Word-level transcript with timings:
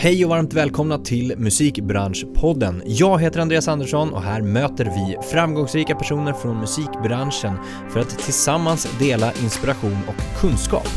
Hej 0.00 0.24
och 0.24 0.30
varmt 0.30 0.54
välkomna 0.54 0.98
till 0.98 1.34
Musikbranschpodden. 1.36 2.82
Jag 2.86 3.20
heter 3.20 3.40
Andreas 3.40 3.68
Andersson 3.68 4.12
och 4.12 4.22
här 4.22 4.42
möter 4.42 4.84
vi 4.84 5.16
framgångsrika 5.30 5.94
personer 5.94 6.32
från 6.32 6.60
musikbranschen 6.60 7.56
för 7.90 8.00
att 8.00 8.18
tillsammans 8.18 8.98
dela 8.98 9.32
inspiration 9.32 9.98
och 10.08 10.40
kunskap. 10.40 10.88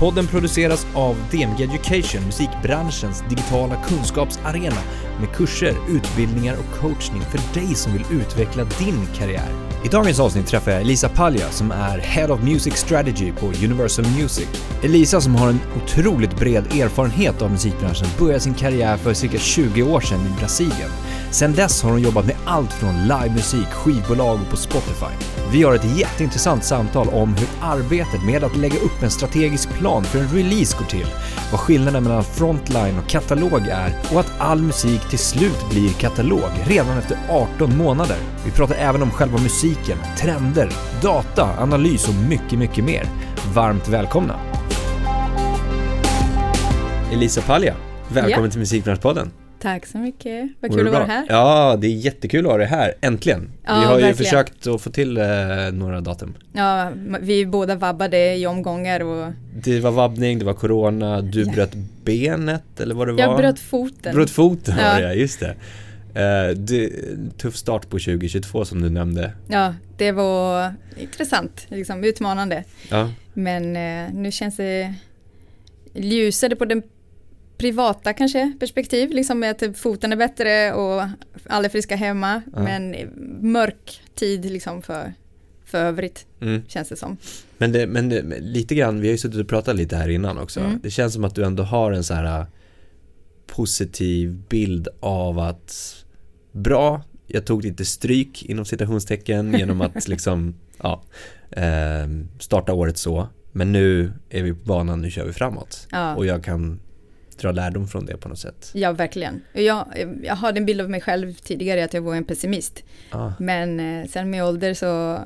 Podden 0.00 0.26
produceras 0.26 0.86
av 0.94 1.16
DMG 1.30 1.64
Education, 1.64 2.26
musikbranschens 2.26 3.24
digitala 3.28 3.76
kunskapsarena 3.88 4.80
med 5.20 5.32
kurser, 5.32 5.74
utbildningar 5.88 6.56
och 6.56 6.80
coachning 6.80 7.22
för 7.22 7.60
dig 7.60 7.74
som 7.74 7.92
vill 7.92 8.04
utveckla 8.10 8.64
din 8.64 9.06
karriär. 9.14 9.70
I 9.84 9.88
dagens 9.88 10.20
avsnitt 10.20 10.46
träffar 10.46 10.70
jag 10.70 10.80
Elisa 10.80 11.08
Palja 11.08 11.50
som 11.50 11.70
är 11.70 11.98
Head 11.98 12.32
of 12.32 12.42
Music 12.42 12.76
Strategy 12.76 13.32
på 13.32 13.46
Universal 13.46 14.04
Music. 14.18 14.48
Elisa 14.82 15.20
som 15.20 15.34
har 15.34 15.48
en 15.48 15.60
otroligt 15.84 16.36
bred 16.36 16.64
erfarenhet 16.66 17.42
av 17.42 17.50
musikbranschen 17.50 18.06
började 18.18 18.40
sin 18.40 18.54
karriär 18.54 18.96
för 18.96 19.14
cirka 19.14 19.38
20 19.38 19.82
år 19.82 20.00
sedan 20.00 20.20
i 20.20 20.38
Brasilien. 20.38 20.90
Sedan 21.30 21.52
dess 21.52 21.82
har 21.82 21.90
hon 21.90 22.02
jobbat 22.02 22.26
med 22.26 22.36
allt 22.44 22.72
från 22.72 23.02
livemusik, 23.02 23.66
skivbolag 23.66 24.40
och 24.40 24.50
på 24.50 24.56
Spotify. 24.56 25.14
Vi 25.52 25.62
har 25.62 25.74
ett 25.74 25.98
jätteintressant 25.98 26.64
samtal 26.64 27.08
om 27.08 27.34
hur 27.34 27.48
arbetet 27.60 28.24
med 28.24 28.44
att 28.44 28.56
lägga 28.56 28.78
upp 28.78 29.02
en 29.02 29.10
strategisk 29.10 29.68
plan 29.68 30.04
för 30.04 30.18
en 30.18 30.28
release 30.28 30.76
går 30.78 30.86
till, 30.86 31.06
vad 31.50 31.60
skillnaden 31.60 32.02
mellan 32.02 32.24
frontline 32.24 32.98
och 32.98 33.08
katalog 33.08 33.66
är 33.66 33.92
och 34.12 34.20
att 34.20 34.32
all 34.38 34.62
musik 34.62 35.09
till 35.10 35.18
slut 35.18 35.70
blir 35.70 35.92
katalog 35.92 36.50
redan 36.66 36.98
efter 36.98 37.18
18 37.30 37.76
månader. 37.76 38.16
Vi 38.44 38.50
pratar 38.50 38.74
även 38.74 39.02
om 39.02 39.10
själva 39.10 39.38
musiken, 39.38 39.98
trender, 40.18 40.72
data, 41.02 41.48
analys 41.58 42.08
och 42.08 42.14
mycket, 42.14 42.58
mycket 42.58 42.84
mer. 42.84 43.04
Varmt 43.54 43.88
välkomna! 43.88 44.40
Elisa 47.12 47.40
Palja, 47.42 47.74
välkommen 48.08 48.44
Ja. 48.44 48.50
till 48.50 48.60
Musikbranschpodden. 48.60 49.30
Tack 49.60 49.86
så 49.86 49.98
mycket. 49.98 50.50
Vad 50.60 50.70
kul 50.74 50.86
att 50.86 50.92
vara 50.92 51.04
här. 51.04 51.26
Ja, 51.28 51.76
det 51.80 51.86
är 51.86 51.90
jättekul 51.90 52.46
att 52.46 52.50
ha 52.52 52.58
dig 52.58 52.66
här, 52.66 52.94
äntligen. 53.00 53.50
Ja, 53.64 53.80
vi 53.80 53.84
har 53.86 53.98
ju 53.98 54.04
verkligen. 54.04 54.16
försökt 54.16 54.66
att 54.66 54.80
få 54.80 54.90
till 54.90 55.16
eh, 55.16 55.24
några 55.72 56.00
datum. 56.00 56.34
Ja, 56.52 56.90
vi 57.20 57.46
båda 57.46 57.74
vabbade 57.74 58.34
i 58.36 58.46
omgångar 58.46 59.00
och 59.00 59.32
Det 59.64 59.80
var 59.80 59.90
vabbning, 59.90 60.38
det 60.38 60.44
var 60.44 60.54
corona, 60.54 61.20
du 61.22 61.42
Ja. 61.42 61.52
bröt 61.52 61.74
benet 62.04 62.80
eller 62.80 62.94
vad 62.94 63.08
det 63.08 63.12
var? 63.12 63.20
jag 63.20 63.36
bröt 63.36 63.58
foten. 63.58 64.14
Bröt 64.14 64.30
foten 64.30 64.76
var 64.76 64.82
Ja. 64.82 64.94
det, 64.94 65.02
ja, 65.02 65.12
just 65.12 65.40
det. 65.40 65.54
Eh, 66.14 66.56
det. 66.56 66.90
Tuff 67.38 67.56
start 67.56 67.82
på 67.82 67.98
2022 67.98 68.64
som 68.64 68.82
du 68.82 68.90
nämnde. 68.90 69.32
Ja, 69.48 69.74
det 69.96 70.12
var 70.12 70.74
intressant, 70.96 71.66
liksom 71.68 72.04
utmanande. 72.04 72.64
Ja, 72.90 73.10
Men 73.32 73.76
eh, 73.76 74.14
nu 74.14 74.32
känns 74.32 74.56
det 74.56 74.94
ljusare 75.94 76.56
på 76.56 76.64
den 76.64 76.82
privata 77.60 78.12
kanske 78.12 78.52
perspektiv, 78.60 79.10
liksom 79.10 79.38
med 79.38 79.50
att 79.50 79.78
foten 79.78 80.12
är 80.12 80.16
bättre 80.16 80.72
och 80.72 81.02
alla 81.46 81.64
är 81.64 81.68
friska 81.68 81.96
hemma. 81.96 82.42
Ja. 82.54 82.62
Men 82.62 82.96
mörk 83.40 84.02
tid 84.14 84.44
liksom 84.44 84.82
för, 84.82 85.12
för 85.64 85.78
övrigt 85.78 86.26
mm. 86.40 86.62
känns 86.68 86.88
det 86.88 86.96
som. 86.96 87.16
men, 87.58 87.72
det, 87.72 87.86
men 87.86 88.08
det, 88.08 88.22
lite 88.40 88.74
grann, 88.74 89.00
vi 89.00 89.08
har 89.08 89.12
ju 89.12 89.18
suttit 89.18 89.40
och 89.40 89.48
pratat 89.48 89.76
lite 89.76 89.96
här 89.96 90.08
innan 90.08 90.38
också. 90.38 90.60
Mm. 90.60 90.80
Det 90.82 90.90
känns 90.90 91.14
som 91.14 91.24
att 91.24 91.34
du 91.34 91.44
ändå 91.44 91.62
har 91.62 91.92
en 91.92 92.04
så 92.04 92.14
här 92.14 92.40
eh, 92.40 92.46
positiv 93.46 94.42
bild 94.48 94.88
av 95.00 95.38
att 95.38 96.04
bra, 96.52 97.02
jag 97.26 97.44
tog 97.44 97.64
lite 97.64 97.84
stryk 97.84 98.42
inom 98.42 98.64
citationstecken 98.64 99.54
genom 99.58 99.80
att 99.80 100.08
liksom, 100.08 100.54
ja, 100.82 101.02
eh, 101.50 102.08
starta 102.38 102.72
året 102.72 102.98
så. 102.98 103.28
Men 103.52 103.72
nu 103.72 104.12
är 104.30 104.42
vi 104.42 104.52
på 104.52 104.64
banan, 104.64 105.02
nu 105.02 105.10
kör 105.10 105.24
vi 105.24 105.32
framåt. 105.32 105.88
Ja. 105.90 106.16
Och 106.16 106.26
jag 106.26 106.44
kan 106.44 106.80
dra 107.40 107.52
lärdom 107.52 107.88
från 107.88 108.06
det 108.06 108.16
på 108.16 108.28
något 108.28 108.38
sätt. 108.38 108.70
Ja, 108.74 108.92
verkligen. 108.92 109.42
Jag, 109.52 109.86
jag 110.22 110.34
hade 110.34 110.58
en 110.60 110.66
bild 110.66 110.80
av 110.80 110.90
mig 110.90 111.00
själv 111.00 111.32
tidigare 111.34 111.84
att 111.84 111.94
jag 111.94 112.02
var 112.02 112.14
en 112.14 112.24
pessimist. 112.24 112.84
Ah, 113.10 113.32
Men 113.38 113.80
eh, 113.80 114.06
sen 114.08 114.30
med 114.30 114.44
ålder 114.44 114.74
så, 114.74 115.18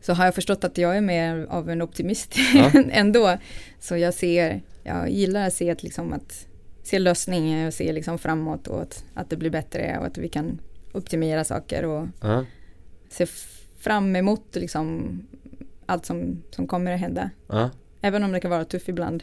så 0.00 0.12
har 0.12 0.24
jag 0.24 0.34
förstått 0.34 0.64
att 0.64 0.78
jag 0.78 0.96
är 0.96 1.00
mer 1.00 1.46
av 1.50 1.70
en 1.70 1.82
optimist 1.82 2.34
Ja. 2.54 2.70
ändå. 2.90 3.38
Så 3.80 3.96
jag 3.96 4.14
ser, 4.14 4.62
jag 4.82 5.10
gillar 5.10 5.46
att 5.46 5.52
se 5.54 5.70
att 5.70 5.82
liksom 5.82 6.12
att 6.12 6.46
se 6.82 6.98
lösningar 6.98 7.66
och 7.66 7.74
se 7.74 7.92
liksom 7.92 8.18
framåt 8.18 8.66
och 8.68 8.82
att, 8.82 9.04
att 9.14 9.30
det 9.30 9.36
blir 9.36 9.50
bättre 9.50 9.96
och 10.00 10.06
att 10.06 10.18
vi 10.18 10.28
kan 10.28 10.58
optimera 10.92 11.44
saker 11.44 11.84
och 11.84 12.06
ah, 12.20 12.44
se 13.08 13.26
fram 13.78 14.16
emot 14.16 14.44
liksom 14.52 15.18
allt 15.86 16.06
som, 16.06 16.42
som 16.50 16.66
kommer 16.66 16.92
att 16.92 17.00
hända. 17.00 17.30
ah. 17.46 17.68
Även 18.00 18.24
om 18.24 18.32
det 18.32 18.40
kan 18.40 18.50
vara 18.50 18.64
tufft 18.64 18.88
ibland. 18.88 19.22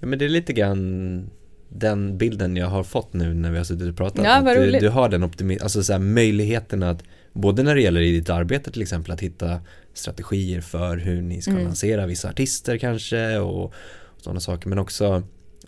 Ja 0.00 0.06
men 0.06 0.18
det 0.18 0.24
är 0.24 0.28
lite 0.28 0.52
grann 0.52 1.30
den 1.76 2.18
bilden 2.18 2.56
jag 2.56 2.66
har 2.66 2.84
fått 2.84 3.12
nu 3.12 3.34
när 3.34 3.50
vi 3.50 3.56
har 3.58 3.64
suttit 3.64 3.88
och 3.88 3.96
pratat. 3.96 4.24
Ja, 4.24 4.36
Att 4.36 4.44
vad 4.44 4.56
du, 4.56 4.70
du 4.78 4.88
har 4.88 5.08
den 5.08 5.24
optimism, 5.24 5.62
alltså 5.62 5.82
så 5.82 5.92
här, 5.92 6.00
möjligheten 6.00 6.82
att 6.82 7.02
både 7.32 7.62
när 7.62 7.74
det 7.74 7.80
gäller 7.80 8.00
i 8.00 8.12
ditt 8.12 8.30
arbete 8.30 8.70
till 8.72 8.82
exempel 8.82 9.12
att 9.12 9.20
hitta 9.20 9.60
strategier 9.94 10.60
för 10.60 10.96
hur 10.96 11.22
ni 11.22 11.42
ska 11.42 11.50
Mm. 11.50 11.64
lansera 11.64 12.06
vissa 12.06 12.28
artister 12.28 12.78
kanske 12.78 13.38
och, 13.38 13.64
och 13.64 13.74
sådana 14.20 14.40
saker 14.40 14.68
men 14.68 14.78
också 14.78 15.22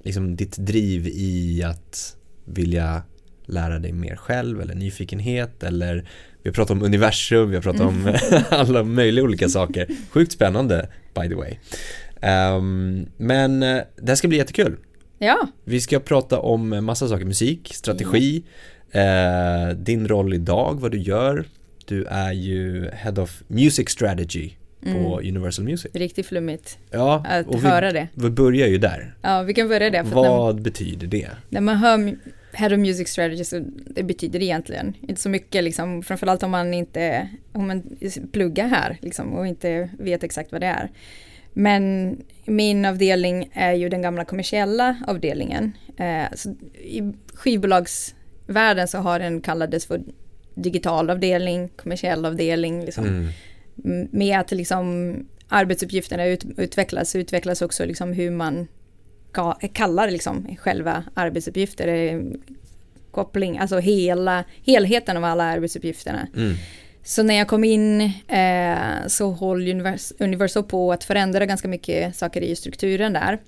liksom 0.05 0.37
ditt 0.37 0.57
driv 0.57 1.07
i 1.09 1.63
att 1.63 2.17
vilja 2.45 3.03
lära 3.47 3.79
dig 3.79 3.93
mer 3.93 4.17
själv 4.17 4.61
eller 4.61 4.75
nyfikenhet 4.75 5.63
eller 5.63 6.09
vi 6.43 6.49
har 6.51 6.55
pratat 6.55 6.71
om 6.71 6.83
universum, 6.83 7.49
vi 7.51 7.55
har 7.57 7.63
pratat 7.63 7.81
om 7.81 8.15
alla 8.49 8.83
möjliga 8.83 9.25
olika 9.25 9.49
saker. 9.49 9.87
Sjukt 10.11 10.33
spännande 10.33 10.89
by 11.15 11.29
the 11.29 11.35
way. 11.35 11.55
Ehm, 12.21 13.07
men 13.17 13.63
eh, 13.63 13.83
det 13.97 14.09
här 14.09 14.15
ska 14.15 14.29
bli 14.29 14.39
jättekul. 14.39 14.77
Ja, 15.19 15.47
Vi 15.65 15.81
ska 15.81 16.01
prata 16.01 16.39
om 16.41 16.85
massa 16.85 17.09
saker, 17.09 17.25
musik, 17.25 17.71
strategi, 17.75 18.43
eh, 18.91 19.77
din 19.77 20.09
roll 20.09 20.35
idag, 20.35 20.81
vad 20.81 20.91
du 20.91 20.99
gör. 20.99 21.45
Du 21.87 22.05
är 22.05 22.33
ju 22.33 22.91
Head 22.93 23.23
of 23.23 23.43
Music 23.49 23.89
Strategy 23.91 24.51
på 24.83 25.21
Universal 25.21 25.65
Music. 25.65 25.91
riktigt 25.95 26.27
flummigt 26.27 26.79
Ja, 26.91 27.25
Mm. 27.27 27.41
att 27.41 27.47
och 27.55 27.65
vi, 27.65 27.69
höra 27.69 27.93
det. 27.93 28.09
vi 28.15 28.31
börjar 28.31 28.67
ju 28.67 28.79
där. 28.79 29.15
Ja, 29.23 29.43
vi 29.43 29.55
kan 29.55 29.69
börja 29.69 29.91
där. 29.91 30.03
Vad 30.03 30.63
betyder 30.63 31.07
det? 31.07 31.29
När 31.49 31.61
man 31.61 31.77
hör 31.77 32.17
Head 32.53 32.73
of 32.73 32.79
Music 32.79 33.09
Strategy 33.09 33.45
så 33.45 33.65
det 33.91 34.03
betyder 34.03 34.39
det 34.39 34.45
egentligen 34.45 34.95
inte 35.09 35.21
så 35.21 35.29
mycket 35.29 35.65
liksom, 35.65 36.03
framförallt 36.03 36.43
om 36.43 36.51
man 36.51 36.75
inte 36.75 37.29
om 37.53 37.67
man 37.67 37.83
pluggar 38.33 38.69
här 38.69 38.99
liksom, 39.03 39.33
och 39.33 39.47
inte 39.47 39.91
vet 39.99 40.25
exakt 40.25 40.53
vad 40.53 40.61
det 40.61 40.67
är. 40.67 40.91
Men 41.59 42.17
min 42.45 42.85
avdelning 42.85 43.51
är 43.53 43.73
ju 43.73 43.89
den 43.89 44.03
gamla 44.03 44.25
kommersiella 44.25 44.97
avdelningen. 45.07 45.73
Eh, 45.97 46.25
så 46.35 46.51
I 46.75 47.13
skivbolagsvärlden 47.35 48.89
så 48.89 48.99
har 48.99 49.19
den 49.19 49.41
kallades 49.41 49.87
för 49.87 50.01
digital 50.55 51.11
avdelning, 51.11 51.69
kommersiell 51.69 52.25
avdelning. 52.25 52.85
Liksom. 52.85 53.07
Mm. 53.85 54.09
Med 54.11 54.41
att 54.41 54.51
liksom 54.51 55.15
arbetsuppgifterna 55.49 56.27
ut, 56.27 56.45
utvecklas, 56.57 57.17
utvecklas 57.17 57.63
också 57.63 57.85
liksom 57.85 58.13
hur 58.13 58.31
man 58.31 58.69
ka- 59.33 59.69
kallar 59.73 60.11
liksom 60.11 60.57
själva 60.59 61.05
arbetsuppgifter. 61.15 62.23
Koppling, 63.11 63.59
alltså 63.59 63.79
hela, 63.79 64.45
helheten 64.67 65.17
av 65.17 65.25
alla 65.25 65.45
arbetsuppgifterna. 65.45 66.27
Mm. 66.37 66.55
Så 67.07 67.23
när 67.23 67.35
jag 67.35 67.49
kom 67.49 67.65
in 67.65 68.01
eh, 68.29 69.07
så 69.07 69.31
håller 69.31 69.75
Univers- 69.75 70.13
Universal 70.19 70.63
på 70.63 70.93
att 70.93 71.05
förändra 71.05 71.47
ganska 71.47 71.69
mycket 71.69 72.17
saker 72.17 72.41
i 72.41 72.57
strukturen 72.57 73.13
där. 73.13 73.39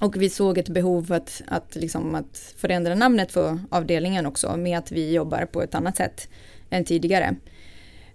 Och 0.00 0.22
vi 0.22 0.30
såg 0.30 0.58
ett 0.58 0.68
behov 0.68 1.12
att, 1.12 1.42
att, 1.46 1.76
liksom 1.76 2.14
att 2.14 2.54
förändra 2.56 2.94
namnet 2.94 3.32
för 3.32 3.58
avdelningen 3.70 4.26
också 4.26 4.56
med 4.56 4.78
att 4.78 4.92
vi 4.92 5.12
jobbar 5.12 5.44
på 5.44 5.62
ett 5.62 5.74
annat 5.74 5.96
sätt 5.96 6.28
än 6.70 6.84
tidigare. 6.84 7.34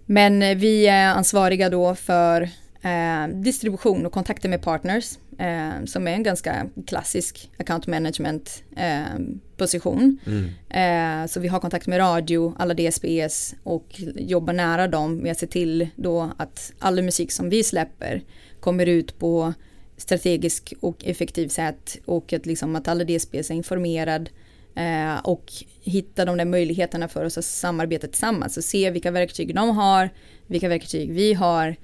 Men 0.06 0.42
eh, 0.42 0.56
vi 0.56 0.86
är 0.86 1.08
ansvariga 1.08 1.68
då 1.68 1.94
för 1.94 2.48
eh, 2.86 3.28
distribution 3.28 4.06
och 4.06 4.12
kontakter 4.12 4.48
med 4.48 4.62
partners 4.62 5.18
eh, 5.38 5.84
som 5.84 6.08
är 6.08 6.12
en 6.12 6.22
ganska 6.22 6.66
klassisk 6.86 7.50
account 7.56 7.86
management 7.86 8.62
eh, 8.76 9.18
position. 9.56 10.18
Mm. 10.26 11.22
Eh, 11.22 11.26
så 11.28 11.40
vi 11.40 11.48
har 11.48 11.60
kontakt 11.60 11.86
med 11.86 11.98
radio, 11.98 12.54
alla 12.58 12.74
DSPs 12.74 13.54
och 13.62 14.00
jobbar 14.14 14.52
nära 14.52 14.88
dem 14.88 15.16
med 15.16 15.32
att 15.32 15.38
se 15.38 15.46
till 15.46 15.88
då 15.96 16.30
att 16.36 16.72
all 16.78 17.02
musik 17.02 17.32
som 17.32 17.50
vi 17.50 17.64
släpper 17.64 18.22
kommer 18.60 18.86
ut 18.86 19.18
på 19.18 19.54
strategisk 19.96 20.74
och 20.80 21.04
effektiv 21.04 21.48
sätt 21.48 21.98
och 22.04 22.32
att, 22.32 22.46
liksom 22.46 22.76
att 22.76 22.88
alla 22.88 23.04
DSPs 23.04 23.50
är 23.50 23.54
informerad 23.54 24.30
eh, 24.74 25.18
och 25.24 25.52
hitta 25.82 26.24
de 26.24 26.36
där 26.36 26.44
möjligheterna 26.44 27.08
för 27.08 27.24
oss 27.24 27.38
att 27.38 27.44
samarbeta 27.44 28.06
tillsammans 28.06 28.56
och 28.56 28.64
se 28.64 28.90
vilka 28.90 29.10
verktyg 29.10 29.54
de 29.54 29.76
har, 29.76 30.10
vilka 30.46 30.68
verktyg 30.68 31.12
vi 31.12 31.34
har 31.34 31.76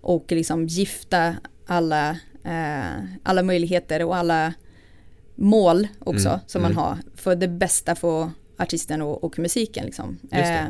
och 0.00 0.32
liksom 0.32 0.66
gifta 0.66 1.34
alla, 1.66 2.10
eh, 2.44 3.04
alla 3.22 3.42
möjligheter 3.42 4.04
och 4.04 4.16
alla 4.16 4.54
mål 5.34 5.88
också 5.98 6.28
Mm, 6.28 6.40
som 6.46 6.62
man 6.62 6.70
mm. 6.70 6.82
har 6.82 6.98
för 7.14 7.36
det 7.36 7.48
bästa 7.48 7.94
för 7.94 8.30
artisten 8.58 9.02
och, 9.02 9.24
och 9.24 9.38
musiken. 9.38 9.84
Liksom. 9.84 10.18
Eh, 10.30 10.64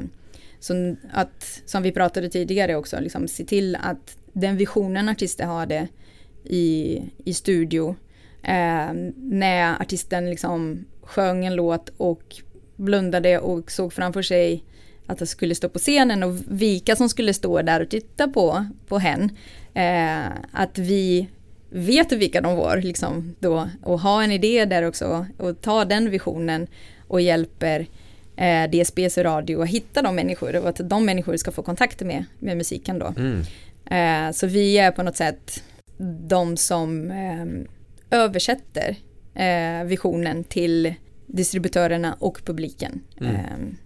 så 0.60 0.96
att, 1.12 1.62
som 1.66 1.82
vi 1.82 1.92
pratade 1.92 2.28
tidigare 2.28 2.76
också, 2.76 3.00
liksom, 3.00 3.28
se 3.28 3.44
till 3.44 3.76
att 3.76 4.16
den 4.32 4.56
visionen 4.56 5.08
artister 5.08 5.44
har 5.44 5.66
det 5.66 5.88
i, 6.44 7.02
i 7.24 7.34
studio, 7.34 7.96
Eh, 8.42 8.92
när 9.16 9.80
artisten 9.82 10.30
liksom 10.30 10.84
sjöng 11.02 11.44
en 11.44 11.54
låt 11.54 11.88
och 11.96 12.36
blundade 12.76 13.38
och 13.38 13.70
såg 13.70 13.92
framför 13.92 14.22
sig 14.22 14.64
att 15.10 15.18
det 15.18 15.26
skulle 15.26 15.54
stå 15.54 15.68
på 15.68 15.78
scenen 15.78 16.22
och 16.22 16.36
vilka 16.48 16.96
som 16.96 17.08
skulle 17.08 17.34
stå 17.34 17.62
där 17.62 17.80
och 17.80 17.88
titta 17.88 18.28
på, 18.28 18.64
på 18.88 18.98
hen. 18.98 19.30
Eh, 19.74 20.26
att 20.52 20.78
vi 20.78 21.28
vet 21.70 22.12
vilka 22.12 22.40
de 22.40 22.56
var 22.56 22.76
liksom 22.76 23.34
då 23.40 23.68
och 23.82 24.00
ha 24.00 24.22
en 24.22 24.32
idé 24.32 24.64
där 24.64 24.82
också 24.82 25.26
och 25.38 25.60
ta 25.60 25.84
den 25.84 26.10
visionen 26.10 26.66
och 27.08 27.20
hjälper 27.20 27.86
eh, 28.36 28.70
DSBs 28.70 29.18
radio 29.18 29.62
att 29.62 29.68
hitta 29.68 30.02
de 30.02 30.14
människor 30.16 30.56
och 30.56 30.68
att 30.68 30.80
de 30.84 31.04
människor 31.04 31.36
ska 31.36 31.50
få 31.50 31.62
kontakt 31.62 32.00
med, 32.00 32.24
med 32.38 32.56
musiken 32.56 32.98
då. 32.98 33.14
Mm. 33.16 33.42
Eh, 33.90 34.32
så 34.32 34.46
vi 34.46 34.78
är 34.78 34.90
på 34.90 35.02
något 35.02 35.16
sätt 35.16 35.62
de 36.28 36.56
som 36.56 37.10
eh, 37.10 38.18
översätter 38.18 38.96
eh, 39.34 39.84
visionen 39.84 40.44
till 40.44 40.94
distributörerna 41.26 42.16
och 42.18 42.40
publiken. 42.44 43.00
Mm. 43.20 43.76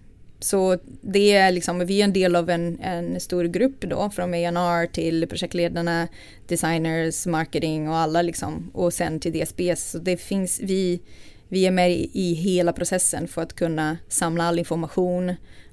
Så 0.45 0.77
det 1.01 1.31
är 1.31 1.51
liksom, 1.51 1.85
vi 1.85 1.99
är 1.99 2.03
en 2.03 2.13
del 2.13 2.35
av 2.35 2.49
en, 2.49 2.79
en 2.79 3.19
stor 3.19 3.43
grupp 3.43 3.81
då, 3.81 4.09
från 4.09 4.33
A&R 4.33 4.87
till 4.87 5.27
projektledarna, 5.27 6.07
designers, 6.47 7.25
marketing 7.25 7.89
och 7.89 7.95
alla 7.95 8.21
liksom, 8.21 8.71
och 8.73 8.93
sen 8.93 9.19
till 9.19 9.31
DSBs. 9.31 9.91
Så 9.91 9.97
det 9.97 10.17
finns, 10.17 10.59
vi, 10.59 10.99
vi 11.47 11.65
är 11.65 11.71
med 11.71 11.91
i 12.13 12.33
hela 12.33 12.73
processen 12.73 13.27
för 13.27 13.41
att 13.41 13.53
kunna 13.53 13.97
samla 14.07 14.43
all 14.43 14.59
information, 14.59 15.29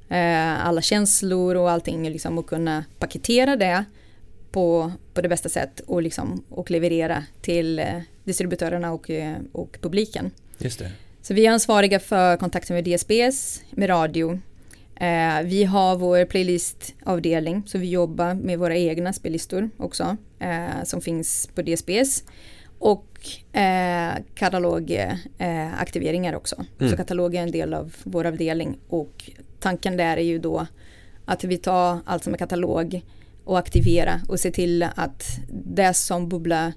eh, 0.08 0.66
alla 0.66 0.82
känslor 0.82 1.54
och 1.54 1.70
allting 1.70 2.10
liksom, 2.10 2.38
och 2.38 2.46
kunna 2.46 2.84
paketera 2.98 3.56
det 3.56 3.84
på, 4.52 4.92
på 5.14 5.20
det 5.20 5.28
bästa 5.28 5.48
sätt 5.48 5.80
och, 5.80 6.02
liksom, 6.02 6.44
och 6.48 6.70
leverera 6.70 7.24
till 7.42 7.78
eh, 7.78 7.86
distributörerna 8.24 8.92
och, 8.92 9.10
eh, 9.10 9.36
och 9.52 9.78
publiken. 9.80 10.30
Just 10.58 10.78
det. 10.78 10.90
Så 11.22 11.34
vi 11.34 11.46
är 11.46 11.50
ansvariga 11.50 12.00
för 12.00 12.36
kontakten 12.36 12.76
med 12.76 12.84
DSBs, 12.84 13.62
med 13.70 13.88
radio. 13.88 14.40
Eh, 15.02 15.42
vi 15.44 15.64
har 15.64 15.96
vår 15.96 16.24
playlistavdelning 16.24 17.62
så 17.66 17.78
vi 17.78 17.90
jobbar 17.90 18.34
med 18.34 18.58
våra 18.58 18.76
egna 18.76 19.12
spellistor 19.12 19.70
också 19.76 20.16
eh, 20.38 20.84
som 20.84 21.00
finns 21.00 21.50
på 21.54 21.62
DSBs. 21.62 22.24
Och 22.78 23.06
eh, 23.56 24.12
katalogaktiveringar 24.34 26.34
också. 26.34 26.64
Mm. 26.80 26.90
Så 26.90 26.96
katalog 26.96 27.34
är 27.34 27.42
en 27.42 27.50
del 27.50 27.74
av 27.74 27.94
vår 28.04 28.26
avdelning 28.26 28.78
och 28.88 29.30
tanken 29.60 29.96
där 29.96 30.16
är 30.16 30.22
ju 30.22 30.38
då 30.38 30.66
att 31.24 31.44
vi 31.44 31.56
tar 31.56 31.98
allt 32.04 32.24
som 32.24 32.34
är 32.34 32.38
katalog 32.38 33.02
och 33.44 33.58
aktivera 33.58 34.20
och 34.28 34.40
se 34.40 34.50
till 34.50 34.82
att 34.82 35.24
det 35.48 35.94
som 35.94 36.28
bubblar 36.28 36.72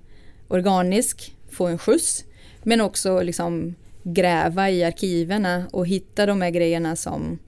organisk 0.48 1.36
får 1.50 1.69
en 1.69 1.77
skjuts. 1.77 2.25
Men 2.63 2.81
också 2.81 3.22
liksom 3.22 3.75
gräva 4.04 4.69
i 4.69 4.83
arkiverna 4.83 5.68
och 5.72 5.88
hitta 5.88 6.25
de 6.25 6.42
här 6.42 6.50
grejerna 6.50 6.95
som 6.95 7.39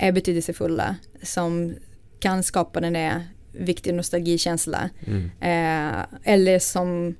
är 0.00 0.12
betydelsefulla. 0.12 0.96
Som 1.22 1.74
kan 2.20 2.42
skapa 2.42 2.80
den 2.80 2.92
där 2.92 3.22
viktiga 3.52 3.94
nostalgikänsla. 3.94 4.90
Mm. 5.06 5.30
Eh, 5.40 6.04
eller 6.24 6.58
som 6.58 7.14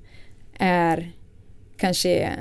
är 0.59 1.13
kanske 1.77 2.37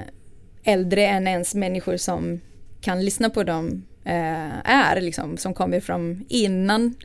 äldre 0.64 1.08
än 1.08 1.28
ens 1.28 1.56
människor 1.56 1.98
som 1.98 2.40
kan 2.82 3.06
lyssna 3.06 3.30
på 3.30 3.44
dem 3.44 3.86
eh, 4.04 4.70
är, 4.70 5.02
liksom, 5.02 5.38
som 5.38 5.54
kommer 5.54 5.80
från 5.80 6.26
innan 6.30 6.96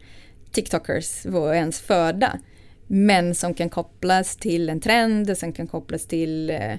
TikTokers 0.53 1.27
var 1.27 1.55
ens 1.55 1.81
födda. 1.81 2.39
Men 2.87 3.35
som 3.35 3.55
kan 3.55 3.69
kopplas 3.69 4.37
till 4.37 4.69
en 4.69 4.81
trend, 4.81 5.39
som 5.39 5.53
kan 5.53 5.67
kopplas 5.67 6.07
till 6.07 6.51
eh, 6.51 6.75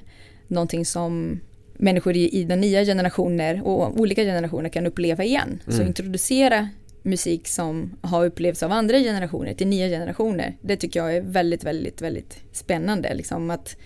någonting 0.48 0.86
som 0.86 1.40
människor 1.78 2.16
i, 2.16 2.30
i 2.30 2.44
den 2.44 2.62
nya 2.62 2.86
generationer 2.86 3.62
och 3.68 4.00
olika 4.00 4.24
generationer 4.24 4.70
kan 4.70 4.86
uppleva 4.86 5.24
igen. 5.24 5.62
Mm. 5.68 5.78
Så 5.78 5.84
introducera 5.84 6.70
musik 7.06 7.48
som 7.48 7.98
har 8.02 8.26
upplevts 8.26 8.64
av 8.64 8.72
andra 8.72 9.00
generationer 9.00 9.54
till 9.54 9.68
nya 9.68 9.88
generationer. 9.88 10.58
Det 10.62 10.78
tycker 10.78 11.00
jag 11.00 11.16
är 11.16 11.22
väldigt, 11.22 11.64
väldigt, 11.64 12.02
väldigt 12.02 12.40
spännande. 12.52 13.14
Liksom 13.14 13.50
att, 13.50 13.78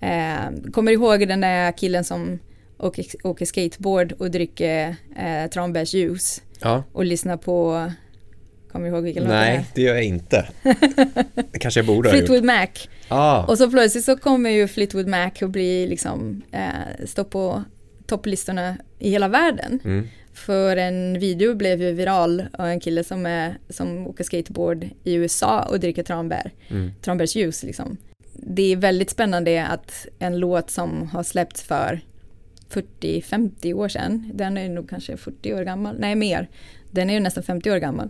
eh, 0.00 0.70
kommer 0.72 0.92
ihåg 0.92 1.28
den 1.28 1.40
där 1.40 1.72
killen 1.72 2.04
som 2.04 2.38
åker, 2.78 3.04
åker 3.24 3.46
skateboard 3.46 4.12
och 4.12 4.30
dricker 4.30 4.96
eh, 5.16 5.50
tranbärsjuice 5.50 6.42
ja. 6.60 6.84
och 6.92 7.04
lyssnar 7.04 7.36
på 7.36 7.90
Kommer 8.78 8.90
du 8.90 8.96
ihåg 8.96 9.04
vilken 9.04 9.22
låt 9.22 9.32
Nej, 9.32 9.64
det 9.74 9.82
gör 9.82 9.94
jag 9.94 10.04
inte. 10.04 10.48
Det 11.52 11.58
kanske 11.60 11.80
jag 11.80 11.86
borde 11.86 12.08
ha 12.08 12.16
gjort. 12.16 12.26
Fleetwood 12.26 12.44
Mac. 12.44 12.66
Ah. 13.08 13.44
Och 13.44 13.58
så 13.58 13.70
plötsligt 13.70 14.04
så 14.04 14.16
kommer 14.16 14.50
ju 14.50 14.68
Fleetwood 14.68 15.06
Mac 15.06 15.30
att 15.40 15.50
bli 15.50 15.86
liksom, 15.86 16.42
eh, 16.52 17.06
stå 17.06 17.24
på 17.24 17.64
topplistorna 18.06 18.76
i 18.98 19.10
hela 19.10 19.28
världen. 19.28 19.80
Mm. 19.84 20.08
För 20.32 20.76
en 20.76 21.18
video 21.18 21.54
blev 21.54 21.82
ju 21.82 21.92
viral 21.92 22.44
av 22.52 22.66
en 22.66 22.80
kille 22.80 23.04
som, 23.04 23.26
är, 23.26 23.58
som 23.68 24.06
åker 24.06 24.24
skateboard 24.24 24.88
i 25.04 25.14
USA 25.14 25.62
och 25.62 25.80
dricker 25.80 26.02
tranbär. 26.02 26.52
Mm. 26.68 26.92
Tranbärsjuice 27.02 27.62
liksom. 27.62 27.96
Det 28.32 28.72
är 28.72 28.76
väldigt 28.76 29.10
spännande 29.10 29.66
att 29.66 30.06
en 30.18 30.38
låt 30.38 30.70
som 30.70 31.08
har 31.12 31.22
släppts 31.22 31.62
för 31.62 32.00
40-50 32.70 33.74
år 33.74 33.88
sedan, 33.88 34.30
den 34.34 34.58
är 34.58 34.68
nog 34.68 34.90
kanske 34.90 35.16
40 35.16 35.54
år 35.54 35.62
gammal, 35.62 35.96
nej 35.98 36.14
mer, 36.14 36.48
den 36.90 37.10
är 37.10 37.14
ju 37.14 37.20
nästan 37.20 37.42
50 37.42 37.70
år 37.70 37.76
gammal 37.76 38.08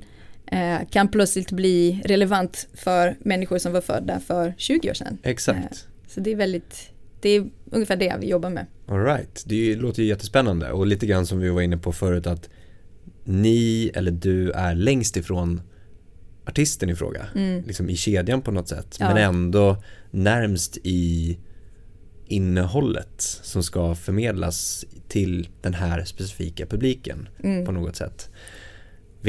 kan 0.90 1.08
plötsligt 1.08 1.52
bli 1.52 2.02
relevant 2.04 2.68
för 2.74 3.16
människor 3.20 3.58
som 3.58 3.72
var 3.72 3.80
födda 3.80 4.20
för 4.20 4.54
20 4.58 4.90
år 4.90 4.94
sedan. 4.94 5.18
Exakt. 5.22 5.58
Eh, 5.58 5.78
så 6.08 6.20
det 6.20 6.32
är 6.32 6.36
väldigt, 6.36 6.90
det 7.20 7.28
är 7.28 7.50
ungefär 7.70 7.96
det 7.96 8.16
vi 8.20 8.28
jobbar 8.28 8.50
med. 8.50 8.66
All 8.86 9.04
right. 9.04 9.44
det 9.46 9.76
låter 9.76 10.02
ju 10.02 10.08
jättespännande 10.08 10.70
och 10.70 10.86
lite 10.86 11.06
grann 11.06 11.26
som 11.26 11.38
vi 11.38 11.48
var 11.48 11.62
inne 11.62 11.76
på 11.76 11.92
förut 11.92 12.26
att 12.26 12.48
ni 13.24 13.90
eller 13.94 14.10
du 14.10 14.50
är 14.50 14.74
längst 14.74 15.16
ifrån 15.16 15.60
artisten 16.46 16.90
i 16.90 16.94
fråga, 16.94 17.26
mm. 17.34 17.64
liksom 17.66 17.90
i 17.90 17.96
kedjan 17.96 18.42
på 18.42 18.50
något 18.50 18.68
sätt, 18.68 18.96
ja. 19.00 19.14
men 19.14 19.16
ändå 19.16 19.82
närmst 20.10 20.78
i 20.82 21.38
innehållet 22.26 23.20
som 23.42 23.62
ska 23.62 23.94
förmedlas 23.94 24.84
till 25.08 25.48
den 25.62 25.74
här 25.74 26.04
specifika 26.04 26.66
publiken 26.66 27.28
mm. 27.42 27.66
på 27.66 27.72
något 27.72 27.96
sätt. 27.96 28.30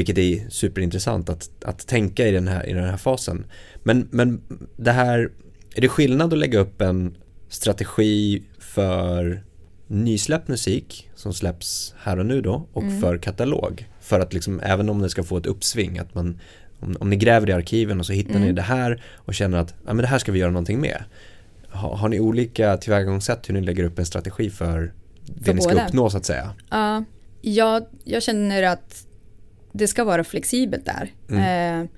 Vilket 0.00 0.18
är 0.18 0.48
superintressant 0.48 1.28
att, 1.28 1.50
att 1.64 1.86
tänka 1.86 2.26
i 2.26 2.30
den, 2.30 2.48
här, 2.48 2.68
i 2.68 2.72
den 2.72 2.84
här 2.84 2.96
fasen. 2.96 3.44
Men, 3.82 4.08
men 4.10 4.40
det 4.76 4.92
här, 4.92 5.30
är 5.74 5.80
det 5.80 5.88
skillnad 5.88 6.32
att 6.32 6.38
lägga 6.38 6.58
upp 6.58 6.80
en 6.80 7.16
strategi 7.48 8.42
för 8.58 9.42
nysläppt 9.86 10.48
musik 10.48 11.10
som 11.14 11.34
släpps 11.34 11.94
här 11.98 12.18
och 12.18 12.26
nu 12.26 12.40
då 12.40 12.68
och 12.72 12.82
mm. 12.82 13.00
för 13.00 13.18
katalog? 13.18 13.88
För 14.00 14.20
att 14.20 14.32
liksom, 14.32 14.60
även 14.60 14.88
om 14.88 15.02
det 15.02 15.10
ska 15.10 15.22
få 15.22 15.36
ett 15.36 15.46
uppsving, 15.46 15.98
att 15.98 16.14
man, 16.14 16.40
om, 16.78 16.96
om 17.00 17.10
ni 17.10 17.16
gräver 17.16 17.50
i 17.50 17.52
arkiven 17.52 18.00
och 18.00 18.06
så 18.06 18.12
hittar 18.12 18.34
mm. 18.34 18.42
ni 18.42 18.52
det 18.52 18.62
här 18.62 19.02
och 19.14 19.34
känner 19.34 19.58
att 19.58 19.74
ja, 19.86 19.92
men 19.94 20.02
det 20.02 20.06
här 20.06 20.18
ska 20.18 20.32
vi 20.32 20.38
göra 20.38 20.50
någonting 20.50 20.80
med. 20.80 21.04
Ha, 21.70 21.96
har 21.96 22.08
ni 22.08 22.20
olika 22.20 22.76
tillvägagångssätt 22.76 23.48
hur 23.48 23.54
ni 23.54 23.60
lägger 23.60 23.84
upp 23.84 23.98
en 23.98 24.06
strategi 24.06 24.50
för 24.50 24.92
det 25.24 25.44
för 25.44 25.54
ni 25.54 25.60
ska 25.60 25.72
båda. 25.72 25.86
uppnå 25.86 26.10
så 26.10 26.16
att 26.16 26.24
säga? 26.24 26.54
Ja, 26.70 27.04
jag, 27.40 27.86
jag 28.04 28.22
känner 28.22 28.62
att 28.62 29.06
det 29.72 29.88
ska 29.88 30.04
vara 30.04 30.24
flexibelt 30.24 30.84
där. 30.84 31.12
Mm. 31.30 31.82
Eh, 31.82 31.88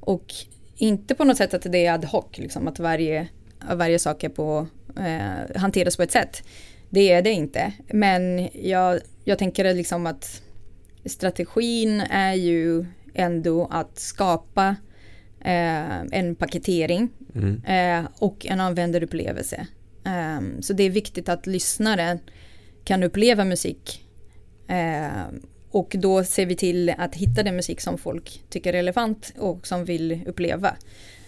och 0.00 0.34
inte 0.76 1.14
på 1.14 1.24
något 1.24 1.36
sätt 1.36 1.54
att 1.54 1.72
det 1.72 1.86
är 1.86 1.92
ad 1.92 2.06
hoc, 2.06 2.24
liksom, 2.38 2.68
att 2.68 2.78
varje, 2.78 3.28
varje 3.74 3.98
sak 3.98 4.24
är 4.24 4.28
på, 4.28 4.66
eh, 4.96 5.60
hanteras 5.60 5.96
på 5.96 6.02
ett 6.02 6.12
sätt. 6.12 6.42
Det 6.90 7.12
är 7.12 7.22
det 7.22 7.30
inte. 7.30 7.72
Men 7.92 8.48
jag, 8.52 9.00
jag 9.24 9.38
tänker 9.38 9.74
liksom 9.74 10.06
att 10.06 10.42
strategin 11.04 12.00
är 12.00 12.34
ju 12.34 12.86
ändå 13.14 13.68
att 13.70 13.98
skapa 13.98 14.76
eh, 15.40 16.00
en 16.12 16.34
paketering 16.34 17.08
mm. 17.34 17.64
eh, 17.64 18.10
och 18.18 18.46
en 18.46 18.60
användarupplevelse. 18.60 19.66
Um, 20.04 20.62
så 20.62 20.72
det 20.72 20.82
är 20.82 20.90
viktigt 20.90 21.28
att 21.28 21.46
lyssnaren 21.46 22.18
kan 22.84 23.02
uppleva 23.02 23.44
musik 23.44 24.06
eh, 24.68 25.26
och 25.78 25.94
då 25.98 26.24
ser 26.24 26.46
vi 26.46 26.56
till 26.56 26.94
att 26.98 27.14
hitta 27.14 27.42
den 27.42 27.56
musik 27.56 27.80
som 27.80 27.98
folk 27.98 28.42
tycker 28.50 28.72
är 28.72 28.76
relevant 28.76 29.32
och 29.38 29.66
som 29.66 29.84
vill 29.84 30.20
uppleva. 30.26 30.68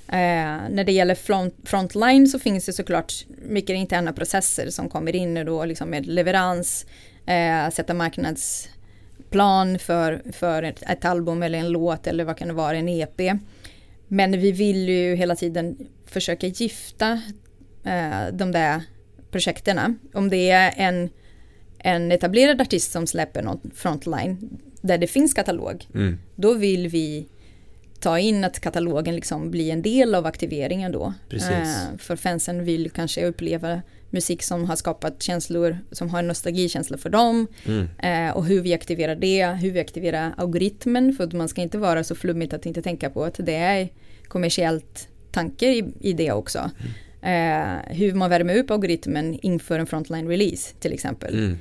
Eh, 0.09 0.61
när 0.71 0.85
det 0.85 0.93
gäller 0.93 1.15
front, 1.15 1.55
frontline 1.65 2.29
så 2.29 2.39
finns 2.39 2.67
det 2.67 2.73
såklart 2.73 3.13
mycket 3.49 3.77
interna 3.77 4.13
processer 4.13 4.71
som 4.71 4.89
kommer 4.89 5.17
in 5.17 5.35
då 5.35 5.65
liksom 5.65 5.91
med 5.91 6.07
leverans, 6.07 6.87
eh, 7.27 7.71
sätta 7.71 7.95
marknadsplan 7.95 9.79
för, 9.79 10.23
för 10.33 10.63
ett, 10.63 10.83
ett, 10.83 11.05
album 11.05 11.43
eller 11.43 11.59
en 11.59 11.69
låt 11.69 12.07
eller 12.07 12.25
vad 12.25 12.37
kan 12.37 12.49
det 12.49 12.55
vara, 12.55 12.77
en 12.77 12.89
EP. 12.89 13.21
Men 14.09 14.41
vi 14.41 14.53
vill 14.53 14.89
ju 14.89 15.15
hela 15.15 15.37
tiden 15.37 15.77
försöka 16.07 16.47
gifta 16.47 17.23
eh, 17.85 18.29
de 18.33 18.53
där 18.53 18.83
projekterna. 19.31 19.95
Om 20.15 20.31
det 20.31 20.51
är 20.51 20.75
en 20.77 21.11
en 21.85 22.13
etablerad 22.13 22.61
artist 22.61 22.93
som 22.93 23.07
släpper 23.07 23.43
något 23.43 23.63
frontline 23.75 24.59
där 24.81 24.99
det 24.99 25.07
finns 25.07 25.35
katalog, 25.35 25.87
mm. 25.95 26.19
då 26.37 26.55
vill 26.55 26.89
vi 26.89 27.27
ta 28.01 28.19
in 28.19 28.45
att 28.45 28.61
katalogen 28.61 29.15
liksom 29.15 29.51
blir 29.51 29.73
en 29.73 29.83
del 29.83 30.15
av 30.15 30.27
aktiveringen 30.27 30.93
då. 30.93 31.15
Eh, 31.33 31.99
för 31.99 32.17
fansen 32.17 32.65
vill 32.65 32.91
kanske 32.91 33.27
uppleva 33.27 33.83
musik 34.11 34.43
som 34.43 34.65
har 34.65 34.77
skapat 34.77 35.23
känslor, 35.23 35.79
som 35.93 36.11
har 36.11 36.19
en 36.19 36.27
nostalgikänsla 36.27 36.99
för 36.99 37.11
dem 37.11 37.47
Mm. 37.65 37.89
eh, 37.99 38.37
och 38.37 38.45
hur 38.45 38.61
vi 38.61 38.75
aktiverar 38.75 39.17
det, 39.17 39.47
hur 39.47 39.71
vi 39.71 39.81
aktiverar 39.81 40.35
algoritmen 40.37 41.13
för 41.13 41.25
att 41.25 41.33
man 41.33 41.49
ska 41.49 41.63
inte 41.63 41.79
vara 41.79 42.05
så 42.05 42.15
flummigt 42.15 42.53
att 42.53 42.67
inte 42.67 42.83
tänka 42.83 43.11
på 43.11 43.25
att 43.25 43.35
det 43.39 43.55
är 43.55 43.89
kommersiellt 44.29 45.09
tanke 45.31 45.67
i, 45.67 45.85
i 46.01 46.13
det 46.13 46.33
också. 46.33 46.71
Eh, 47.23 47.95
hur 47.97 48.15
man 48.15 48.31
värmer 48.31 48.57
upp 48.59 48.71
algoritmen 48.71 49.39
inför 49.43 49.79
en 49.79 49.87
frontline 49.87 50.29
release 50.29 50.75
till 50.81 50.93
exempel. 50.93 51.35
Mm. 51.35 51.59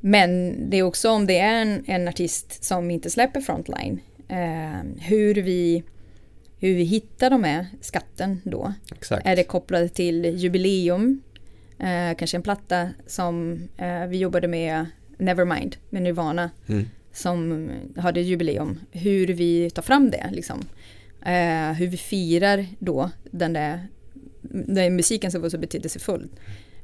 Men 0.00 0.54
det 0.70 0.76
är 0.76 0.82
också 0.82 1.10
om 1.10 1.26
det 1.26 1.38
är 1.38 1.62
en, 1.62 1.84
en 1.86 2.08
artist 2.08 2.64
som 2.64 2.90
inte 2.90 3.10
släpper 3.10 3.40
frontline, 3.40 4.00
eh, 4.28 5.02
hur, 5.08 5.34
vi, 5.34 5.82
hur 6.58 6.74
vi 6.74 6.82
hittar 6.82 7.30
de 7.30 7.44
här 7.44 7.66
skatten 7.80 8.40
då. 8.44 8.72
Exakt. 8.92 9.26
Är 9.26 9.36
det 9.36 9.44
kopplat 9.44 9.94
till 9.94 10.24
jubileum? 10.24 11.22
Eh, 11.78 12.16
kanske 12.18 12.36
en 12.36 12.42
platta 12.42 12.88
som 13.06 13.52
eh, 13.76 14.06
vi 14.06 14.18
jobbade 14.18 14.48
med, 14.48 14.86
Nevermind, 15.18 15.76
med 15.90 16.02
Nirvana, 16.02 16.50
Mm. 16.68 16.86
som 17.12 17.70
hade 17.96 18.20
jubileum. 18.20 18.80
Hur 18.90 19.26
vi 19.26 19.70
tar 19.70 19.82
fram 19.82 20.10
det, 20.10 20.30
liksom. 20.32 20.60
Eh, 21.26 21.72
hur 21.72 21.86
vi 21.86 21.96
firar 21.96 22.66
då 22.78 23.10
den 23.30 23.52
där, 23.52 23.86
den 24.42 24.74
där 24.74 24.90
musiken 24.90 25.30
som 25.30 25.42
var 25.42 25.48
så 25.48 25.58
betydelsefull. 25.58 26.28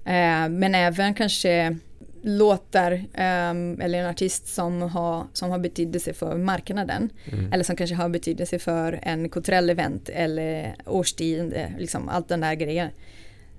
Eh, 0.04 0.48
men 0.48 0.74
även 0.74 1.14
kanske 1.14 1.76
låtar 2.22 3.04
ehm, 3.14 3.80
eller 3.80 3.98
en 3.98 4.06
artist 4.10 4.46
som 4.54 4.82
har, 4.82 5.26
som 5.32 5.50
har 5.50 5.58
betydelse 5.58 6.12
för 6.12 6.36
marknaden. 6.36 7.10
Mm. 7.32 7.52
Eller 7.52 7.64
som 7.64 7.76
kanske 7.76 7.96
har 7.96 8.08
betydelse 8.08 8.58
för 8.58 9.00
en 9.02 9.28
kulturell 9.28 9.70
event 9.70 10.08
eller 10.08 10.74
årstid, 10.86 11.52
eh, 11.56 11.68
liksom 11.78 12.08
allt 12.08 12.28
den 12.28 12.40
där 12.40 12.54
grejen. 12.54 12.90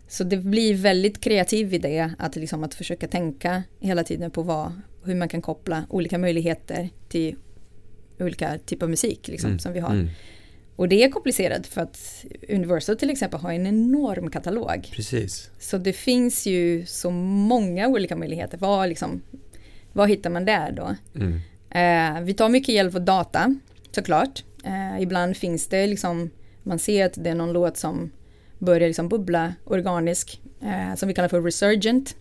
Så 0.08 0.24
det 0.24 0.38
blir 0.38 0.75
väldigt 0.75 1.22
kreativ 1.22 1.74
idé 1.74 2.10
att, 2.18 2.36
liksom, 2.36 2.63
att 2.63 2.74
försöka 2.74 3.08
tänka 3.08 3.63
hela 3.80 4.04
tiden 4.04 4.32
på 4.32 4.44
vad, 4.44 4.72
hur 5.04 5.16
man 5.16 5.30
kan 5.30 5.42
koppla 5.42 5.84
olika 5.89 6.18
möjligheter 6.18 6.89
till 7.10 7.36
olika 8.20 8.58
typer 8.66 8.86
av 8.86 8.89
musik 8.89 9.27
liksom, 9.27 9.50
Mm. 9.50 9.60
som 9.60 9.74
vi 9.74 9.80
har. 9.80 9.92
Mm. 9.94 10.08
Och 10.78 10.90
det 10.90 11.04
är 11.04 11.10
komplicerat 11.10 11.68
för 11.68 11.82
att 11.82 12.26
Universal 12.50 12.98
till 12.98 13.10
exempel 13.10 13.40
har 13.40 13.52
en 13.52 13.68
enorm 13.68 14.30
katalog. 14.30 14.90
Precis. 14.92 15.52
Så 15.60 15.78
det 15.78 15.94
finns 15.94 16.46
ju 16.46 16.86
så 16.86 17.12
många 17.12 17.88
olika 17.88 18.16
möjligheter. 18.16 18.58
Vad, 18.58 18.90
liksom, 18.90 19.22
vad 19.94 20.10
hittar 20.10 20.30
man 20.30 20.46
där 20.46 20.72
då? 20.72 20.96
Mm. 21.16 21.40
Eh, 21.70 22.22
vi 22.22 22.34
tar 22.34 22.50
mycket 22.50 22.76
hjälp 22.76 22.96
av 22.96 23.02
data 23.02 23.56
såklart. 23.92 24.44
Eh, 24.66 25.02
ibland 25.02 25.38
finns 25.38 25.68
det 25.68 25.88
liksom, 25.88 26.30
man 26.64 26.80
ser 26.80 27.06
att 27.06 27.24
det 27.24 27.30
är 27.30 27.36
någon 27.36 27.54
låt 27.54 27.78
som 27.78 28.12
börjar 28.60 28.88
liksom 28.88 29.10
bubbla 29.10 29.54
organisk, 29.64 30.42
eh, 30.62 30.96
som 30.96 31.08
vi 31.08 31.14
kallar 31.14 31.30
för 31.30 31.42
resurgent. 31.42 32.16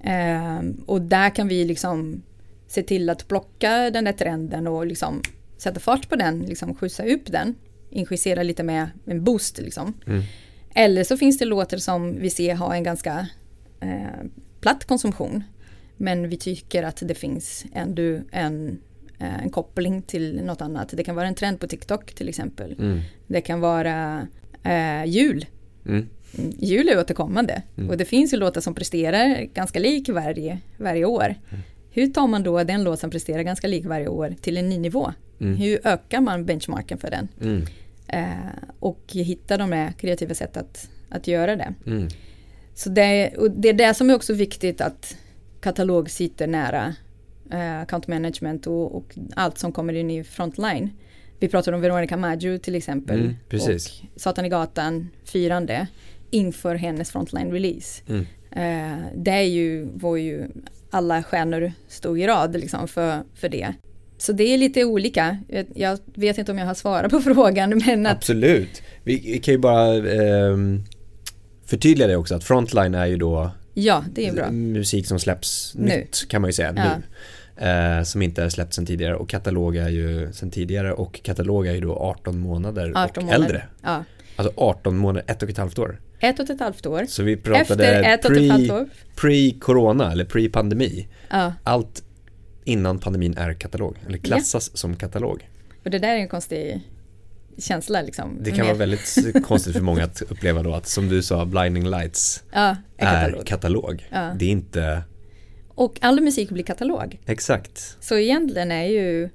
Eh, 0.00 0.60
och 0.86 1.02
där 1.02 1.30
kan 1.30 1.48
vi 1.48 1.64
liksom 1.64 2.22
se 2.66 2.82
till 2.82 3.10
att 3.10 3.28
plocka 3.28 3.90
den 3.90 4.04
där 4.04 4.12
trenden 4.12 4.66
och 4.66 4.86
liksom 4.86 5.22
sätta 5.56 5.80
fart 5.80 6.08
på 6.08 6.16
den, 6.16 6.40
liksom 6.40 6.74
skjutsa 6.74 7.04
upp 7.06 7.32
den, 7.32 7.54
injicera 7.96 8.42
lite 8.42 8.62
med 8.62 8.88
en 9.04 9.24
boost 9.24 9.58
liksom. 9.58 9.94
Mm. 10.06 10.22
Eller 10.74 11.04
så 11.04 11.16
finns 11.16 11.38
det 11.38 11.44
låtar 11.44 11.78
som 11.78 12.18
vi 12.18 12.30
ser 12.30 12.54
har 12.54 12.74
en 12.74 12.82
ganska 12.82 13.26
eh, 13.80 14.26
platt 14.60 14.84
konsumtion. 14.84 15.44
Men 15.96 16.28
vi 16.28 16.36
tycker 16.36 16.82
att 16.82 17.02
det 17.08 17.14
finns 17.14 17.64
ändå 17.72 18.20
en, 18.30 18.78
eh, 19.18 19.42
en 19.42 19.50
koppling 19.50 20.02
till 20.02 20.40
något 20.44 20.60
annat. 20.60 20.88
Det 20.92 21.04
kan 21.04 21.16
vara 21.16 21.26
en 21.26 21.34
trend 21.34 21.60
på 21.60 21.66
TikTok 21.66 22.14
till 22.14 22.28
exempel. 22.28 22.72
Mm. 22.78 23.00
Det 23.26 23.40
kan 23.40 23.60
vara 23.60 24.26
eh, 24.62 25.04
jul. 25.04 25.46
Mm. 25.86 26.08
Mm, 26.38 26.52
Jul 26.58 26.88
är 26.88 26.98
återkommande. 26.98 27.62
Mm. 27.76 27.90
Och 27.90 27.96
det 27.96 28.04
finns 28.04 28.32
ju 28.32 28.36
låtar 28.36 28.60
som 28.60 28.74
presterar 28.74 29.44
ganska 29.54 29.78
lik 29.78 30.08
varje, 30.08 30.58
varje 30.78 31.04
år. 31.04 31.34
Hur 31.90 32.06
tar 32.06 32.26
man 32.26 32.42
då 32.42 32.64
den 32.64 32.84
låt 32.84 33.00
som 33.00 33.10
presterar 33.10 33.42
ganska 33.42 33.66
lik 33.66 33.86
varje 33.86 34.08
år 34.08 34.34
till 34.40 34.56
en 34.56 34.68
ny 34.68 34.78
nivå? 34.78 35.12
Mm. 35.40 35.56
Hur 35.56 35.80
ökar 35.84 36.20
man 36.20 36.44
benchmarken 36.44 36.98
för 36.98 37.10
den? 37.10 37.28
Eh, 38.08 38.36
och 38.80 39.02
hittar 39.06 39.58
de 39.58 39.72
här 39.72 39.92
kreativa 39.92 40.34
sätt 40.34 40.56
att, 40.56 40.88
att 41.08 41.26
göra 41.26 41.56
det. 41.56 41.74
Mm. 41.86 42.08
Så 42.74 42.90
det, 42.90 43.34
det 43.56 43.68
är 43.68 43.72
det 43.72 43.94
som 43.94 44.10
är 44.10 44.14
också 44.14 44.34
viktigt 44.34 44.80
att 44.80 45.16
katalog 45.60 46.10
sitter 46.10 46.46
nära 46.46 46.94
eh, 47.52 47.80
account 47.80 48.08
management 48.08 48.66
och, 48.66 48.96
och 48.96 49.14
allt 49.34 49.58
som 49.58 49.72
kommer 49.72 49.92
in 49.92 50.10
i 50.10 50.24
frontline. 50.24 50.90
Vi 51.38 51.48
pratar 51.48 51.72
om 51.72 51.80
Veronica 51.80 52.16
Maggio 52.16 52.58
till 52.58 52.74
exempel. 52.74 53.20
Mm, 53.20 53.36
precis. 53.48 54.02
Och 54.14 54.20
Satan 54.20 54.44
i 54.44 54.48
gatan 54.48 55.08
firande 55.24 55.86
inför 56.30 56.74
hennes 56.74 57.10
frontline 57.10 57.52
release. 57.52 58.02
Mm. 58.08 58.26
Eh, 58.50 59.06
det 59.16 59.30
är 59.30 59.42
ju, 59.42 59.88
var 59.94 60.16
ju 60.16 60.48
alla 60.90 61.22
stjärnor 61.22 61.72
stod 61.88 62.20
i 62.20 62.26
rad 62.26 62.52
liksom 62.52 62.88
för, 62.88 63.22
för 63.34 63.48
det. 63.48 63.74
Så 64.18 64.32
det 64.32 64.44
är 64.44 64.58
lite 64.58 64.84
olika. 64.84 65.38
Jag, 65.74 65.98
vet 66.14 66.38
inte 66.38 66.52
om 66.52 66.58
jag 66.58 66.66
har 66.66 66.74
svarat 66.74 67.10
på 67.10 67.20
frågan 67.34 67.82
men 67.86 68.06
att, 68.06 68.16
Absolut. 68.16 68.82
Vi 69.04 69.38
kan 69.38 69.54
ju 69.54 69.58
bara 69.58 69.94
ehm, 70.12 70.82
förtydliga 71.66 72.08
det 72.08 72.16
också 72.16 72.34
att 72.34 72.44
Frontline 72.44 72.94
är 72.94 73.06
ju 73.06 73.16
då 73.16 73.50
ja 73.74 74.04
det 74.14 74.26
är 74.28 74.32
bra. 74.32 74.50
musik 74.50 75.06
som 75.06 75.18
släpps 75.18 75.72
Nu. 75.74 75.84
nytt 75.96 76.28
kan 76.28 76.40
man 76.42 76.48
ju 76.48 76.52
säga 76.52 76.72
Ja. 76.76 76.82
nu. 76.84 77.02
Eh, 77.66 78.02
som 78.02 78.22
inte 78.22 78.42
är 78.42 78.48
släppt 78.48 78.74
sedan 78.74 78.86
tidigare 78.86 79.14
och 79.16 79.28
katalog 79.28 79.76
är 79.76 79.88
ju 79.88 80.32
sedan 80.32 80.50
tidigare 80.50 80.92
och 80.92 81.20
katalog 81.22 81.66
är 81.66 81.72
ju 81.74 81.80
då 81.80 81.96
18 81.96 82.38
månader 82.38 82.92
18 82.96 83.16
och 83.16 83.22
månader. 83.22 83.44
äldre. 83.44 83.62
Ja. 83.82 84.04
Alltså 84.36 84.54
18 84.56 84.96
månader, 84.96 85.24
ett 85.32 85.42
och 85.42 85.50
ett 85.50 85.58
halvt 85.58 85.78
år. 85.78 86.00
Ett 86.20 86.40
och 86.40 86.50
ett 86.50 86.60
halvt 86.60 86.86
år. 86.86 87.04
Så 87.08 87.22
vi 87.22 87.36
pratade 87.36 87.86
Efter 87.86 88.02
ett 88.14 88.24
och 88.24 88.36
ett 88.36 88.50
halvt 88.50 88.70
år. 88.70 88.88
pre-corona 89.16 90.12
eller 90.12 90.24
pre-pandemi. 90.24 91.06
Ja, 91.30 91.52
Allt 91.62 92.02
innan 92.66 92.98
pandemin 92.98 93.36
är 93.36 93.52
katalog, 93.54 93.96
eller 94.06 94.18
klassas 94.18 94.76
som 94.76 94.96
katalog. 94.96 95.48
och 95.84 95.90
det 95.90 95.98
där 95.98 96.08
är 96.08 96.16
en 96.18 96.28
konstig 96.28 96.80
känsla 97.58 98.02
liksom. 98.02 98.38
Det 98.40 98.50
kan 98.50 98.58
Med- 98.58 98.66
vara 98.66 98.76
väldigt 98.76 99.44
konstigt 99.46 99.72
för 99.72 99.80
många 99.82 100.04
att 100.04 100.22
uppleva 100.22 100.62
då 100.62 100.74
att 100.74 100.86
som 100.86 101.08
du 101.08 101.22
sa, 101.22 101.44
Blinding 101.44 101.90
Lights 101.90 102.42
Ja, 102.52 102.76
en 102.96 103.06
är 103.06 103.12
katalog. 103.20 103.46
katalog. 103.46 104.08
Ja. 104.12 104.32
Det 104.38 104.44
är 104.44 104.50
inte 104.50 105.02
Och 105.68 105.98
all 106.00 106.20
musik 106.20 106.50
blir 106.50 106.64
katalog. 106.64 107.18
exakt. 107.26 107.96
Så 108.00 108.18
egentligen 108.18 108.72
är 108.72 108.84
ju 108.84 109.28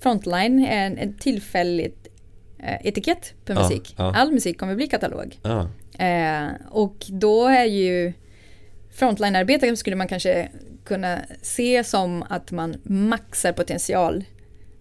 Frontline 0.00 0.58
en, 0.66 0.98
en 0.98 1.14
tillfälligt 1.18 2.08
eh, 2.58 2.86
etikett 2.86 3.34
på 3.44 3.54
musik. 3.54 3.94
ja. 3.98 4.14
All 4.16 4.32
musik 4.32 4.58
kommer 4.58 4.74
bli 4.74 4.86
katalog. 4.86 5.38
Eh, 5.98 6.46
och 6.70 7.06
då 7.08 7.46
är 7.48 7.64
ju 7.64 8.12
frontline-arbete 8.92 9.76
skulle 9.76 9.96
man 9.96 10.08
kanske 10.08 10.48
kunna 10.90 11.18
se 11.42 11.84
som 11.84 12.24
att 12.28 12.50
man 12.50 12.76
maxar 12.82 13.52
potential 13.52 14.24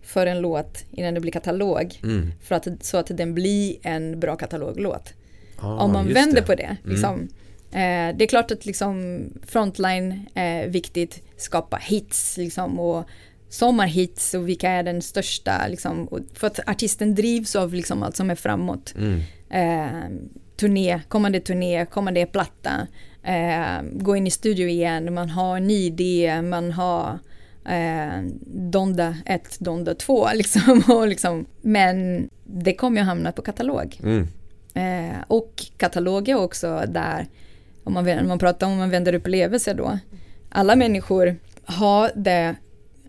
för 0.01 0.25
en 0.25 0.41
låt 0.41 0.85
innan 0.91 1.13
det 1.13 1.19
blir 1.19 1.31
katalog. 1.31 1.99
mm. 2.03 2.31
För 2.41 2.55
att, 2.55 2.67
så 2.81 2.97
att 2.97 3.07
den 3.07 3.33
blir 3.33 3.77
en 3.81 4.19
bra 4.19 4.35
kataloglåt. 4.35 5.13
Ah, 5.57 5.83
om 5.83 5.91
man 5.93 6.13
vänder 6.13 6.41
det. 6.41 6.47
på 6.47 6.55
det. 6.55 6.77
Liksom. 6.83 7.27
Eh, 7.71 8.15
det 8.17 8.23
är 8.23 8.27
klart 8.27 8.51
att 8.51 8.65
liksom 8.65 9.19
frontline 9.45 10.25
är 10.33 10.67
viktigt, 10.67 11.23
skapa 11.37 11.77
hits 11.77 12.37
liksom, 12.37 12.79
och 12.79 13.05
sommarhits 13.49 14.33
och 14.33 14.47
vilka 14.47 14.69
är 14.69 14.83
den 14.83 15.01
största. 15.01 15.67
Liksom, 15.67 16.23
för 16.33 16.47
att 16.47 16.69
artisten 16.69 17.15
drivs 17.15 17.55
av 17.55 17.73
liksom, 17.73 18.03
allt 18.03 18.15
som 18.15 18.29
är 18.29 18.35
framåt. 18.35 18.93
Mm. 18.97 19.21
Eh, 19.49 20.09
turné, 20.57 21.01
kommande 21.07 21.39
turné, 21.39 21.85
kommande 21.85 22.25
platta, 22.25 22.87
eh, 23.23 23.81
gå 23.91 24.15
in 24.15 24.27
i 24.27 24.31
studio 24.31 24.67
igen, 24.67 25.13
man 25.13 25.29
har 25.29 25.57
en 25.57 25.69
idé, 25.69 26.41
man 26.41 26.71
har 26.71 27.19
eh, 27.65 28.23
Donda 28.45 29.15
1, 29.25 29.59
Donda 29.59 29.95
2 29.95 30.27
liksom, 30.33 30.83
och 30.87 31.07
liksom. 31.07 31.45
Men 31.61 32.29
det 32.43 32.73
kommer 32.73 33.01
ju 33.01 33.05
hamna 33.05 33.31
på 33.31 33.41
katalog. 33.41 33.99
Mm. 34.03 34.27
Eh, 34.73 35.17
och 35.27 35.65
katalog 35.77 36.29
är 36.29 36.35
också 36.35 36.83
där, 36.87 37.27
om 37.83 37.93
man, 37.93 38.19
om 38.19 38.27
man 38.27 38.39
pratar 38.39 38.67
om 38.67 38.77
man 38.77 38.89
vänder 38.89 39.15
upplevelser 39.15 39.73
då, 39.73 39.99
alla 40.49 40.75
människor 40.75 41.35
har 41.63 42.11
det 42.15 42.55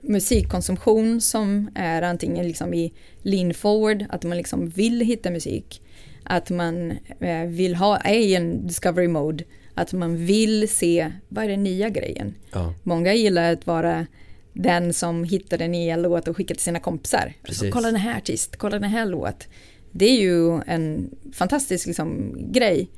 musikkonsumtion 0.03 1.21
som 1.21 1.71
är 1.75 2.03
antingen 2.03 2.47
liksom 2.47 2.75
i 2.75 2.93
lean 3.23 3.55
forward, 3.55 4.05
att 4.09 4.25
man 4.25 4.37
liksom 4.37 4.69
vill 4.69 5.01
hitta 5.01 5.31
musik, 5.31 5.83
att 6.25 6.51
man 6.51 6.91
eh, 7.21 7.45
vill 7.47 7.75
ha, 7.75 7.97
är 7.97 8.19
i 8.19 8.35
en 8.35 8.67
discovery 8.67 9.09
mode, 9.09 9.45
att 9.81 9.93
man 9.93 10.17
vill 10.17 10.69
se 10.69 11.13
vad 11.29 11.45
är 11.45 11.49
den 11.49 11.63
nya 11.63 11.89
grejen. 11.89 12.35
Ja, 12.53 12.75
Många 12.83 13.15
gillar 13.15 13.53
att 13.53 13.67
vara 13.67 14.07
den 14.53 14.93
som 14.93 15.25
hittar 15.25 15.59
den 15.59 15.73
nya 15.73 15.97
låt 15.97 16.29
och 16.29 16.37
skickar 16.37 16.55
till 16.55 16.65
sina 16.65 16.81
kompisar. 16.81 17.33
Så, 17.41 17.47
Precis. 17.47 17.73
kolla 17.73 17.87
den 17.87 18.01
här 18.01 18.17
artist, 18.17 18.57
kolla 18.57 18.79
den 18.79 18.91
här 18.91 19.07
låt. 19.07 19.49
Det 19.93 20.05
är 20.05 20.21
ju 20.21 20.61
en 20.67 21.11
fantastisk 21.33 21.87
liksom, 21.87 22.37
grej. 22.53 22.89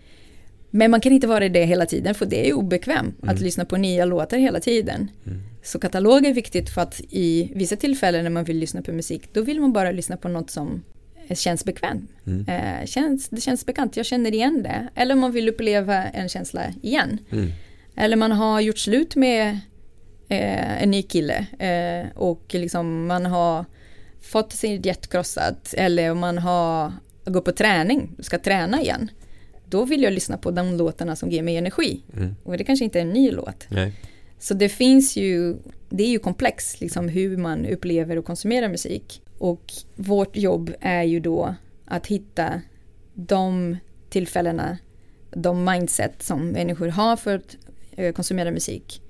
Men 0.71 0.91
man 0.91 1.01
kan 1.01 1.13
inte 1.13 1.27
vara 1.27 1.49
det 1.49 1.65
hela 1.65 1.87
tiden 1.87 2.15
för 2.15 2.27
det 2.27 2.49
är 2.49 2.53
obekvämt 2.53 3.17
att 3.23 3.41
lyssna 3.41 3.65
på 3.65 3.77
nya 3.77 4.05
låtar 4.05 4.39
hela 4.39 4.61
tiden. 4.61 5.11
Så 5.63 5.79
katalog 5.79 6.27
är 6.27 6.35
viktigt 6.35 6.71
för 6.71 6.81
att 6.81 7.01
i 7.11 7.53
vissa 7.55 7.77
tillfällen 7.77 8.25
när 8.25 8.31
man 8.31 8.45
vill 8.45 8.59
lyssna 8.59 8.83
på 8.83 8.93
musik 8.93 9.23
då 9.33 9.43
vill 9.43 9.61
man 9.61 9.73
bara 9.73 9.91
lyssna 9.93 10.17
på 10.17 10.29
något 10.29 10.51
som 10.51 10.83
känns 11.35 11.65
bekvämt. 11.65 12.11
Mm. 12.27 12.49
Eh, 12.49 12.87
känns, 12.87 13.29
det 13.29 13.41
känns 13.41 13.67
bekant, 13.67 13.97
jag 13.97 14.07
känner 14.07 14.35
igen 14.35 14.63
det. 14.63 14.89
Eller 14.95 15.15
man 15.15 15.33
vill 15.33 15.49
uppleva 15.49 16.05
en 16.05 16.29
känsla 16.29 16.63
igen. 16.83 17.19
Mm. 17.31 17.51
Eller 17.97 18.17
man 18.17 18.33
har 18.33 18.61
gjort 18.61 18.79
slut 18.79 19.17
med 19.17 19.59
eh, 20.29 20.83
en 20.83 20.91
ny 20.91 21.03
kille 21.03 21.47
eh, 21.59 22.19
och 22.19 22.45
liksom 22.49 23.07
man 23.07 23.27
har 23.27 23.65
fått 24.21 24.53
sin 24.53 24.83
jet 24.83 25.09
krossad 25.09 25.57
eller 25.73 26.15
man 26.15 26.39
har 26.39 26.93
gått 27.25 27.45
på 27.45 27.53
träning, 27.53 28.17
ska 28.19 28.39
träna 28.39 28.81
igen. 28.81 29.11
Då 29.65 29.85
vill 29.85 30.03
jag 30.03 30.13
lyssna 30.13 30.39
på 30.39 30.51
de 30.51 30.77
låtarna 30.77 31.17
som 31.17 31.31
ger 31.31 31.43
mig 31.43 31.57
energi. 31.57 32.03
Mm. 32.17 32.37
Och 32.43 32.59
det 32.59 32.65
kanske 32.65 32.85
inte 32.85 32.99
är 32.99 33.03
en 33.03 33.11
ny 33.11 33.31
låt. 33.31 33.67
Nej. 33.69 33.93
Så 34.39 34.55
det 34.55 34.69
finns 34.69 35.17
ju, 35.17 35.57
det 35.89 36.03
är 36.03 36.09
ju 36.09 36.19
komplext 36.19 36.81
liksom 36.81 37.09
hur 37.09 37.37
man 37.37 37.67
upplever 37.67 38.19
och 38.19 38.25
konsumerar 38.25 38.69
musik. 38.69 39.23
Och 39.43 39.73
vårt 39.97 40.37
jobb 40.37 40.73
är 40.81 41.03
ju 41.03 41.21
då 41.21 41.55
att 41.85 42.07
hitta 42.07 42.61
de 43.15 43.77
tillfällena, 44.09 44.79
de 45.31 45.65
mindset 45.65 46.23
som 46.23 46.49
människor 46.49 46.89
har 46.89 47.17
för 47.17 47.35
att 47.35 47.57
eh, 47.91 48.13
konsumera 48.13 48.51
musik 48.51 49.03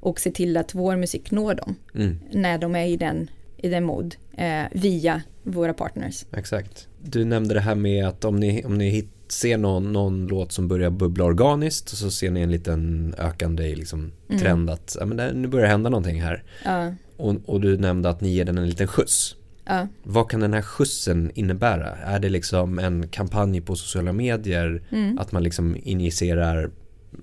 och 0.00 0.20
se 0.20 0.30
till 0.30 0.56
att 0.56 0.74
vår 0.74 0.96
musik 0.96 1.30
når 1.30 1.54
dem 1.54 1.74
mm. 1.94 2.18
när 2.30 2.58
de 2.58 2.74
är 2.76 2.86
i 2.86 2.96
den, 2.96 3.30
i 3.56 3.68
den 3.68 3.84
mod 3.84 4.16
eh, 4.36 4.62
via 4.72 5.22
våra 5.42 5.74
partners. 5.74 6.24
Exakt. 6.32 6.88
Du 7.02 7.24
nämnde 7.24 7.54
det 7.54 7.60
här 7.60 7.74
med 7.74 8.06
att 8.06 8.24
om 8.24 8.36
ni, 8.36 8.64
om 8.64 8.78
ni 8.78 8.88
hit, 8.88 9.10
ser 9.28 9.58
någon, 9.58 9.92
någon 9.92 10.26
låt 10.26 10.52
som 10.52 10.68
börjar 10.68 10.90
bubbla 10.90 11.24
organiskt 11.24 11.92
och 11.92 11.98
så 11.98 12.10
ser 12.10 12.30
ni 12.30 12.40
en 12.40 12.50
liten 12.50 13.14
ökande 13.18 13.74
liksom, 13.74 14.12
mm. 14.28 14.40
trend 14.40 14.70
att 14.70 14.96
ja, 15.00 15.06
men 15.06 15.16
det, 15.16 15.32
nu 15.32 15.48
börjar 15.48 15.66
hända 15.66 15.90
någonting 15.90 16.22
här. 16.22 16.42
Ja. 16.64 16.94
Och, 17.16 17.36
och, 17.46 17.60
du 17.60 17.78
nämnde 17.78 18.08
att 18.08 18.20
ni 18.20 18.28
ger 18.28 18.44
den 18.44 18.58
en 18.58 18.68
liten 18.68 18.88
skjuts. 18.88 19.36
Ja. 19.70 19.86
Vad 20.02 20.30
kan 20.30 20.40
den 20.40 20.54
här 20.54 20.62
skjutsen 20.62 21.30
innebära? 21.34 21.96
Är 21.96 22.18
det 22.18 22.28
liksom 22.28 22.78
en 22.78 23.08
kampanj 23.08 23.60
på 23.60 23.76
sociala 23.76 24.12
medier? 24.12 24.82
Mm. 24.90 25.18
Att 25.18 25.32
man 25.32 25.42
liksom 25.42 25.76
injicerar 25.82 26.70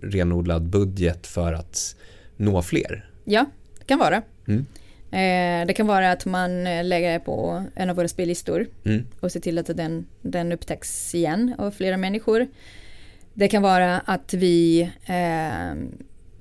renodlad 0.01 0.63
budget 0.69 1.27
för 1.27 1.53
att 1.53 1.95
nå 2.37 2.61
fler? 2.61 3.09
Ja, 3.23 3.45
det 3.79 3.85
kan 3.85 3.99
vara. 3.99 4.21
Mm. 4.47 4.65
Eh, 5.11 5.67
det 5.67 5.73
kan 5.73 5.87
vara 5.87 6.11
att 6.11 6.25
man 6.25 6.67
eh, 6.67 6.83
lägger 6.83 7.19
på 7.19 7.63
en 7.75 7.89
av 7.89 7.95
våra 7.95 8.07
spellistor 8.07 8.67
mm. 8.83 9.05
och 9.19 9.31
ser 9.31 9.39
till 9.39 9.57
att 9.57 9.77
den, 9.77 10.07
den 10.21 10.51
upptäcks 10.51 11.15
igen 11.15 11.55
av 11.57 11.71
flera 11.71 11.97
människor. 11.97 12.47
Det 13.33 13.47
kan 13.47 13.61
vara 13.61 13.99
att 13.99 14.33
vi 14.33 14.81
eh, 15.05 15.75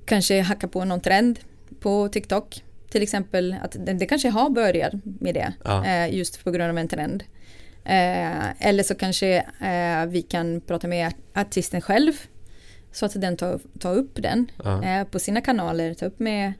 kanske 0.05 0.41
hackar 0.41 0.67
på 0.67 0.85
någon 0.85 1.01
trend 1.01 1.39
på 1.79 2.09
TikTok. 2.09 2.63
Till 2.89 3.03
exempel 3.03 3.55
att 3.61 3.75
det, 3.85 3.93
det 3.93 4.05
kanske 4.05 4.29
har 4.29 4.49
börjat 4.49 4.93
med 5.03 5.33
det 5.33 5.53
ja. 5.63 5.85
eh, 5.85 6.15
just 6.15 6.43
på 6.43 6.51
grund 6.51 6.69
av 6.69 6.77
en 6.77 6.87
trend. 6.87 7.23
Eh, 7.85 8.67
eller 8.67 8.83
så 8.83 8.95
kanske 8.95 9.37
eh, 9.61 10.05
vi 10.07 10.21
kan 10.21 10.61
prata 10.61 10.87
med 10.87 11.13
artisten 11.33 11.81
själv 11.81 12.13
så 12.91 13.05
att 13.05 13.21
den 13.21 13.37
tar, 13.37 13.59
tar 13.79 13.95
upp 13.95 14.11
den 14.15 14.51
ja. 14.63 15.05
på 15.11 15.19
sina 15.19 15.41
kanaler, 15.41 15.93
tar 15.93 16.07
upp 16.07 16.19
med 16.19 16.53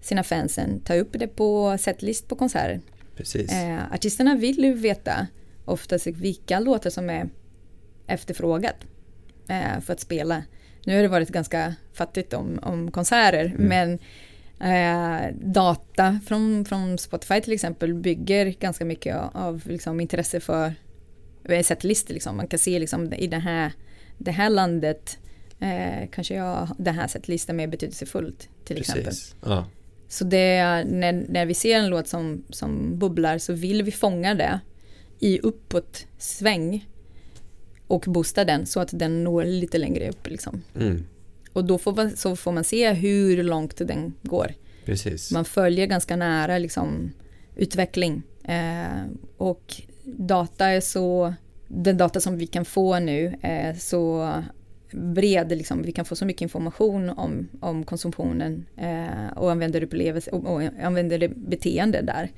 sina 0.00 0.22
fansen, 0.22 0.80
ta 0.80 0.94
upp 0.94 1.10
det 1.12 1.28
på 1.28 1.78
setlist 1.78 2.28
på 2.28 2.36
konserter. 2.36 2.80
Precis. 3.16 3.52
Eh, 3.52 3.92
artisterna 3.92 4.34
vill 4.34 4.64
ju 4.64 4.74
veta 4.74 5.26
oftast 5.64 6.06
vilka 6.06 6.60
låtar 6.60 6.90
som 6.90 7.10
är 7.10 7.28
efterfrågat 8.06 8.76
eh, 9.48 9.80
för 9.80 9.92
att 9.92 10.00
spela. 10.00 10.42
Nu 10.84 10.96
har 10.96 11.02
det 11.02 11.08
varit 11.08 11.28
ganska 11.28 11.74
fattigt 11.92 12.32
om, 12.32 12.58
om 12.62 12.90
konserter 12.90 13.44
mm. 13.44 13.68
men 13.68 13.98
eh, 14.60 15.34
data 15.40 16.20
från, 16.26 16.64
från 16.64 16.98
Spotify 16.98 17.40
till 17.40 17.52
exempel 17.52 17.94
bygger 17.94 18.46
ganska 18.46 18.84
mycket 18.84 19.16
av, 19.32 19.62
liksom, 19.66 20.00
intresse 20.00 20.40
för 20.40 20.74
setlistor. 21.62 22.14
Liksom. 22.14 22.36
Man 22.36 22.46
kan 22.46 22.58
se 22.58 22.78
liksom, 22.78 23.12
i 23.12 23.26
det 23.26 23.38
här, 23.38 23.72
det 24.18 24.30
här 24.30 24.50
landet 24.50 25.18
eh, 25.60 26.08
kanske 26.12 26.34
jag, 26.34 26.68
den 26.78 26.94
här 26.94 27.08
setlistan 27.08 27.56
mer 27.56 27.66
betydelsefullt 27.66 28.48
till 28.64 28.76
Precis. 28.76 28.96
exempel. 28.96 29.14
Ja. 29.52 29.66
Så 30.08 30.24
det, 30.24 30.84
när, 30.84 31.24
när 31.28 31.46
vi 31.46 31.54
ser 31.54 31.78
en 31.78 31.88
låt 31.88 32.08
som, 32.08 32.44
som 32.50 32.98
bubblar 32.98 33.38
så 33.38 33.52
vill 33.52 33.82
vi 33.82 33.90
fånga 33.90 34.34
det 34.34 34.60
i 35.18 35.38
uppåt 35.38 36.06
sväng 36.18 36.88
och 37.86 38.04
boosta 38.06 38.44
den 38.44 38.66
så 38.66 38.80
att 38.80 38.88
den 38.92 39.24
når 39.24 39.44
lite 39.44 39.78
längre 39.78 40.08
upp. 40.08 40.26
Liksom. 40.26 40.62
Mm. 40.80 41.04
Och 41.54 41.64
då 41.64 41.78
får 41.78 41.94
man, 41.94 42.16
så 42.16 42.36
får 42.36 42.52
man 42.52 42.64
se 42.64 42.92
hur 42.92 43.42
långt 43.42 43.76
den 43.76 44.14
går. 44.22 44.54
Precis. 44.84 45.32
Man 45.32 45.44
följer 45.44 45.86
ganska 45.86 46.16
nära 46.16 46.58
liksom, 46.58 47.12
utveckling. 47.56 48.22
Eh, 48.44 49.04
och 49.36 49.82
data 50.04 50.66
är 50.66 50.80
så, 50.80 51.34
den 51.68 51.96
data 51.96 52.20
som 52.20 52.36
vi 52.36 52.46
kan 52.46 52.64
få 52.64 52.98
nu 52.98 53.34
är 53.42 53.74
så 53.74 54.32
bred, 54.90 55.48
liksom, 55.48 55.82
vi 55.82 55.92
kan 55.92 56.04
få 56.04 56.16
så 56.16 56.26
mycket 56.26 56.42
information 56.42 57.10
om, 57.10 57.48
om 57.60 57.84
konsumtionen 57.84 58.66
eh, 58.76 59.36
och 59.36 59.50
användarupplevelse 59.50 60.30
och, 60.30 60.54
och 60.54 60.62
användarbeteende 60.82 62.02
där. 62.02 62.30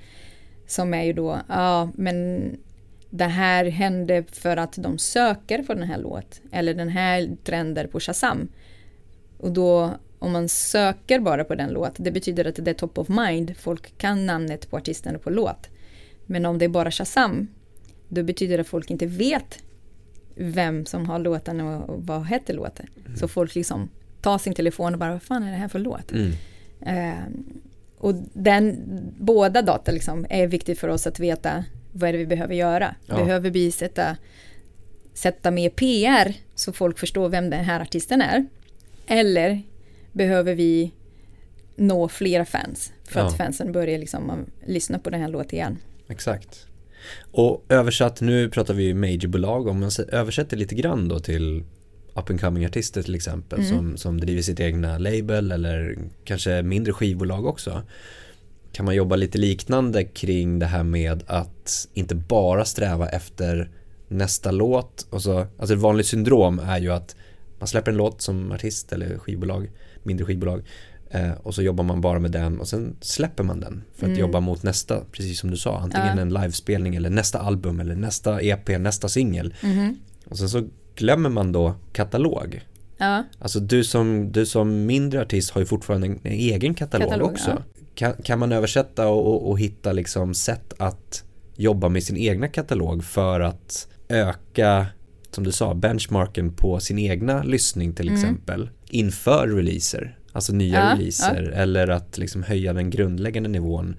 Som 0.67 0.95
är 0.95 1.03
ju 1.03 1.13
då, 1.13 1.41
ja 1.49 1.91
men 1.95 2.51
det 3.11 3.25
här 3.25 3.65
hände 3.65 4.25
för 4.33 4.57
att 4.57 4.73
de 4.77 4.99
söker 4.99 5.63
på 5.63 5.75
den 5.75 5.83
här 5.83 5.99
låt 5.99 6.41
eller 6.53 6.75
den 6.75 6.89
här 6.89 7.37
trender 7.45 7.87
på 7.87 8.01
Shazam. 8.01 8.49
Och 9.39 9.53
då 9.53 9.97
om 10.19 10.33
man 10.33 10.49
söker 10.49 11.21
bara 11.21 11.45
på 11.45 11.55
den 11.55 11.71
låt, 11.71 11.93
det 11.97 12.11
betyder 12.11 12.45
att 12.45 12.65
det 12.65 12.71
är 12.71 12.75
top 12.75 12.99
of 12.99 13.09
mind, 13.09 13.57
folk 13.57 13.99
kan 13.99 14.27
namnet 14.27 14.71
på 14.71 14.77
artisten 14.77 15.17
och 15.17 15.23
på 15.23 15.31
låt. 15.31 15.69
Men 16.27 16.47
om 16.47 16.59
det 16.59 16.65
är 16.65 16.69
bara 16.69 16.91
Shazam, 16.91 17.49
då 18.09 18.23
betyder 18.23 18.57
det 18.57 18.61
att 18.61 18.67
folk 18.67 18.91
inte 18.91 19.07
vet 19.07 19.59
vem 20.35 20.87
som 20.87 21.07
har 21.07 21.19
låten 21.19 21.61
och, 21.61 22.05
vad 22.05 22.27
heter 22.27 22.55
låten. 22.55 22.87
Mm. 23.07 23.17
Så 23.17 23.29
folk 23.29 23.55
liksom 23.55 23.89
tar 24.21 24.39
sin 24.39 24.55
telefon 24.55 24.93
och 24.93 24.99
bara, 24.99 25.13
vad 25.13 25.23
fan 25.23 25.43
är 25.43 25.51
det 25.51 25.57
här 25.57 25.69
för 25.69 25.79
låt? 25.79 26.13
Mm. 26.13 26.33
Eh, 26.81 27.25
och 27.99 28.15
den, 28.33 28.83
båda 29.19 29.63
data 29.63 29.93
liksom 29.93 30.27
är 30.31 30.47
viktigt 30.47 30.79
för 30.79 30.89
oss 30.89 31.07
att 31.07 31.21
veta 31.21 31.65
vad 31.93 32.09
är 32.09 32.13
det 32.13 32.19
vi 32.19 32.27
behöver 32.27 32.55
göra. 32.55 32.95
Ja. 33.07 33.17
Behöver 33.17 33.51
vi 33.51 33.73
sätta, 33.73 34.17
sätta 35.15 35.51
mer 35.51 35.71
PR 35.71 36.35
så 36.55 36.73
folk 36.73 36.99
förstår 36.99 37.29
vem 37.29 37.51
den 37.51 37.65
här 37.65 37.81
artisten 37.81 38.23
är? 38.23 38.47
Eller 39.07 39.63
behöver 40.13 40.55
vi 40.55 40.93
nå 41.77 42.09
flera 42.09 42.45
fans 42.45 42.93
för 43.05 43.21
ja. 43.21 43.27
att 43.27 43.37
fansen 43.37 43.73
börjar 43.73 43.99
liksom 43.99 44.47
lyssna 44.67 44.99
på 44.99 45.11
den 45.11 45.21
här 45.21 45.29
låten 45.29 45.55
igen? 45.55 45.79
Exakt. 46.09 46.67
Och 47.33 47.65
översatt, 47.69 48.21
nu 48.21 48.51
pratar 48.51 48.75
vi 48.75 48.95
majorbolag, 48.95 49.67
om 49.67 49.81
man 49.81 49.91
översätter 50.09 50.57
lite 50.57 50.75
grann 50.75 51.09
då 51.09 51.19
till 51.19 51.65
up 52.15 52.31
and 52.31 52.41
coming 52.41 52.67
artister 52.67 53.03
till 53.03 53.15
exempel 53.15 53.59
mm. 53.59 53.71
som, 53.71 53.97
som 53.97 54.21
driver 54.21 54.43
sitt 54.43 54.61
egna 54.61 54.99
label 54.99 55.53
eller 55.53 55.99
kanske 56.25 56.63
mindre 56.63 56.93
skivbolag 56.93 57.47
också. 57.47 57.83
Kan 58.73 58.85
man 58.85 58.95
jobba 58.95 59.17
lite 59.17 59.39
liknande 59.39 60.05
kring 60.05 60.59
det 60.59 60.67
här 60.67 60.83
med 60.83 61.23
att 61.27 61.89
inte 61.95 62.15
bara 62.15 62.65
sträva 62.65 63.09
efter 63.09 63.71
nästa 64.09 64.51
låt 64.51 65.07
och 65.11 65.23
så, 65.23 65.47
alltså 65.59 65.75
ett 65.75 65.81
vanligt 65.81 66.07
syndrom 66.07 66.59
är 66.59 66.79
ju 66.79 66.93
att 66.93 67.17
man 67.59 67.69
släpper 67.69 67.91
en 67.91 67.97
låt 67.97 68.23
som 68.23 68.53
artist 68.53 68.93
eller 68.93 69.19
skivbolag, 69.19 69.71
mindre 70.03 70.27
skivbolag 70.27 70.63
Eh, 71.11 71.33
och 71.33 71.55
så 71.55 71.63
jobbar 71.63 71.85
man 71.85 72.01
bara 72.01 72.19
med 72.19 72.31
den 72.31 72.61
och 72.61 72.69
sen 72.69 72.97
släpper 73.01 73.45
man 73.45 73.61
den 73.61 73.85
för 73.95 74.07
att 74.07 74.11
mm. 74.11 74.21
jobba 74.21 74.41
mot 74.41 74.63
nästa, 74.63 75.01
precis 75.13 75.41
som 75.41 75.51
du 75.51 75.57
sa, 75.57 75.79
antingen 75.79 76.17
ja. 76.17 76.23
en 76.23 76.35
livespelning 76.35 76.95
eller 76.95 77.11
nästa 77.11 77.39
album 77.39 77.81
eller 77.81 77.95
nästa 77.95 78.41
EP, 78.43 78.69
nästa 78.69 79.09
singel. 79.09 79.55
Mm. 79.63 79.97
Och 80.25 80.39
sen 80.39 80.49
så 80.49 80.69
glömmer 80.95 81.31
man 81.31 81.53
då 81.53 81.75
katalog. 81.93 82.61
Ja. 82.97 83.25
Alltså 83.39 83.61
du 83.61 83.85
som, 83.85 84.33
du 84.33 84.47
som 84.47 84.87
mindre 84.87 85.21
artist 85.23 85.51
har 85.51 85.61
ju 85.61 85.67
fortfarande 85.67 86.07
en, 86.07 86.21
en 86.23 86.33
egen 86.33 86.75
katalog, 86.75 87.09
katalog 87.09 87.31
också. 87.31 87.51
Ja. 87.51 87.83
Kan, 87.95 88.23
kan 88.23 88.39
man 88.39 88.53
översätta 88.53 89.09
och, 89.09 89.27
och, 89.27 89.51
och 89.51 89.61
hitta 89.61 89.93
liksom 89.93 90.35
sätt 90.35 90.75
att 90.79 91.25
jobba 91.57 91.89
med 91.89 92.03
sin 92.03 92.17
egna 92.17 92.49
katalog 92.49 93.05
för 93.05 93.41
att 93.41 93.89
öka 94.09 94.87
som 95.37 95.45
du 95.45 95.53
sa, 95.53 95.75
benchmarken 95.75 96.53
på 96.53 96.81
sin 96.81 96.99
egna 96.99 97.43
lyssning 97.43 97.95
till 97.95 98.09
mm. 98.09 98.21
exempel 98.21 98.71
inför 98.89 99.49
releaser. 99.49 100.19
Alltså 100.33 100.53
nya 100.53 100.79
ja, 100.79 100.95
releaser 100.95 101.51
ja. 101.55 101.61
eller 101.61 101.89
att 101.89 102.19
liksom 102.19 102.43
höja 102.43 102.73
den 102.73 102.91
grundläggande 102.91 103.49
nivån 103.49 103.97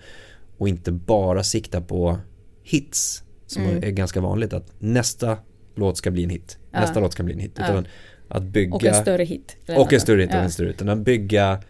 och 0.58 0.70
inte 0.70 0.92
bara 0.92 1.44
sikta 1.44 1.82
på 1.82 2.18
hits 2.64 3.24
som 3.48 3.64
mm. 3.64 3.84
är 3.84 3.92
ganska 3.92 4.22
vanligt 4.22 4.54
att 4.54 4.74
nästa 4.80 5.38
låt 5.76 5.98
ska 5.98 6.12
bli 6.12 6.24
en 6.24 6.30
hit, 6.30 6.58
ja. 6.72 6.80
nästa 6.80 7.00
låt 7.00 7.14
ska 7.14 7.24
bli 7.24 7.34
en 7.34 7.40
hit. 7.40 7.60
Utan 7.60 7.88
att 8.28 8.44
bygga, 8.44 8.76
och 8.76 8.86
en 8.86 8.94
större 8.94 9.24
hit. 9.24 9.58
Och 9.68 9.94
en 9.94 10.02
större 10.02 10.22
hit 10.22 10.30
och 10.30 10.40
en 10.40 10.52
större. 10.52 10.70
Utan 10.70 10.90
att 10.90 11.00
bygga 11.00 11.62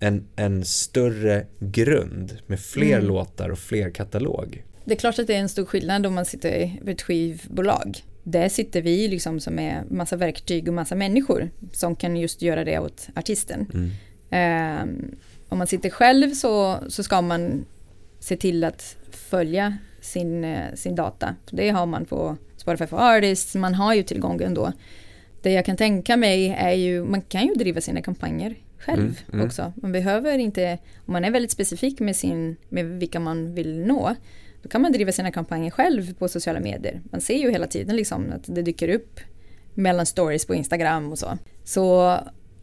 en, 0.00 0.28
en 0.36 0.64
större 0.64 1.46
grund 1.60 2.38
med 2.46 2.60
fler 2.60 2.96
mm. 2.96 3.06
låtar 3.06 3.48
och 3.48 3.58
fler 3.58 3.90
katalog. 3.90 4.64
Det 4.84 4.94
är 4.94 4.98
klart 4.98 5.18
att 5.18 5.26
det 5.26 5.34
är 5.34 5.40
en 5.40 5.48
stor 5.48 5.64
skillnad 5.64 6.06
om 6.06 6.14
man 6.14 6.24
sitter 6.24 6.48
i 6.50 6.80
ett 6.86 7.02
skivbolag. 7.02 8.04
Där 8.24 8.48
sitter 8.48 8.82
vi 8.82 9.08
liksom 9.08 9.40
som 9.40 9.58
är 9.58 9.84
massa 9.90 10.16
verktyg 10.16 10.68
och 10.68 10.74
massa 10.74 10.94
människor 10.94 11.50
som 11.72 11.96
kan 11.96 12.16
just 12.16 12.42
göra 12.42 12.64
det 12.64 12.78
åt 12.78 13.08
artisten. 13.14 13.66
Mm. 13.74 13.90
Um, 14.82 15.16
om 15.48 15.58
man 15.58 15.66
sitter 15.66 15.90
själv 15.90 16.30
så, 16.30 16.78
så 16.88 17.02
ska 17.02 17.22
man 17.22 17.64
se 18.20 18.36
till 18.36 18.64
att 18.64 18.96
följa 19.10 19.78
sin, 20.00 20.44
eh, 20.44 20.74
sin 20.74 20.94
data. 20.94 21.34
Det 21.50 21.70
har 21.70 21.86
man 21.86 22.04
på 22.04 22.36
Spotify 22.56 22.86
for 22.86 23.16
Artists, 23.16 23.54
man 23.54 23.74
har 23.74 23.94
ju 23.94 24.02
tillgång 24.02 24.42
ändå. 24.42 24.72
Det 25.42 25.52
jag 25.52 25.64
kan 25.64 25.76
tänka 25.76 26.16
mig 26.16 26.48
är 26.58 26.72
ju, 26.72 27.04
man 27.04 27.22
kan 27.22 27.46
ju 27.46 27.54
driva 27.54 27.80
sina 27.80 28.02
kampanjer 28.02 28.56
själv 28.78 29.00
mm, 29.00 29.14
mm. 29.32 29.46
också. 29.46 29.72
Man 29.76 29.92
behöver 29.92 30.38
inte, 30.38 30.78
om 31.06 31.12
man 31.12 31.24
är 31.24 31.30
väldigt 31.30 31.50
specifik 31.50 32.00
med, 32.00 32.16
sin, 32.16 32.56
med 32.68 32.86
vilka 32.86 33.20
man 33.20 33.54
vill 33.54 33.86
nå, 33.86 34.14
då 34.64 34.70
kan 34.70 34.82
man 34.82 34.92
driva 34.92 35.12
sina 35.12 35.30
kampanjer 35.30 35.70
själv 35.70 36.14
på 36.14 36.28
sociala 36.28 36.60
medier. 36.60 37.00
Man 37.12 37.20
ser 37.20 37.38
ju 37.38 37.50
hela 37.50 37.66
tiden 37.66 37.96
liksom 37.96 38.32
att 38.32 38.54
det 38.54 38.62
dyker 38.62 38.88
upp 38.88 39.20
mellan 39.74 40.06
stories 40.06 40.46
på 40.46 40.54
Instagram 40.54 41.12
och 41.12 41.18
så. 41.18 41.38
Så 41.64 42.16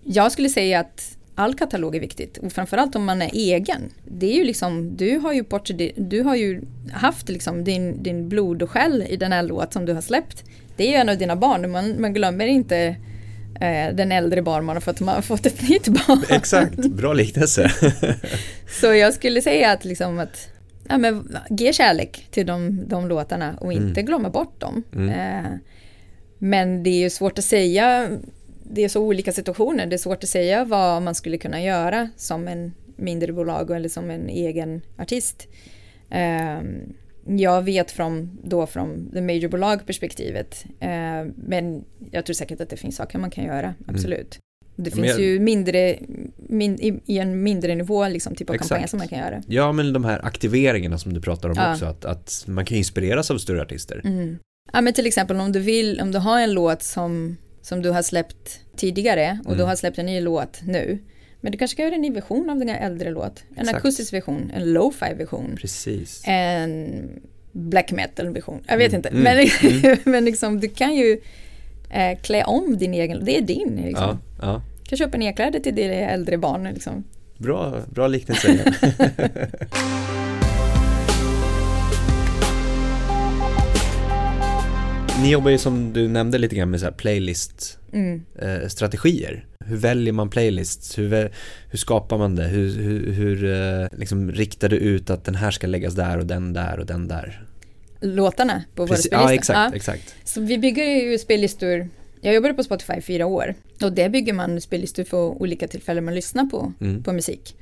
jag 0.04 0.32
skulle 0.32 0.50
säga 0.50 0.80
att 0.80 1.18
all 1.36 1.56
katalog 1.56 1.96
är 1.96 2.00
viktigt 2.00 2.38
och 2.38 2.52
framförallt 2.52 2.96
om 2.96 3.06
man 3.06 3.22
är 3.22 3.30
egen. 3.34 3.82
Det 4.08 4.26
är 4.26 4.36
ju 4.36 4.44
liksom, 4.44 4.98
du 4.98 5.18
har 5.18 5.34
ju, 5.34 5.46
du 5.96 6.22
har 6.22 6.36
ju 6.36 6.62
haft 6.94 7.30
liksom 7.30 7.64
din, 7.64 8.04
din 8.04 8.30
blod 8.30 8.62
och 8.62 8.70
själ 8.70 9.06
i 9.10 9.18
den 9.18 9.32
här 9.32 9.44
låt 9.44 9.74
som 9.74 9.86
du 9.86 9.94
har 9.94 10.02
släppt. 10.02 10.44
Det 10.78 10.84
är 10.84 10.90
ju 10.90 10.96
en 10.96 11.10
av 11.10 11.18
dina 11.18 11.36
barn, 11.36 11.72
man, 11.72 12.02
man 12.02 12.14
glömmer 12.14 12.48
inte 12.48 12.78
eh, 13.62 13.96
den 13.96 14.12
äldre 14.12 14.42
barnbarnen 14.42 14.82
för 14.82 14.92
att 14.92 15.00
man 15.00 15.16
har 15.16 15.22
fått 15.22 15.46
ett 15.46 15.70
nytt 15.70 15.88
barn. 15.88 16.24
Exakt, 16.30 16.78
bra 16.78 17.14
liknelse. 17.14 17.72
Så 18.82 18.94
jag 18.94 19.14
skulle 19.14 19.42
säga 19.42 19.72
att 19.72 19.86
liksom 19.86 20.20
att 20.20 20.51
ja, 20.92 20.98
men, 20.98 21.38
ge 21.50 21.74
kärlek 21.74 22.28
till 22.32 22.46
de, 22.46 22.88
de 22.88 23.08
låtarna 23.08 23.58
och 23.62 23.74
inte 23.74 24.00
mm. 24.00 24.06
glömma 24.06 24.30
bort 24.30 24.62
dem. 24.62 24.84
Mm. 24.96 25.10
Eh, 25.10 25.52
men 26.38 26.84
det 26.84 26.90
är 26.90 27.00
ju 27.00 27.10
svårt 27.10 27.38
att 27.38 27.46
säga 27.46 28.10
det 28.74 28.84
är 28.84 28.90
så 28.90 29.02
olika 29.02 29.32
situationer. 29.32 29.86
Det 29.86 29.96
är 29.96 29.98
svårt 29.98 30.24
att 30.24 30.30
säga 30.30 30.66
vad 30.66 31.02
man 31.02 31.16
skulle 31.16 31.38
kunna 31.38 31.62
göra 31.62 32.10
som 32.18 32.48
en 32.48 32.74
mindre 32.96 33.34
bolag 33.34 33.72
eller 33.72 33.90
som 33.90 34.10
en 34.10 34.30
egen 34.30 34.82
artist. 34.98 35.48
Um, 36.10 36.94
jag 37.38 37.62
vet 37.62 37.92
från, 37.92 38.40
då 38.44 38.68
från 38.68 39.10
det 39.14 39.22
majorbolag 39.22 39.86
perspektivet. 39.86 40.66
Uh, 40.84 41.32
men 41.36 41.86
jag 42.12 42.26
tror 42.26 42.34
säkert 42.34 42.62
att 42.62 42.70
det 42.70 42.78
finns 42.78 42.96
saker 42.96 43.20
man 43.20 43.32
kan 43.32 43.44
göra, 43.44 43.60
mm. 43.68 43.76
absolut. 43.88 44.40
Mm. 44.40 44.42
Det 44.76 44.92
finns 44.92 45.08
jag, 45.08 45.22
ju 45.22 45.40
mindre, 45.40 45.98
min, 46.38 46.80
i, 46.80 47.00
i, 47.06 47.18
en 47.18 47.44
mindre 47.44 47.76
nivå 47.76 48.08
liksom 48.08 48.36
typ 48.36 48.50
av 48.50 48.56
exakt. 48.56 48.70
kampanjer 48.70 48.88
som 48.88 49.00
man 49.00 49.08
kan 49.08 49.20
göra. 49.20 49.44
Ja 49.48 49.72
men 49.72 49.94
de 49.94 50.06
här 50.06 50.26
aktiveringarna 50.26 50.98
som 50.98 51.14
du 51.14 51.22
pratar 51.22 51.50
om 51.50 51.56
ja. 51.58 51.74
också, 51.74 51.86
att, 51.86 52.06
att 52.06 52.44
man 52.48 52.66
kan 52.66 52.78
inspireras 52.78 53.32
av 53.32 53.38
större 53.38 53.62
artister. 53.62 54.02
Mm. 54.04 54.38
Ja 54.74 54.82
men 54.82 54.94
till 54.94 55.08
exempel 55.08 55.38
om 55.38 55.52
du 55.52 55.60
vill, 55.60 56.02
om 56.02 56.12
du 56.12 56.20
har 56.20 56.40
en 56.40 56.54
låt 56.54 56.84
som 56.84 57.38
som 57.62 57.82
du 57.82 57.90
har 57.90 58.02
släppt 58.02 58.60
tidigare 58.76 59.40
och 59.40 59.52
mm. 59.52 59.58
du 59.58 59.64
har 59.64 59.76
släppt 59.76 59.98
en 59.98 60.06
ny 60.06 60.22
låt 60.22 60.60
nu. 60.64 61.00
Men 61.42 61.52
du 61.52 61.58
kanske 61.58 61.78
kan 61.78 61.86
göra 61.86 61.96
en 61.96 62.02
ny 62.02 62.12
version 62.12 62.50
av 62.50 62.58
den 62.58 62.70
här 62.70 62.86
äldre 62.86 63.12
låt. 63.12 63.44
En 63.50 63.62
Exakt. 63.62 63.78
akustisk 63.78 64.14
version, 64.14 64.52
en 64.56 64.74
lo-fi 64.74 65.14
version. 65.14 65.58
Precis. 65.62 66.22
En 66.26 67.04
black 67.52 67.92
metal 67.92 68.34
version. 68.34 68.64
Jag 68.68 68.78
vet 68.78 68.94
mm. 68.94 68.98
inte. 68.98 69.10
Mm. 69.10 69.24
Men, 69.24 69.48
mm. 69.84 69.98
men 70.12 70.26
liksom, 70.26 70.60
du 70.60 70.68
kan 70.68 70.96
ju 70.96 71.22
eh, 71.94 72.18
klä 72.22 72.44
om 72.44 72.78
din 72.78 72.94
egen, 72.94 73.26
det 73.26 73.38
är 73.38 73.42
din. 73.42 73.82
Liksom. 73.86 74.20
Ja, 74.42 74.42
ja. 74.42 74.62
Du 74.84 74.90
kan 74.90 74.98
köpa 74.98 75.18
nya 75.18 75.34
kläder 75.34 75.60
till 75.60 75.76
dina 75.76 75.94
äldre 75.94 76.38
barn. 76.38 76.64
Liksom. 76.64 77.04
Bra, 77.38 77.76
bra 77.90 78.08
liknelse. 78.08 78.74
Ni 85.22 85.32
jobbar 85.32 85.52
ju 85.52 85.58
som 85.58 85.94
du 85.94 86.08
nämnde 86.08 86.38
lite 86.38 86.56
grann 86.56 86.70
med 86.70 86.80
så 86.80 86.92
playlist-strategier. 86.92 89.32
Mm. 89.32 89.44
Eh, 89.60 89.68
hur 89.68 89.78
väljer 89.78 90.14
man 90.14 90.30
playlists? 90.30 90.98
Hur, 90.98 91.30
hur 91.70 91.78
skapar 91.78 92.18
man 92.18 92.36
det? 92.36 92.44
Hur, 92.44 92.82
hur, 92.82 93.12
hur 93.12 93.46
eh, 93.46 93.88
liksom 94.00 94.32
riktar 94.32 94.70
du 94.70 94.76
ut 94.76 95.10
att 95.10 95.26
den 95.26 95.36
här 95.36 95.52
ska 95.52 95.68
läggas 95.68 95.94
där 95.94 96.18
och 96.18 96.26
den 96.26 96.54
där 96.54 96.80
och 96.80 96.86
den 96.86 97.08
där? 97.08 97.46
Låtarna 98.02 98.64
på 98.76 98.86
våra 98.86 98.98
spellistor? 98.98 99.20
Ja, 99.20 99.34
exakt, 99.34 99.58
ja. 99.58 99.76
exakt. 99.76 100.16
Så 100.24 100.42
vi 100.42 100.58
bygger 100.58 100.84
ju 100.84 101.18
spellistor 101.18 101.90
jag 102.22 102.36
jobbade 102.36 102.54
på 102.54 102.64
Spotify 102.64 102.94
i 102.94 103.02
fyra 103.02 103.26
år 103.26 103.56
och 103.84 103.94
där 103.94 104.10
bygger 104.10 104.34
man 104.34 104.62
spellistor 104.62 105.04
för 105.04 105.18
olika 105.18 105.68
tillfällen 105.68 106.06
man 106.06 106.16
lyssnar 106.16 106.46
på, 106.46 106.74
mm. 106.82 107.04
på 107.04 107.14
musik. 107.14 107.56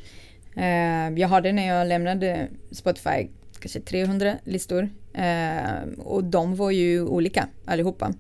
Uh, 0.58 1.20
jag 1.20 1.28
hade 1.28 1.52
när 1.52 1.68
jag 1.68 1.88
lämnade 1.88 2.48
Spotify 2.72 3.28
kanske 3.60 3.80
300 3.80 4.36
listor 4.44 4.90
Eh, 5.14 5.82
och 5.98 6.24
de 6.24 6.56
var 6.56 6.72
ju 6.72 7.04
olika 7.04 7.48
allihopa. 7.66 8.14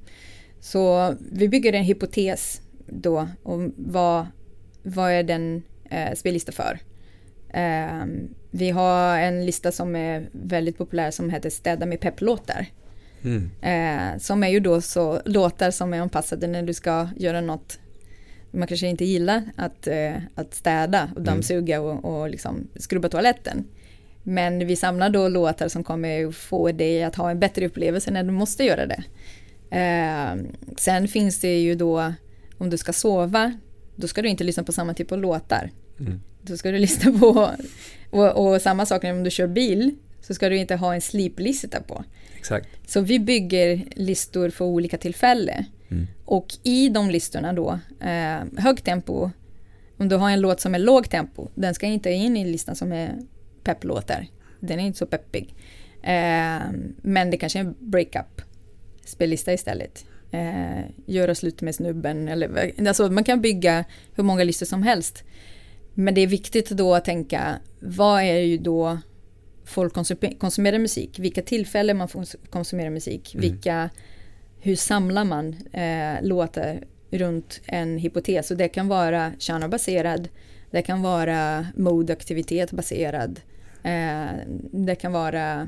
Så 0.59 1.15
vi 1.31 1.49
bygger 1.49 1.73
en 1.73 1.83
hypotes 1.83 2.61
då 2.85 3.27
om 3.43 3.73
vad, 3.77 4.25
vad 4.83 5.11
är 5.11 5.23
den 5.23 5.63
eh, 5.89 6.13
spellista 6.15 6.51
för. 6.51 6.79
Vi 8.51 8.69
har 8.69 9.19
en 9.19 9.45
lista 9.45 9.71
som 9.71 9.95
är 9.95 10.29
väldigt 10.31 10.77
populär 10.77 11.11
som 11.11 11.29
heter 11.29 11.49
Städa 11.49 11.85
med 11.85 11.99
pepplåtar. 11.99 12.65
Mm. 13.23 13.49
Eh, 13.61 14.19
som 14.19 14.43
är 14.43 14.47
ju 14.47 14.59
då 14.59 14.81
så 14.81 15.21
låtar 15.25 15.71
som 15.71 15.93
är 15.93 16.01
anpassade 16.01 16.47
när 16.47 16.63
du 16.63 16.73
ska 16.73 17.09
göra 17.17 17.41
något 17.41 17.79
man 18.51 18.67
kanske 18.67 18.87
inte 18.87 19.05
gillar 19.05 19.43
att, 19.55 19.87
eh, 19.87 20.15
att 20.35 20.53
städa 20.53 21.09
och 21.15 21.21
dammsuga 21.21 21.75
mm. 21.75 21.87
och, 21.87 22.21
och 22.21 22.29
liksom 22.29 22.67
skrubba 22.75 23.09
toaletten. 23.09 23.65
Men 24.23 24.67
vi 24.67 24.75
samlar 24.75 25.09
då 25.09 25.27
låtar 25.27 25.67
som 25.67 25.83
kommer 25.83 26.31
få 26.31 26.71
dig 26.71 27.03
att 27.03 27.15
ha 27.15 27.31
en 27.31 27.39
bättre 27.39 27.65
upplevelse 27.65 28.11
när 28.11 28.23
du 28.23 28.31
måste 28.31 28.63
göra 28.63 28.85
det. 28.85 29.03
Eh, 29.77 30.35
sen 30.77 31.07
finns 31.07 31.39
det 31.41 31.59
ju 31.59 31.75
då, 31.75 32.13
om 32.57 32.69
du 32.69 32.77
ska 32.77 32.93
sova, 32.93 33.53
då 33.95 34.07
ska 34.07 34.21
du 34.21 34.29
inte 34.29 34.43
lyssna 34.43 34.63
på 34.63 34.71
samma 34.71 34.93
typ 34.93 35.11
av 35.11 35.17
låtar. 35.17 35.71
Mm. 35.99 36.21
Då 36.41 36.57
ska 36.57 36.71
du 36.71 36.77
lyssna 36.77 37.19
på, 37.19 37.51
och, 38.09 38.47
och, 38.47 38.61
samma 38.61 38.85
sak 38.85 39.03
om 39.03 39.23
du 39.23 39.31
kör 39.31 39.47
bil, 39.47 39.95
så 40.21 40.33
ska 40.33 40.49
du 40.49 40.57
inte 40.57 40.75
ha 40.75 40.93
en 40.95 41.01
sleeplista 41.01 41.81
på. 41.81 42.03
Exakt. 42.37 42.69
Så 42.85 43.01
vi 43.01 43.19
bygger 43.19 43.83
listor 43.95 44.49
för 44.49 44.65
olika 44.65 44.97
tillfällen. 44.97 45.65
Mm. 45.91 46.07
Och 46.25 46.47
i 46.63 46.89
de 46.89 47.09
listorna 47.09 47.53
då, 47.53 47.79
eh, 47.99 48.39
högt 48.57 48.85
tempo, 48.85 49.31
om 49.97 50.09
du 50.09 50.15
har 50.15 50.29
en 50.29 50.41
låt 50.41 50.61
som 50.61 50.75
är 50.75 50.79
låg 50.79 51.09
tempo, 51.09 51.47
den 51.55 51.75
ska 51.75 51.85
inte 51.85 52.11
in 52.11 52.37
i 52.37 52.45
listan 52.45 52.75
som 52.75 52.91
är 52.91 53.15
pepplåtar. 53.63 54.27
Den 54.59 54.79
är 54.79 54.83
inte 54.83 54.99
så 54.99 55.05
peppig. 55.05 55.55
Eh, 56.01 56.61
men 57.01 57.29
det 57.31 57.37
kanske 57.37 57.59
är 57.59 57.63
en 57.63 57.75
breakup 57.79 58.41
spellista 59.05 59.53
istället. 59.53 60.05
Eh, 60.31 60.79
göra 61.05 61.35
slut 61.35 61.61
med 61.61 61.75
snubben 61.75 62.27
eller 62.27 62.71
alltså 62.87 63.09
man 63.09 63.23
kan 63.23 63.41
bygga 63.41 63.85
hur 64.13 64.23
många 64.23 64.43
listor 64.43 64.65
som 64.65 64.83
helst. 64.83 65.23
Men 65.99 66.13
det 66.13 66.21
är 66.21 66.27
viktigt 66.27 66.69
då 66.69 66.95
att 66.95 67.05
tänka 67.05 67.59
vad 67.79 68.21
är 68.21 68.39
ju 68.39 68.57
då 68.57 68.99
folk 69.65 69.93
konsumerar 70.39 70.79
musik? 70.79 71.19
Vilka 71.19 71.41
tillfällen 71.41 71.97
man 71.97 72.07
konsumerar 72.49 72.89
musik? 72.89 73.35
Mm. 73.35 73.41
Vilka, 73.41 73.89
hur 74.59 74.75
samlar 74.75 75.25
man 75.25 75.55
eh, 75.71 76.27
låtar 76.27 76.83
runt 77.09 77.61
en 77.65 77.97
hypotes? 77.97 78.51
Och 78.51 78.57
det 78.57 78.67
kan 78.67 78.87
vara 78.87 79.31
genrebaserad, 79.39 80.29
det 80.71 80.81
kan 80.81 81.01
vara 81.01 81.67
modeaktivitet 81.75 82.71
baserad, 82.71 83.39
Eh, 83.83 84.29
det 84.71 84.95
kan 84.95 85.11
vara 85.11 85.67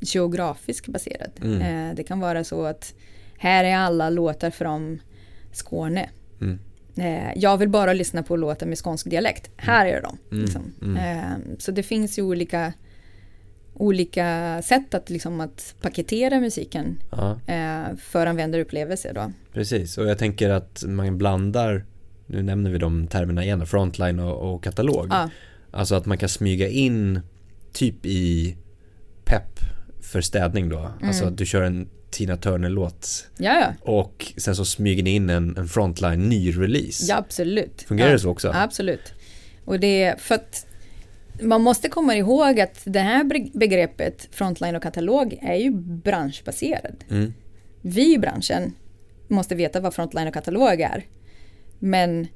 geografiskt 0.00 0.88
baserad. 0.88 1.30
Mm. 1.42 1.60
Eh, 1.60 1.94
det 1.94 2.02
kan 2.02 2.20
vara 2.20 2.44
så 2.44 2.64
att 2.64 2.94
här 3.38 3.64
är 3.64 3.76
alla 3.76 4.10
låtar 4.10 4.50
från 4.50 5.00
Skåne. 5.52 6.10
Mm. 6.40 6.58
Eh, 6.96 7.32
jag 7.36 7.56
vill 7.56 7.68
bara 7.68 7.92
lyssna 7.92 8.22
på 8.22 8.36
låtar 8.36 8.66
med 8.66 8.78
skånsk 8.78 9.10
dialekt. 9.10 9.46
Mm. 9.46 9.56
Här 9.56 9.86
är 9.86 10.02
de. 10.02 10.18
Mm. 10.30 10.44
Liksom. 10.44 10.72
Mm. 10.82 10.96
Eh, 10.96 11.56
så 11.58 11.72
det 11.72 11.82
finns 11.82 12.18
ju 12.18 12.22
olika 12.22 12.72
olika 13.76 14.60
sätt 14.62 14.94
att, 14.94 15.10
liksom, 15.10 15.40
att 15.40 15.74
paketera 15.80 16.40
musiken 16.40 16.98
ja. 17.10 17.40
eh, 17.46 17.96
för 17.96 18.26
användarupplevelse 18.26 19.12
då. 19.12 19.32
Precis, 19.52 19.98
och 19.98 20.06
jag 20.06 20.18
tänker 20.18 20.50
att 20.50 20.84
man 20.86 21.18
blandar, 21.18 21.84
nu 22.26 22.42
nämner 22.42 22.70
vi 22.70 22.78
de 22.78 23.06
termerna 23.06 23.44
igen, 23.44 23.66
frontline 23.66 24.18
och, 24.18 24.54
och 24.54 24.64
katalog. 24.64 25.06
Ja. 25.10 25.30
Alltså 25.70 25.94
att 25.94 26.06
man 26.06 26.18
kan 26.18 26.28
smyga 26.28 26.68
in 26.68 27.20
typ 27.72 28.06
i 28.06 28.56
pepp 29.24 29.58
för 30.00 30.20
städning 30.20 30.68
då. 30.68 30.78
Mm. 30.78 30.92
Alltså 31.08 31.24
att 31.24 31.38
du 31.38 31.46
kör 31.46 31.62
en 31.62 31.88
Tina 32.14 32.36
Turner-låt. 32.36 33.30
Ja, 33.38 33.72
Och 33.80 34.32
sen 34.36 34.56
så 34.56 34.64
smyger 34.64 35.02
ni 35.02 35.14
in 35.14 35.30
en, 35.30 35.56
en 35.56 35.68
frontline 35.68 36.28
ny-release. 36.28 37.04
Ja, 37.08 37.16
absolut. 37.16 37.82
Fungerar 37.82 38.08
ja, 38.08 38.12
det 38.12 38.18
så 38.18 38.30
också? 38.30 38.52
Absolut. 38.54 39.12
Och 39.64 39.80
det 39.80 40.02
är 40.02 40.16
för 40.16 40.34
att 40.34 40.66
man 41.42 41.62
måste 41.62 41.88
komma 41.88 42.16
ihåg 42.16 42.60
att 42.60 42.80
det 42.84 43.00
här 43.00 43.24
begreppet 43.58 44.28
frontline 44.30 44.76
och 44.76 44.82
katalog 44.82 45.38
är 45.42 45.54
ju 45.54 45.70
branschbaserad. 45.70 47.04
Mm. 47.10 47.34
Vi 47.82 48.14
i 48.14 48.18
branschen 48.18 48.72
måste 49.28 49.54
veta 49.54 49.80
vad 49.80 49.94
frontline 49.94 50.28
och 50.28 50.34
katalog 50.34 50.80
är. 50.80 51.06
Men 51.78 52.26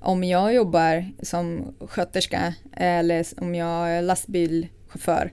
om 0.00 0.24
jag 0.24 0.54
jobbar 0.54 1.12
som 1.22 1.74
sköterska 1.80 2.54
eller 2.76 3.26
om 3.36 3.54
jag 3.54 3.90
är 3.90 4.02
lastbilchaufför 4.02 5.32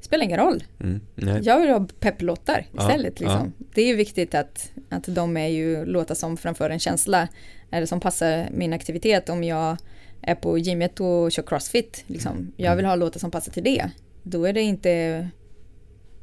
spelar 0.00 0.24
ingen 0.24 0.38
roll. 0.38 0.64
Mm, 0.80 1.00
jag 1.42 1.60
vill 1.60 1.70
ha 1.70 1.86
pepplåtar 2.00 2.66
istället. 2.78 3.20
Ja, 3.20 3.26
liksom. 3.26 3.52
ja. 3.58 3.66
Det 3.74 3.82
är 3.82 3.96
viktigt 3.96 4.34
att, 4.34 4.72
att 4.88 5.04
de 5.14 5.36
är 5.36 5.48
ju 5.48 5.84
låtar 5.84 6.14
som 6.14 6.36
framför 6.36 6.70
en 6.70 6.78
känsla 6.78 7.28
eller 7.70 7.86
som 7.86 8.00
passar 8.00 8.48
min 8.54 8.72
aktivitet 8.72 9.28
om 9.28 9.44
jag 9.44 9.76
är 10.22 10.34
på 10.34 10.58
gymmet 10.58 11.00
och 11.00 11.32
kör 11.32 11.42
crossfit. 11.42 12.04
Liksom. 12.06 12.52
Jag 12.56 12.76
vill 12.76 12.84
ha 12.84 12.94
låtar 12.94 13.20
som 13.20 13.30
passar 13.30 13.52
till 13.52 13.64
det. 13.64 13.90
Då 14.22 14.44
är 14.44 14.52
det 14.52 14.60
inte 14.62 15.28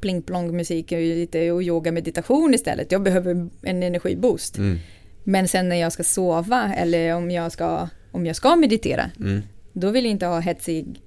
pling 0.02 0.22
plong 0.22 0.56
musik 0.58 0.92
och 0.92 0.98
lite 0.98 1.52
och 1.52 1.64
yoga 1.64 1.92
meditation 1.92 2.54
istället. 2.54 2.92
Jag 2.92 3.02
behöver 3.02 3.50
en 3.62 3.84
energiboost. 3.84 4.58
Mm. 4.58 4.78
Men 5.24 5.48
sen 5.48 5.70
när 5.70 5.76
jag 5.76 5.92
ska 5.92 6.04
sova 6.04 6.74
eller 6.74 7.16
om 7.16 7.32
jag 7.32 7.52
ska, 7.52 7.90
om 8.12 8.26
jag 8.26 8.36
ska 8.36 8.56
meditera, 8.56 9.12
Mm. 9.20 9.42
då 9.74 9.92
vill 9.92 10.06
jag 10.06 10.12
inte 10.12 10.26
ha 10.26 10.40
hetsig 10.40 11.02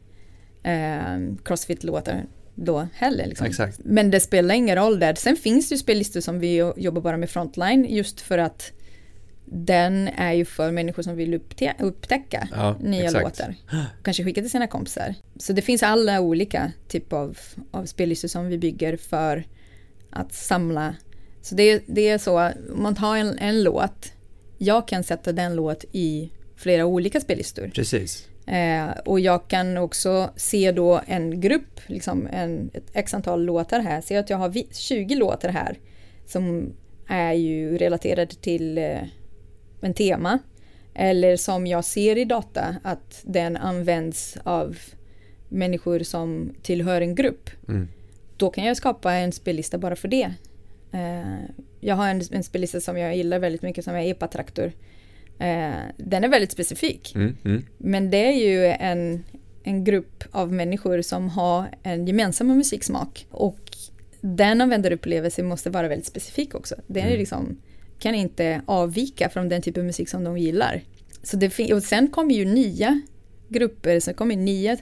eh, 0.62 1.18
crossfit-låtar 1.44 2.22
då 2.64 2.88
heller. 2.94 3.26
Liksom. 3.26 3.46
Exakt. 3.46 3.80
Men 3.84 4.10
det 4.10 4.20
spelar 4.20 4.54
ingen 4.54 4.76
roll 4.76 4.98
där. 4.98 5.14
Sen 5.14 5.36
finns 5.36 5.68
det 5.68 5.74
ju 5.74 5.78
spellistor 5.78 6.20
som 6.20 6.38
vi 6.40 6.72
jobbar 6.76 7.00
bara 7.00 7.16
med 7.16 7.30
frontline 7.30 7.84
just 7.88 8.20
för 8.20 8.38
att 8.38 8.72
den 9.52 10.08
är 10.08 10.32
ju 10.32 10.44
för 10.44 10.70
människor 10.70 11.02
som 11.02 11.16
vill 11.16 11.40
upptäcka 11.78 12.48
Ja, 12.52 12.76
nya 12.80 13.04
exakt. 13.04 13.24
låtar. 13.24 13.54
Kanske 14.02 14.24
skicka 14.24 14.40
till 14.40 14.50
sina 14.50 14.66
kompisar. 14.66 15.14
Så 15.36 15.52
det 15.52 15.62
finns 15.62 15.82
alla 15.82 16.20
olika 16.20 16.72
typer 16.88 17.16
av, 17.16 17.38
av 17.70 17.86
spellistor 17.86 18.28
som 18.28 18.48
vi 18.48 18.58
bygger 18.58 18.96
för 18.96 19.44
att 20.10 20.32
samla. 20.32 20.94
Så 21.42 21.54
det, 21.54 21.82
det 21.86 22.08
är 22.08 22.18
så, 22.18 22.50
om 22.74 22.82
man 22.82 22.94
tar 22.94 23.16
en, 23.16 23.38
en 23.38 23.62
låt, 23.62 24.12
jag 24.58 24.88
kan 24.88 25.04
sätta 25.04 25.32
den 25.32 25.56
låt 25.56 25.84
i 25.92 26.30
flera 26.56 26.86
olika 26.86 27.20
spellistor. 27.20 27.70
Precis. 27.74 28.26
Eh, 28.50 28.90
och 29.04 29.20
jag 29.20 29.48
kan 29.48 29.76
också 29.78 30.30
se 30.36 30.72
då 30.72 31.00
en 31.06 31.40
grupp, 31.40 31.80
liksom 31.86 32.28
en, 32.32 32.70
ett 32.74 32.90
x 32.92 33.14
antal 33.14 33.44
låtar 33.44 33.80
här. 33.80 34.00
Se 34.00 34.16
att 34.16 34.30
jag 34.30 34.36
har 34.36 34.48
vi- 34.48 34.68
20 34.72 35.14
låtar 35.14 35.48
här 35.48 35.78
som 36.26 36.72
är 37.06 37.32
ju 37.32 37.78
relaterade 37.78 38.34
till 38.34 38.78
eh, 38.78 39.02
en 39.80 39.94
tema. 39.94 40.38
Eller 40.94 41.36
som 41.36 41.66
jag 41.66 41.84
ser 41.84 42.18
i 42.18 42.24
data 42.24 42.76
att 42.82 43.20
den 43.24 43.56
används 43.56 44.36
av 44.42 44.78
människor 45.48 45.98
som 45.98 46.54
tillhör 46.62 47.00
en 47.00 47.14
grupp. 47.14 47.50
Mm. 47.68 47.88
Då 48.36 48.50
kan 48.50 48.64
jag 48.64 48.76
skapa 48.76 49.12
en 49.12 49.32
spellista 49.32 49.78
bara 49.78 49.96
för 49.96 50.08
det. 50.08 50.34
Eh, 50.92 51.40
jag 51.80 51.94
har 51.94 52.08
en, 52.08 52.22
en 52.30 52.44
spellista 52.44 52.80
som 52.80 52.98
jag 52.98 53.16
gillar 53.16 53.38
väldigt 53.38 53.62
mycket 53.62 53.84
som 53.84 53.94
är 53.94 54.04
EPA-traktor. 54.04 54.72
Eh, 55.40 55.72
den 55.96 56.24
är 56.24 56.28
väldigt 56.28 56.52
specifik. 56.52 57.14
Mm. 57.14 57.36
Mm. 57.44 57.64
Men 57.78 58.10
det 58.10 58.16
är 58.26 58.32
ju 58.50 58.66
en, 58.66 59.24
en 59.62 59.84
grupp 59.84 60.24
av 60.30 60.52
människor 60.52 61.02
som 61.02 61.28
har 61.28 61.66
en 61.82 62.06
gemensam 62.06 62.46
musiksmak. 62.46 63.26
Och 63.30 63.58
den 64.20 64.60
användarupplevelse 64.60 65.42
måste 65.42 65.70
vara 65.70 65.88
väldigt 65.88 66.06
specifik 66.06 66.54
också. 66.54 66.74
Den 66.86 67.02
är 67.02 67.06
Mm. 67.06 67.18
liksom, 67.18 67.58
kan 67.98 68.14
inte 68.14 68.62
avvika 68.66 69.28
från 69.28 69.48
den 69.48 69.62
typ 69.62 69.78
av 69.78 69.84
musik 69.84 70.08
som 70.08 70.24
de 70.24 70.38
gillar. 70.38 70.80
Så 71.22 71.36
det 71.36 71.72
och 71.74 71.82
sen 71.82 72.08
kommer 72.08 72.34
ju 72.34 72.44
nya 72.44 73.00
grupper, 73.48 74.00
sen 74.00 74.14
kommer 74.14 74.36
nya 74.36 74.72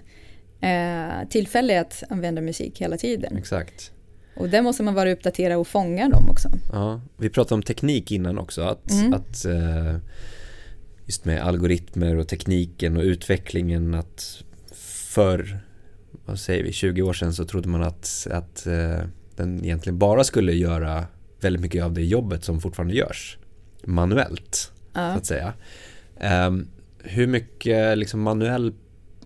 eh, 0.61 1.29
tillfällen 1.31 1.81
att 1.81 2.03
använda 2.09 2.41
musik 2.43 2.81
hela 2.81 2.97
tiden. 2.97 3.37
Exakt. 3.37 3.93
Och 4.37 4.49
där 4.49 4.63
måste 4.63 4.83
man 4.83 4.95
vara 4.95 5.11
uppdaterad 5.13 5.59
och 5.59 5.69
fånga 5.69 6.09
dem 6.09 6.29
också. 6.31 6.49
Ja, 6.73 7.01
vi 7.17 7.31
pratade 7.31 7.55
om 7.55 7.63
teknik 7.63 8.13
innan 8.13 8.39
också, 8.39 8.63
att, 8.63 8.91
Mm. 8.91 9.15
att 9.15 9.45
eh, 9.45 9.97
just 11.09 11.25
med 11.25 11.43
algoritmer 11.43 12.17
och 12.17 12.29
tekniken 12.29 12.97
och 12.97 13.03
utvecklingen 13.03 13.95
att 13.95 14.45
för, 15.09 15.59
vad 16.25 16.39
säger 16.39 16.65
vi, 16.65 16.73
20 16.73 17.03
år 17.03 17.13
sedan 17.13 17.33
så 17.35 17.45
trodde 17.45 17.69
man 17.69 17.83
att, 17.83 18.27
att 18.31 18.67
eh, 18.67 18.99
den 19.37 19.65
egentligen 19.65 19.99
bara 19.99 20.25
skulle 20.25 20.53
göra 20.53 21.05
väldigt 21.41 21.63
mycket 21.63 21.85
av 21.85 21.93
det 21.93 22.05
jobbet 22.05 22.45
som 22.45 22.61
fortfarande 22.61 22.95
görs 22.95 23.39
manuellt, 23.85 24.55
så 24.55 24.73
Ja. 24.93 25.01
att 25.13 25.27
säga. 25.27 25.53
Ehm, 26.21 26.67
hur 27.03 27.27
mycket 27.27 27.99
liksom 27.99 28.21
manuell 28.21 28.73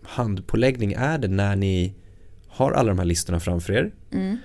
handpåläggning 0.03 0.93
är 0.93 1.19
det 1.19 1.29
när 1.29 1.57
ni 1.57 1.95
har 2.47 2.73
alla 2.73 2.89
de 2.89 2.99
här 2.99 3.07
listorna 3.07 3.41
framför 3.41 3.73
er 3.73 3.93
Mm. 4.13 4.37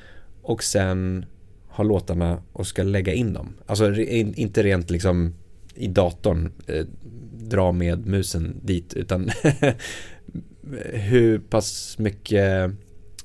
och 0.42 0.64
sen 0.64 1.26
har 1.68 1.84
låtarna 1.84 2.42
och 2.54 2.68
ska 2.68 2.84
lägga 2.84 3.14
in 3.14 3.34
dem. 3.34 3.54
Alltså 3.66 3.86
re- 3.90 4.06
in- 4.10 4.34
inte 4.36 4.64
rent 4.64 4.90
liksom 4.90 5.34
i 5.76 5.88
datorn 5.88 6.52
eh, 6.68 6.86
dra 7.50 7.72
med 7.72 8.06
musen 8.08 8.60
dit 8.64 8.94
utan 8.94 9.30
hur 10.94 11.40
pass 11.40 11.96
mycket 12.00 12.72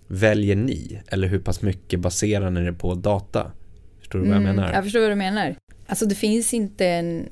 väljer 0.07 0.57
ni? 0.57 1.01
Eller 1.09 1.29
hur 1.29 1.39
pass 1.39 1.63
mycket 1.63 2.01
baserar 2.01 2.51
ni 2.51 2.61
det 2.65 2.73
på 2.73 2.95
data? 2.95 3.53
Förstår 3.99 4.19
du 4.19 4.25
vad 4.25 4.35
jag 4.37 4.43
Mm, 4.43 4.57
menar? 4.57 4.73
Jag 4.73 4.85
förstår 4.85 5.01
vad 5.01 5.11
du 5.11 5.15
menar. 5.15 5.57
Alltså 5.87 6.07
det 6.07 6.15
finns 6.15 6.55
inte 6.55 6.87
en, 6.87 7.27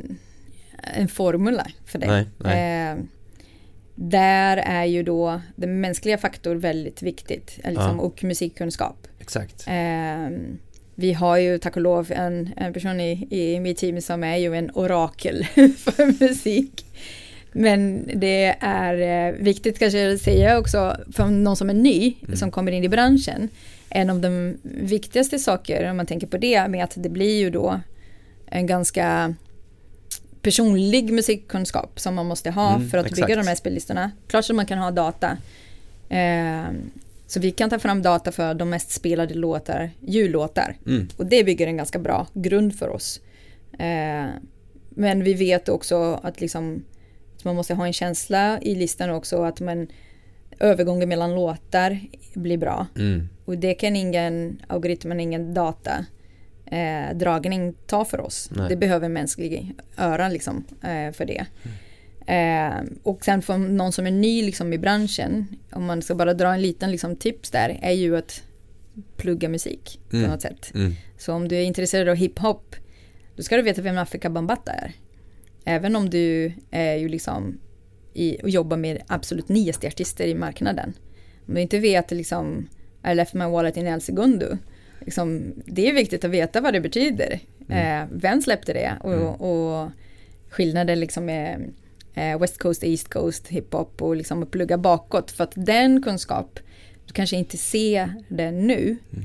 en 0.95 1.09
formula 1.09 1.67
för 1.85 1.99
det. 1.99 2.07
Nej, 2.07 2.27
nej. 2.39 2.91
Eh, 2.93 2.97
där 3.95 4.57
är 4.57 4.85
ju 4.85 5.03
då 5.03 5.41
den 5.57 5.81
mänskliga 5.81 6.19
faktor 6.19 6.55
väldigt 6.57 7.03
viktigt. 7.03 7.57
Liksom, 7.65 7.97
Ja. 7.97 8.03
Och 8.03 8.25
musikkunskap. 8.25 9.09
Exakt. 9.19 9.65
Eh, 9.69 10.29
vi 11.01 11.13
har 11.13 11.37
ju 11.37 11.59
tack 11.59 11.77
och 11.77 11.83
lov 11.83 12.13
en, 12.13 12.51
en 12.57 12.73
person 12.73 13.01
i, 13.01 13.27
i 13.31 13.61
mitt 13.61 13.77
team 13.79 14.01
som 14.01 14.25
är 14.25 14.37
ju 14.37 14.57
en 14.57 14.71
orakel 14.75 15.45
för 15.77 16.25
musik. 16.29 16.85
Men 17.53 18.09
det 18.15 18.57
är 18.61 19.29
eh, 19.29 19.35
viktigt 19.35 19.79
kanske 19.79 20.13
att 20.15 20.21
säga 20.21 20.59
också 20.59 20.97
för 21.13 21.27
någon 21.27 21.57
som 21.57 21.71
är 21.71 21.75
ny, 21.75 22.15
Mm. 22.23 22.37
som 22.37 22.51
kommer 22.51 22.73
in 22.73 22.85
i 22.85 22.89
branschen. 22.89 23.49
En 23.89 24.11
av 24.11 24.21
de 24.21 24.57
viktigaste 24.63 25.39
saker, 25.39 25.91
om 25.91 25.97
man 25.97 26.07
tänker 26.07 26.27
på 26.27 26.39
det, 26.39 26.69
med 26.69 26.85
att 26.85 26.93
det 26.97 27.09
blir 27.09 27.39
ju 27.39 27.51
då 27.51 27.81
en 28.47 28.67
ganska 28.67 29.35
personlig 30.43 31.13
musikkunskap 31.13 32.01
som 32.01 32.15
man 32.15 32.27
måste 32.27 32.51
ha 32.51 32.75
Mm, 32.77 32.91
för 32.91 32.99
att 32.99 33.07
exakt. 33.07 33.27
bygga 33.27 33.41
de 33.43 33.49
här 33.49 33.55
spellistorna. 33.55 34.11
Klart 34.29 34.45
som 34.45 34.57
man 34.57 34.67
kan 34.67 34.79
ha 34.79 34.91
data. 34.91 35.37
Eh, 36.09 36.65
så 37.31 37.41
vi 37.41 37.51
kan 37.51 37.71
ta 37.71 37.79
fram 37.79 38.03
data 38.03 38.33
för 38.33 38.55
de 38.55 38.71
mest 38.71 38.91
spelade 38.91 39.35
låtar, 39.35 39.91
jullåtar. 40.01 40.77
Mm. 40.87 41.09
Och 41.17 41.27
det 41.27 41.45
bygger 41.45 41.67
en 41.67 41.77
ganska 41.77 41.99
bra 41.99 42.27
grund 42.35 42.79
för 42.79 42.89
oss. 42.89 43.21
Eh, 43.79 44.27
men 44.91 45.25
vi 45.25 45.35
vet 45.35 45.69
också 45.69 46.21
att, 46.23 46.41
liksom, 46.41 46.85
att 47.37 47.45
man 47.45 47.57
måste 47.57 47.75
ha 47.75 47.87
en 47.87 47.93
känsla 47.93 48.61
i 48.61 48.75
listan 48.75 49.11
också 49.11 49.43
att 49.43 49.61
man 49.61 49.87
övergången 50.61 51.09
mellan 51.09 51.35
låtar 51.35 52.01
blir 52.35 52.59
bra. 52.59 52.87
Mm. 52.97 53.29
Och 53.45 53.59
det 53.59 53.75
kan 53.75 53.97
ingen 53.97 54.63
algoritm, 54.67 55.21
ingen 55.21 55.55
data 55.55 56.05
eh, 56.67 57.17
dragning 57.17 57.75
ta 57.87 58.05
för 58.05 58.21
oss. 58.21 58.51
Nej. 58.53 58.69
Det 58.69 58.77
behöver 58.77 59.09
mänsklig 59.09 59.75
öra 59.97 60.29
liksom, 60.29 60.65
eh, 60.83 61.13
för 61.13 61.25
det. 61.25 61.47
Eh, 62.31 62.83
och 63.03 63.25
sen 63.25 63.43
för 63.43 63.59
någon 63.59 63.93
som 63.93 64.07
är 64.07 64.11
ny 64.11 64.43
liksom, 64.43 64.73
i 64.73 64.79
branschen, 64.79 65.47
om 65.73 65.85
man 65.85 66.03
ska 66.03 66.15
bara 66.15 66.35
dra 66.35 66.55
en 66.55 66.63
liten 66.63 66.91
liksom, 66.91 67.17
tips 67.17 67.51
där, 67.51 67.79
är 67.83 67.93
ju 67.93 68.17
att 68.17 68.43
plugga 69.17 69.49
musik 69.49 70.01
Mm. 70.13 70.25
på 70.25 70.31
något 70.31 70.43
sätt. 70.43 70.71
Mm. 70.75 70.93
Så 71.19 71.33
om 71.33 71.49
du 71.49 71.57
är 71.57 71.63
intresserad 71.63 72.09
av 72.09 72.17
hiphop, 72.17 72.77
då 73.37 73.43
ska 73.43 73.57
du 73.57 73.63
veta 73.63 73.83
vem 73.83 73.99
Afrika 73.99 74.31
Bambaataa 74.31 74.75
är. 74.75 74.93
Även 75.65 75.97
om 75.97 76.11
du 76.11 76.53
är 76.71 76.95
ju 76.95 77.09
liksom 77.09 77.59
i, 78.15 78.37
och 78.43 78.51
jobbar 78.51 78.77
med 78.77 79.03
absolut 79.07 79.49
nyaste 79.49 79.87
artister 79.87 80.27
i 80.27 80.35
marknaden. 80.35 80.93
Om 81.47 81.55
du 81.55 81.61
inte 81.61 81.79
vet 81.79 82.11
liksom 82.11 82.69
I 83.11 83.15
left 83.15 83.35
my 83.35 83.45
wallet 83.45 83.77
in 83.77 83.87
El 83.87 84.01
Segundo. 84.01 84.59
Liksom, 85.01 85.53
det 85.67 85.89
är 85.89 85.95
viktigt 85.95 86.25
att 86.25 86.31
veta 86.31 86.61
vad 86.61 86.73
det 86.73 86.81
betyder. 86.81 87.41
Mm. 87.69 88.03
Eh, 88.03 88.09
vem 88.13 88.43
släppte 88.43 88.73
det? 88.73 88.93
Och, 89.01 89.13
Mm. 89.13 89.27
och 89.29 89.91
skillnaden 90.51 91.01
liksom 91.01 91.29
eh, 91.29 91.59
West 92.41 92.59
Coast, 92.59 92.85
East 92.85 93.09
Coast, 93.09 93.47
hiphop 93.49 94.03
och 94.03 94.17
liksom 94.17 94.43
att 94.43 94.51
plugga 94.51 94.79
bakåt. 94.79 95.31
För 95.31 95.45
att 95.45 95.53
den 95.55 96.03
kunskap, 96.03 96.59
du 97.07 97.13
kanske 97.13 97.37
inte 97.37 97.57
ser 97.57 98.15
den 98.29 98.67
nu. 98.67 98.97
Mm. 99.13 99.25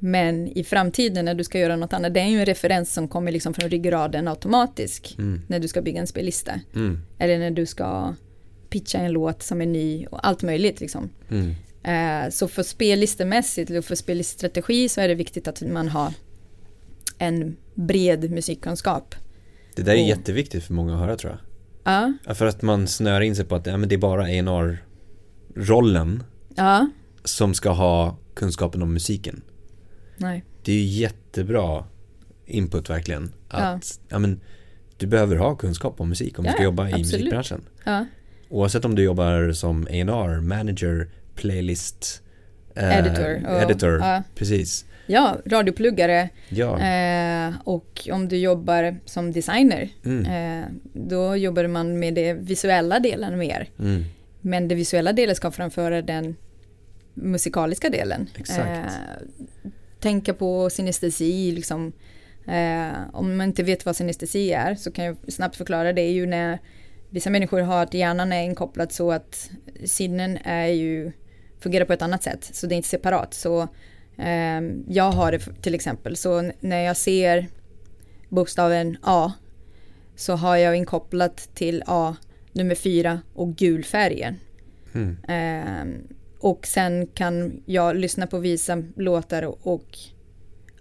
Men 0.00 0.48
i 0.48 0.64
framtiden 0.64 1.24
när 1.24 1.34
du 1.34 1.44
ska 1.44 1.58
göra 1.58 1.76
något 1.76 1.92
annat, 1.92 2.14
det 2.14 2.20
är 2.20 2.26
ju 2.26 2.38
en 2.38 2.46
referens 2.46 2.92
som 2.92 3.08
kommer 3.08 3.32
liksom 3.32 3.54
från 3.54 3.70
ryggraden 3.70 4.28
automatiskt 4.28 5.18
Mm. 5.18 5.40
när 5.46 5.58
du 5.58 5.68
ska 5.68 5.82
bygga 5.82 6.00
en 6.00 6.06
spellista. 6.06 6.60
Mm. 6.74 6.98
Eller 7.18 7.38
när 7.38 7.50
du 7.50 7.66
ska 7.66 8.14
pitcha 8.70 8.98
en 8.98 9.12
låt 9.12 9.42
som 9.42 9.60
är 9.62 9.66
ny 9.66 10.06
och 10.06 10.26
allt 10.26 10.42
möjligt 10.42 10.80
liksom. 10.80 11.10
Eh, 11.82 12.30
så 12.30 12.48
för 12.48 12.62
spellistemässigt 12.62 13.70
och 13.70 13.84
för 13.84 13.94
spelliststrategi 13.94 14.88
så 14.88 15.00
är 15.00 15.08
det 15.08 15.14
viktigt 15.14 15.48
att 15.48 15.62
man 15.62 15.88
har 15.88 16.12
en 17.18 17.56
bred 17.74 18.30
musikkunskap. 18.30 19.14
Det 19.76 19.82
där 19.82 19.92
är 19.94 20.02
Och- 20.02 20.08
jätteviktigt 20.08 20.64
för 20.64 20.74
många 20.74 20.94
att 20.94 21.00
höra 21.00 21.16
tror 21.16 21.32
jag. 21.32 21.40
Ja, 21.92 22.12
Ja, 22.26 22.34
För 22.34 22.46
att 22.46 22.62
man 22.62 22.86
snör 22.86 23.20
in 23.20 23.36
sig 23.36 23.44
på 23.44 23.54
att 23.54 23.66
ja, 23.66 23.76
men 23.76 23.88
det 23.88 23.94
är 23.94 23.98
bara 23.98 24.22
A&R-rollen 25.54 26.22
ja, 26.54 26.88
som 27.24 27.54
ska 27.54 27.70
ha 27.70 28.16
kunskapen 28.34 28.82
om 28.82 28.92
musiken. 28.92 29.42
nej, 30.16 30.44
Det 30.64 30.72
är 30.72 30.76
ju 30.76 30.82
jättebra 30.84 31.84
input 32.46 32.90
verkligen. 32.90 33.32
Att 33.48 34.00
ja. 34.08 34.18
men, 34.18 34.40
du 34.96 35.06
behöver 35.06 35.36
ha 35.36 35.56
kunskap 35.56 36.00
om 36.00 36.08
musik 36.08 36.38
om 36.38 36.42
du 36.44 36.48
Ja, 36.50 36.54
ska 36.54 36.62
jobba 36.62 36.82
i 36.88 36.92
absolut. 36.92 37.12
musikbranschen. 37.12 37.60
ja, 37.84 38.06
Oavsett 38.48 38.84
om 38.84 38.94
du 38.94 39.02
jobbar 39.02 39.52
som 39.52 39.82
A&R, 39.86 40.40
manager, 40.40 41.08
playlist, 41.34 42.22
eh, 42.74 42.98
editor. 42.98 43.46
och- 43.48 43.62
editor. 43.62 43.98
Ja, 44.00 44.22
Precis. 44.34 44.84
ja, 45.06 45.36
radiopluggare 45.46 46.28
Ja. 46.48 46.80
eh, 46.80 47.54
och 47.64 48.08
om 48.12 48.28
du 48.28 48.36
jobbar 48.36 48.96
som 49.04 49.32
designer 49.32 49.88
Mm. 50.04 50.24
eh, 50.62 50.66
då 50.92 51.36
jobbar 51.36 51.66
man 51.66 51.98
med 51.98 52.14
det 52.14 52.32
visuella 52.34 53.00
delen 53.00 53.38
mer. 53.38 53.68
Mm. 53.78 54.04
Men 54.40 54.68
det 54.68 54.74
visuella 54.74 55.12
delen 55.12 55.34
ska 55.36 55.50
framföra 55.50 56.02
den 56.02 56.36
musikaliska 57.14 57.88
delen. 57.90 58.26
Exakt. 58.38 58.68
Eh, 58.68 59.70
tänka 60.00 60.34
på 60.34 60.70
synestesi, 60.70 61.52
liksom. 61.52 61.92
Eh, 62.46 62.88
om 63.12 63.36
man 63.36 63.46
inte 63.46 63.62
vet 63.62 63.86
vad 63.86 63.96
synestesi 63.96 64.52
är 64.52 64.74
så 64.74 64.90
kan 64.92 65.04
jag 65.04 65.16
snabbt 65.28 65.56
förklara 65.56 65.92
det 65.92 66.00
är 66.02 66.12
ju 66.12 66.26
när 66.26 66.58
vissa 67.10 67.30
människor 67.30 67.60
har 67.60 67.82
att 67.82 67.94
hjärnan 67.94 68.32
är 68.32 68.42
inkopplad 68.42 68.92
så 68.92 69.12
att 69.12 69.50
sinnen 69.84 70.38
är 70.44 70.66
ju 70.66 71.12
fungerar 71.60 71.84
på 71.84 71.92
ett 71.92 72.02
annat 72.02 72.22
sätt 72.22 72.50
så 72.52 72.66
det 72.66 72.74
är 72.74 72.76
inte 72.76 72.88
separat. 72.88 73.34
Så 73.34 73.62
eh, 74.18 74.60
jag 74.88 75.12
har 75.12 75.32
det 75.32 75.62
till 75.62 75.74
exempel 75.74 76.16
så 76.16 76.50
när 76.60 76.80
jag 76.80 76.96
ser 76.96 77.46
bokstaven 78.28 78.96
A 79.02 79.32
så 80.16 80.32
har 80.32 80.56
jag 80.56 80.76
inkopplat 80.76 81.48
till 81.54 81.82
A 81.86 82.16
nummer 82.52 82.74
fyra 82.74 83.20
och 83.34 83.56
gulfärgen. 83.56 84.36
Mm. 84.94 85.16
Eh, 85.24 86.00
och 86.38 86.66
sen 86.66 87.06
kan 87.06 87.62
jag 87.66 87.96
lyssna 87.96 88.26
på 88.26 88.38
vissa 88.38 88.82
låtar 88.96 89.42
och, 89.42 89.58
och 89.62 89.98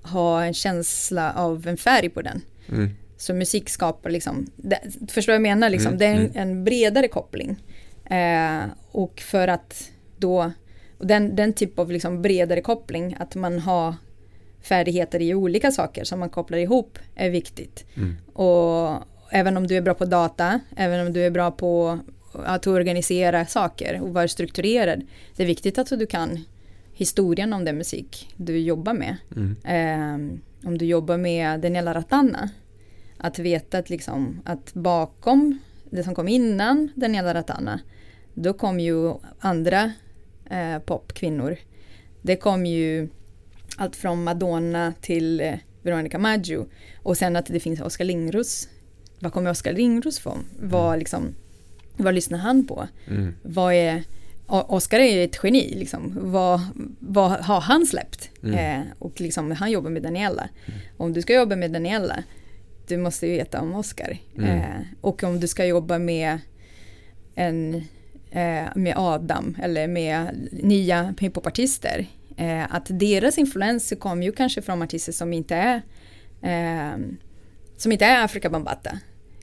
ha 0.01 0.43
en 0.43 0.53
känsla 0.53 1.33
av 1.33 1.67
en 1.67 1.77
färg 1.77 2.09
på 2.09 2.21
den. 2.21 2.41
Mm. 2.69 2.89
Så 3.17 3.33
musik 3.33 3.69
skapar 3.69 4.09
liksom, 4.09 4.47
det, 4.55 4.79
förstår 5.07 5.33
jag 5.33 5.41
menar 5.41 5.69
liksom, 5.69 5.87
mm. 5.87 5.99
det 5.99 6.05
är 6.05 6.13
en, 6.13 6.17
mm. 6.17 6.31
en 6.35 6.63
bredare 6.63 7.07
koppling. 7.07 7.63
Eh, 8.05 8.63
och 8.91 9.19
för 9.19 9.47
att 9.47 9.91
då, 10.17 10.51
den, 10.99 11.35
den 11.35 11.53
typ 11.53 11.79
av 11.79 11.91
liksom 11.91 12.21
bredare 12.21 12.61
koppling, 12.61 13.15
att 13.19 13.35
man 13.35 13.59
har 13.59 13.95
färdigheter 14.61 15.21
i 15.21 15.33
olika 15.33 15.71
saker 15.71 16.03
som 16.03 16.19
man 16.19 16.29
kopplar 16.29 16.57
ihop 16.57 16.99
är 17.15 17.29
viktigt. 17.29 17.85
Mm. 17.95 18.15
Och 18.33 19.03
även 19.31 19.57
om 19.57 19.67
du 19.67 19.77
är 19.77 19.81
bra 19.81 19.93
på 19.93 20.05
data, 20.05 20.59
även 20.75 21.07
om 21.07 21.13
du 21.13 21.25
är 21.25 21.31
bra 21.31 21.51
på 21.51 21.99
att 22.33 22.67
organisera 22.67 23.45
saker 23.45 24.01
och 24.01 24.13
vara 24.13 24.27
strukturerad. 24.27 25.01
Det 25.35 25.43
är 25.43 25.47
viktigt 25.47 25.77
att 25.77 25.87
du 25.89 26.05
kan 26.05 26.39
historien 26.93 27.53
om 27.53 27.65
den 27.65 27.77
musik 27.77 28.33
du 28.35 28.59
jobbar 28.59 28.93
med. 28.93 29.15
Mm. 29.35 29.55
Eh, 29.63 30.67
om 30.67 30.77
du 30.77 30.85
jobbar 30.85 31.17
med 31.17 31.59
Daniela 31.59 31.93
Ratana, 31.93 32.49
att 33.17 33.39
veta 33.39 33.77
att, 33.77 33.89
liksom, 33.89 34.41
att 34.45 34.73
bakom 34.73 35.59
det 35.89 36.03
som 36.03 36.15
kom 36.15 36.27
innan 36.27 36.89
Daniela 36.95 37.33
Ratana, 37.33 37.79
då 38.33 38.53
kom 38.53 38.79
ju 38.79 39.13
andra 39.39 39.91
eh, 40.49 40.79
popkvinnor. 40.79 41.57
Det 42.21 42.35
kom 42.35 42.65
ju 42.65 43.09
allt 43.77 43.95
från 43.95 44.23
Madonna 44.23 44.93
till 45.01 45.41
eh, 45.41 45.53
Veronica 45.81 46.19
Maggio 46.19 46.65
och 47.03 47.17
sen 47.17 47.35
att 47.35 47.45
det 47.45 47.59
finns 47.59 47.81
Oskar 47.81 48.05
Lindros. 48.05 48.69
Vad 49.19 49.33
kommer 49.33 49.51
Oskar 49.51 49.73
Lindros 49.73 50.19
från? 50.19 50.45
Vad, 50.59 50.87
mm. 50.87 50.99
liksom, 50.99 51.35
vad 51.97 52.13
lyssnar 52.13 52.37
han 52.37 52.67
på? 52.67 52.87
Mm. 53.07 53.33
Vad 53.43 53.73
är 53.73 54.03
Oskar 54.49 54.99
är 54.99 55.23
ett 55.25 55.39
geni, 55.43 55.75
liksom. 55.75 56.17
vad, 56.21 56.61
vad 56.99 57.31
har 57.31 57.61
han 57.61 57.85
släppt? 57.85 58.29
Mm. 58.43 58.81
Eh, 58.81 58.87
och 58.99 59.21
liksom, 59.21 59.51
han 59.51 59.71
jobbar 59.71 59.89
med 59.89 60.03
Daniela. 60.03 60.49
Mm. 60.65 60.79
Om 60.97 61.13
du 61.13 61.21
ska 61.21 61.33
jobba 61.33 61.55
med 61.55 61.71
Daniela, 61.71 62.23
du 62.87 62.97
måste 62.97 63.27
veta 63.27 63.61
om 63.61 63.75
Oskar. 63.75 64.17
Mm. 64.37 64.49
Eh, 64.49 64.81
och 65.01 65.23
om 65.23 65.39
du 65.39 65.47
ska 65.47 65.65
jobba 65.65 65.99
med, 65.99 66.39
en, 67.35 67.83
eh, 68.31 68.65
med 68.75 68.93
Adam 68.97 69.57
eller 69.61 69.87
med 69.87 70.47
nya 70.51 71.13
hiphopartister, 71.19 72.07
eh, 72.37 72.75
att 72.75 72.85
deras 72.89 73.37
influenser 73.37 73.95
kommer 73.95 74.23
ju 74.23 74.31
kanske 74.31 74.61
från 74.61 74.81
artister 74.81 75.11
som 75.11 75.33
inte 75.33 75.55
är 75.55 75.81
eh, 76.41 76.97
som 77.77 77.91
inte 77.91 78.05
är 78.05 78.23
Afrika 78.23 78.49
Bambata. 78.49 78.99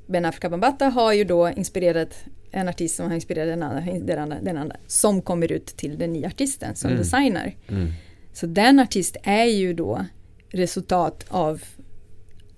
Ben 0.06 0.24
Afrika 0.24 0.48
Bambata 0.50 0.88
har 0.88 1.12
ju 1.12 1.24
då 1.24 1.50
inspirerat 1.50 2.24
en 2.50 2.68
artist 2.68 2.96
som 2.96 3.06
har 3.06 3.14
inspirerat 3.14 3.48
den 3.48 3.62
andra, 3.62 3.80
den 3.80 4.18
andra, 4.18 4.40
den 4.42 4.58
andra 4.58 4.76
som 4.86 5.22
kommer 5.22 5.52
ut 5.52 5.66
till 5.66 5.98
den 5.98 6.12
nya 6.12 6.28
artisten 6.28 6.76
som 6.76 6.90
mm. 6.90 6.98
designer. 7.02 7.56
Mm. 7.68 7.92
Så 8.32 8.46
den 8.46 8.80
artist 8.80 9.16
är 9.22 9.44
ju 9.44 9.74
då 9.74 10.04
resultat 10.48 11.24
av 11.28 11.62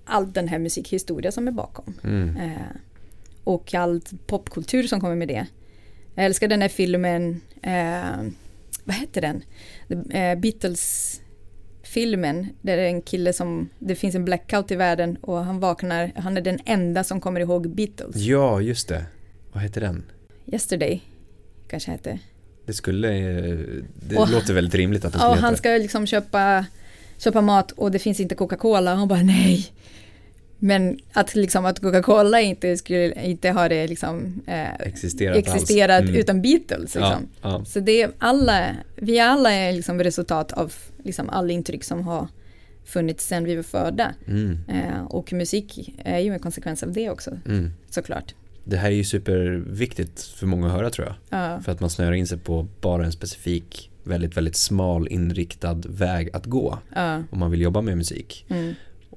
all 0.05 0.31
den 0.31 0.47
här 0.47 0.59
musikhistoria 0.59 1.31
som 1.31 1.47
är 1.47 1.51
bakom. 1.51 1.93
Mm. 2.03 2.37
Eh, 2.37 2.61
och 3.43 3.73
all 3.73 4.01
popkultur 4.27 4.83
som 4.83 5.01
kommer 5.01 5.15
med 5.15 5.27
det. 5.27 5.47
Jag 6.17 6.25
älskar 6.25 6.47
den 6.47 6.61
här 6.61 6.69
filmen, 6.69 7.41
eh, 7.61 8.31
vad 8.83 8.95
heter 8.95 9.21
den? 9.21 9.43
Eh, 10.11 10.39
Beatles 10.39 11.15
filmen, 11.83 12.47
där 12.61 12.77
det 12.77 12.83
är 12.83 12.87
en 12.87 13.01
kille 13.01 13.33
som, 13.33 13.69
det 13.79 13.95
finns 13.95 14.15
en 14.15 14.25
blackout 14.25 14.71
i 14.71 14.75
världen 14.75 15.17
och 15.21 15.37
han 15.37 15.59
vaknar, 15.59 16.11
han 16.15 16.37
är 16.37 16.41
den 16.41 16.59
enda 16.65 17.03
som 17.03 17.21
kommer 17.21 17.39
ihåg 17.39 17.69
Beatles. 17.69 18.15
Ja, 18.15 18.61
just 18.61 18.87
det. 18.87 19.05
Vad 19.51 19.63
heter 19.63 19.81
den? 19.81 20.03
Yesterday, 20.45 21.01
kanske 21.67 21.91
hette. 21.91 22.19
Det 22.65 22.73
skulle, 22.73 23.07
det 23.93 24.17
och, 24.17 24.29
låter 24.29 24.53
väldigt 24.53 24.75
rimligt 24.75 25.05
att 25.05 25.13
det 25.13 25.19
skulle 25.19 25.35
Ja, 25.35 25.39
han 25.41 25.57
ska 25.57 25.69
liksom 25.69 26.07
köpa, 26.07 26.65
köpa 27.17 27.41
mat 27.41 27.71
och 27.71 27.91
det 27.91 27.99
finns 27.99 28.19
inte 28.19 28.35
Coca-Cola 28.35 28.91
och 28.91 28.97
han 28.97 29.07
bara 29.07 29.23
nej. 29.23 29.71
Men 30.59 30.99
att, 31.13 31.35
liksom, 31.35 31.65
att 31.65 31.79
Coca-Cola 31.79 32.41
inte, 32.41 32.77
skulle, 32.77 33.25
inte 33.25 33.49
har 33.49 33.69
det 33.69 33.87
liksom, 33.87 34.41
eh, 34.47 34.73
existerat, 34.79 35.37
existerat 35.37 36.01
mm. 36.01 36.15
utan 36.15 36.41
Beatles. 36.41 36.95
Liksom. 36.95 37.27
Ja, 37.41 37.49
ja. 37.49 37.65
Så 37.65 37.79
det 37.79 38.01
är 38.01 38.11
alla, 38.17 38.75
vi 38.95 39.19
alla 39.19 39.51
är 39.51 39.73
liksom 39.73 40.03
resultat 40.03 40.53
av 40.53 40.73
liksom, 41.03 41.29
all 41.29 41.51
intryck 41.51 41.83
som 41.83 42.03
har 42.03 42.27
funnits 42.85 43.27
sedan 43.27 43.43
vi 43.43 43.55
var 43.55 43.63
födda. 43.63 44.13
Mm. 44.27 44.59
Eh, 44.67 45.03
och 45.05 45.33
musik 45.33 45.95
är 46.03 46.19
ju 46.19 46.33
en 46.33 46.39
konsekvens 46.39 46.83
av 46.83 46.93
det 46.93 47.09
också, 47.09 47.31
mm. 47.45 47.71
såklart. 47.89 48.33
Det 48.63 48.77
här 48.77 48.87
är 48.87 48.95
ju 48.95 49.03
superviktigt 49.03 50.21
för 50.21 50.47
många 50.47 50.67
att 50.67 50.73
höra 50.73 50.89
tror 50.89 51.07
jag. 51.07 51.39
Ja. 51.39 51.61
För 51.61 51.71
att 51.71 51.79
man 51.79 51.89
snöar 51.89 52.11
in 52.11 52.27
sig 52.27 52.37
på 52.37 52.67
bara 52.81 53.05
en 53.05 53.11
specifik, 53.11 53.89
väldigt, 54.03 54.37
väldigt 54.37 54.55
smal 54.55 55.07
inriktad 55.07 55.81
väg 55.87 56.29
att 56.33 56.45
gå. 56.45 56.79
Om 57.29 57.39
man 57.39 57.51
vill 57.51 57.61
jobba 57.61 57.81
med 57.81 57.97
musik. 57.97 58.45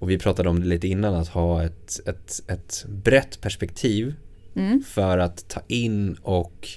Och 0.00 0.10
vi 0.10 0.18
pratade 0.18 0.48
om 0.48 0.60
det 0.60 0.66
lite 0.66 0.88
innan, 0.88 1.14
att 1.14 1.28
ha 1.28 1.62
ett, 1.62 2.00
ett, 2.06 2.42
ett 2.46 2.84
brett 2.88 3.40
perspektiv 3.40 4.14
mm. 4.54 4.82
för 4.82 5.18
att 5.18 5.48
ta 5.48 5.60
in 5.68 6.14
och 6.14 6.68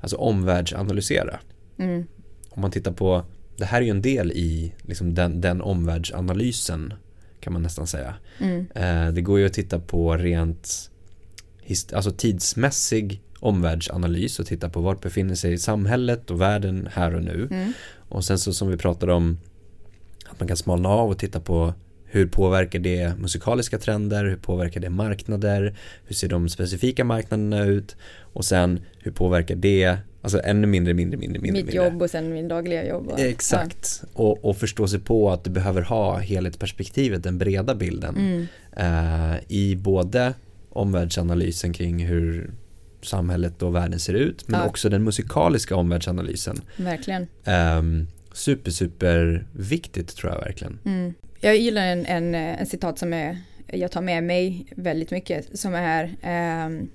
alltså 0.00 0.16
omvärldsanalysera. 0.16 1.40
Mm. 1.78 2.06
Om 2.50 2.62
man 2.62 2.70
tittar 2.70 2.92
på, 2.92 3.24
det 3.56 3.64
här 3.64 3.80
är 3.80 3.84
ju 3.84 3.90
en 3.90 4.02
del 4.02 4.32
i 4.32 4.74
liksom 4.82 5.14
den, 5.14 5.40
den 5.40 5.60
omvärldsanalysen 5.60 6.94
kan 7.40 7.52
man 7.52 7.62
nästan 7.62 7.86
säga. 7.86 8.14
Mm. 8.38 8.66
Eh, 8.74 9.12
det 9.12 9.20
går 9.20 9.38
ju 9.38 9.46
att 9.46 9.52
titta 9.52 9.78
på 9.78 10.16
rent 10.16 10.90
alltså 11.92 12.10
tidsmässig 12.10 13.22
omvärldsanalys 13.38 14.38
och 14.38 14.46
titta 14.46 14.68
på 14.68 14.80
vart 14.80 15.00
befinner 15.00 15.34
sig 15.34 15.58
samhället 15.58 16.30
och 16.30 16.40
världen 16.40 16.88
här 16.92 17.14
och 17.14 17.22
nu. 17.22 17.48
Mm. 17.50 17.72
Och 18.08 18.24
sen 18.24 18.38
så 18.38 18.52
som 18.52 18.68
vi 18.68 18.76
pratade 18.76 19.12
om 19.12 19.38
att 20.28 20.40
man 20.40 20.48
kan 20.48 20.56
smalna 20.56 20.88
av 20.88 21.10
och 21.10 21.18
titta 21.18 21.40
på 21.40 21.74
hur 22.12 22.26
påverkar 22.26 22.78
det 22.78 23.18
musikaliska 23.18 23.78
trender? 23.78 24.24
Hur 24.24 24.36
påverkar 24.36 24.80
det 24.80 24.90
marknader? 24.90 25.74
Hur 26.04 26.14
ser 26.14 26.28
de 26.28 26.48
specifika 26.48 27.04
marknaderna 27.04 27.64
ut? 27.64 27.96
Och 28.32 28.44
sen 28.44 28.80
hur 28.98 29.10
påverkar 29.10 29.56
det 29.56 29.96
Alltså 30.22 30.40
ännu 30.44 30.66
mindre, 30.66 30.94
mindre, 30.94 31.18
mindre, 31.18 31.42
mindre. 31.42 31.62
Mitt 31.62 31.74
jobb 31.74 32.02
och 32.02 32.10
sen 32.10 32.32
min 32.32 32.48
dagliga 32.48 32.88
jobb. 32.88 33.08
Och, 33.08 33.20
Exakt. 33.20 34.02
Ja. 34.02 34.08
Och, 34.22 34.44
och 34.44 34.56
förstå 34.56 34.88
sig 34.88 35.00
på 35.00 35.30
att 35.30 35.44
du 35.44 35.50
behöver 35.50 35.82
ha 35.82 36.18
helhetsperspektivet, 36.18 37.22
den 37.22 37.38
breda 37.38 37.74
bilden. 37.74 38.16
Mm. 38.16 38.46
Eh, 38.76 39.40
I 39.48 39.76
både 39.76 40.34
omvärldsanalysen 40.70 41.72
kring 41.72 42.06
hur 42.06 42.50
samhället 43.02 43.62
och 43.62 43.74
världen 43.74 43.98
ser 43.98 44.14
ut 44.14 44.48
men 44.48 44.60
ja. 44.60 44.66
också 44.66 44.88
den 44.88 45.04
musikaliska 45.04 45.76
omvärldsanalysen. 45.76 46.60
Verkligen. 46.76 47.26
Eh, 47.44 47.82
super, 48.32 48.70
super 48.70 49.46
viktigt 49.52 50.16
tror 50.16 50.32
jag 50.32 50.40
verkligen. 50.40 50.78
Mm. 50.84 51.14
Jag 51.40 51.56
gillar 51.56 51.86
en, 51.86 52.06
en, 52.06 52.34
en, 52.34 52.66
citat 52.66 52.98
som 52.98 53.12
är, 53.12 53.38
jag 53.66 53.90
tar 53.90 54.02
med 54.02 54.24
mig 54.24 54.66
väldigt 54.76 55.10
mycket 55.10 55.58
som 55.58 55.74
är 55.74 56.04
um, 56.66 56.90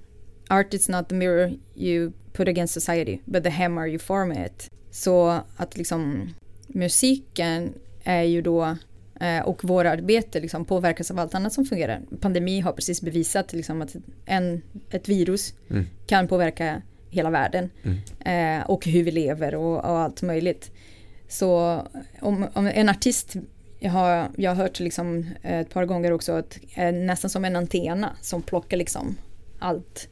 Art 0.47 0.73
is 0.73 0.89
not 0.89 1.09
the 1.09 1.15
mirror 1.15 1.51
you 1.75 2.11
put 2.33 2.47
against 2.47 2.73
society 2.73 3.19
but 3.25 3.43
the 3.43 3.49
hammer 3.49 3.87
you 3.87 3.99
form 3.99 4.31
it. 4.31 4.69
Så 4.91 5.39
att 5.55 5.77
liksom 5.77 6.29
musiken 6.67 7.73
är 8.03 8.21
ju 8.21 8.41
då 8.41 8.77
eh, 9.21 9.39
och 9.45 9.63
våra 9.63 9.91
arbete 9.91 10.39
liksom 10.39 10.65
påverkas 10.65 11.11
av 11.11 11.19
allt 11.19 11.35
annat 11.35 11.53
som 11.53 11.65
fungerar. 11.65 12.01
Pandemi 12.21 12.59
har 12.59 12.71
precis 12.71 13.01
bevisat 13.01 13.53
liksom 13.53 13.81
att 13.81 13.95
en, 14.25 14.61
ett 14.89 15.09
virus 15.09 15.53
mm. 15.69 15.85
kan 16.07 16.27
påverka 16.27 16.81
hela 17.09 17.29
världen 17.29 17.69
mm. 17.83 18.59
eh, 18.59 18.65
och 18.69 18.85
hur 18.85 19.03
vi 19.03 19.11
lever 19.11 19.55
och, 19.55 19.75
och 19.75 19.99
allt 19.99 20.21
möjligt. 20.21 20.71
Så 21.27 21.81
om, 22.21 22.47
om, 22.53 22.67
en 22.67 22.89
artist 22.89 23.35
jag 23.79 23.91
har, 23.91 24.29
jag 24.37 24.51
har 24.51 24.55
hört 24.55 24.79
liksom 24.79 25.25
ett 25.41 25.69
par 25.69 25.85
gånger 25.85 26.11
också 26.11 26.33
att 26.33 26.59
eh, 26.75 26.91
nästan 26.91 27.29
som 27.29 27.45
en 27.45 27.55
antena 27.55 28.15
som 28.21 28.41
plockar 28.41 28.77
liksom 28.77 29.17
allt 29.59 30.09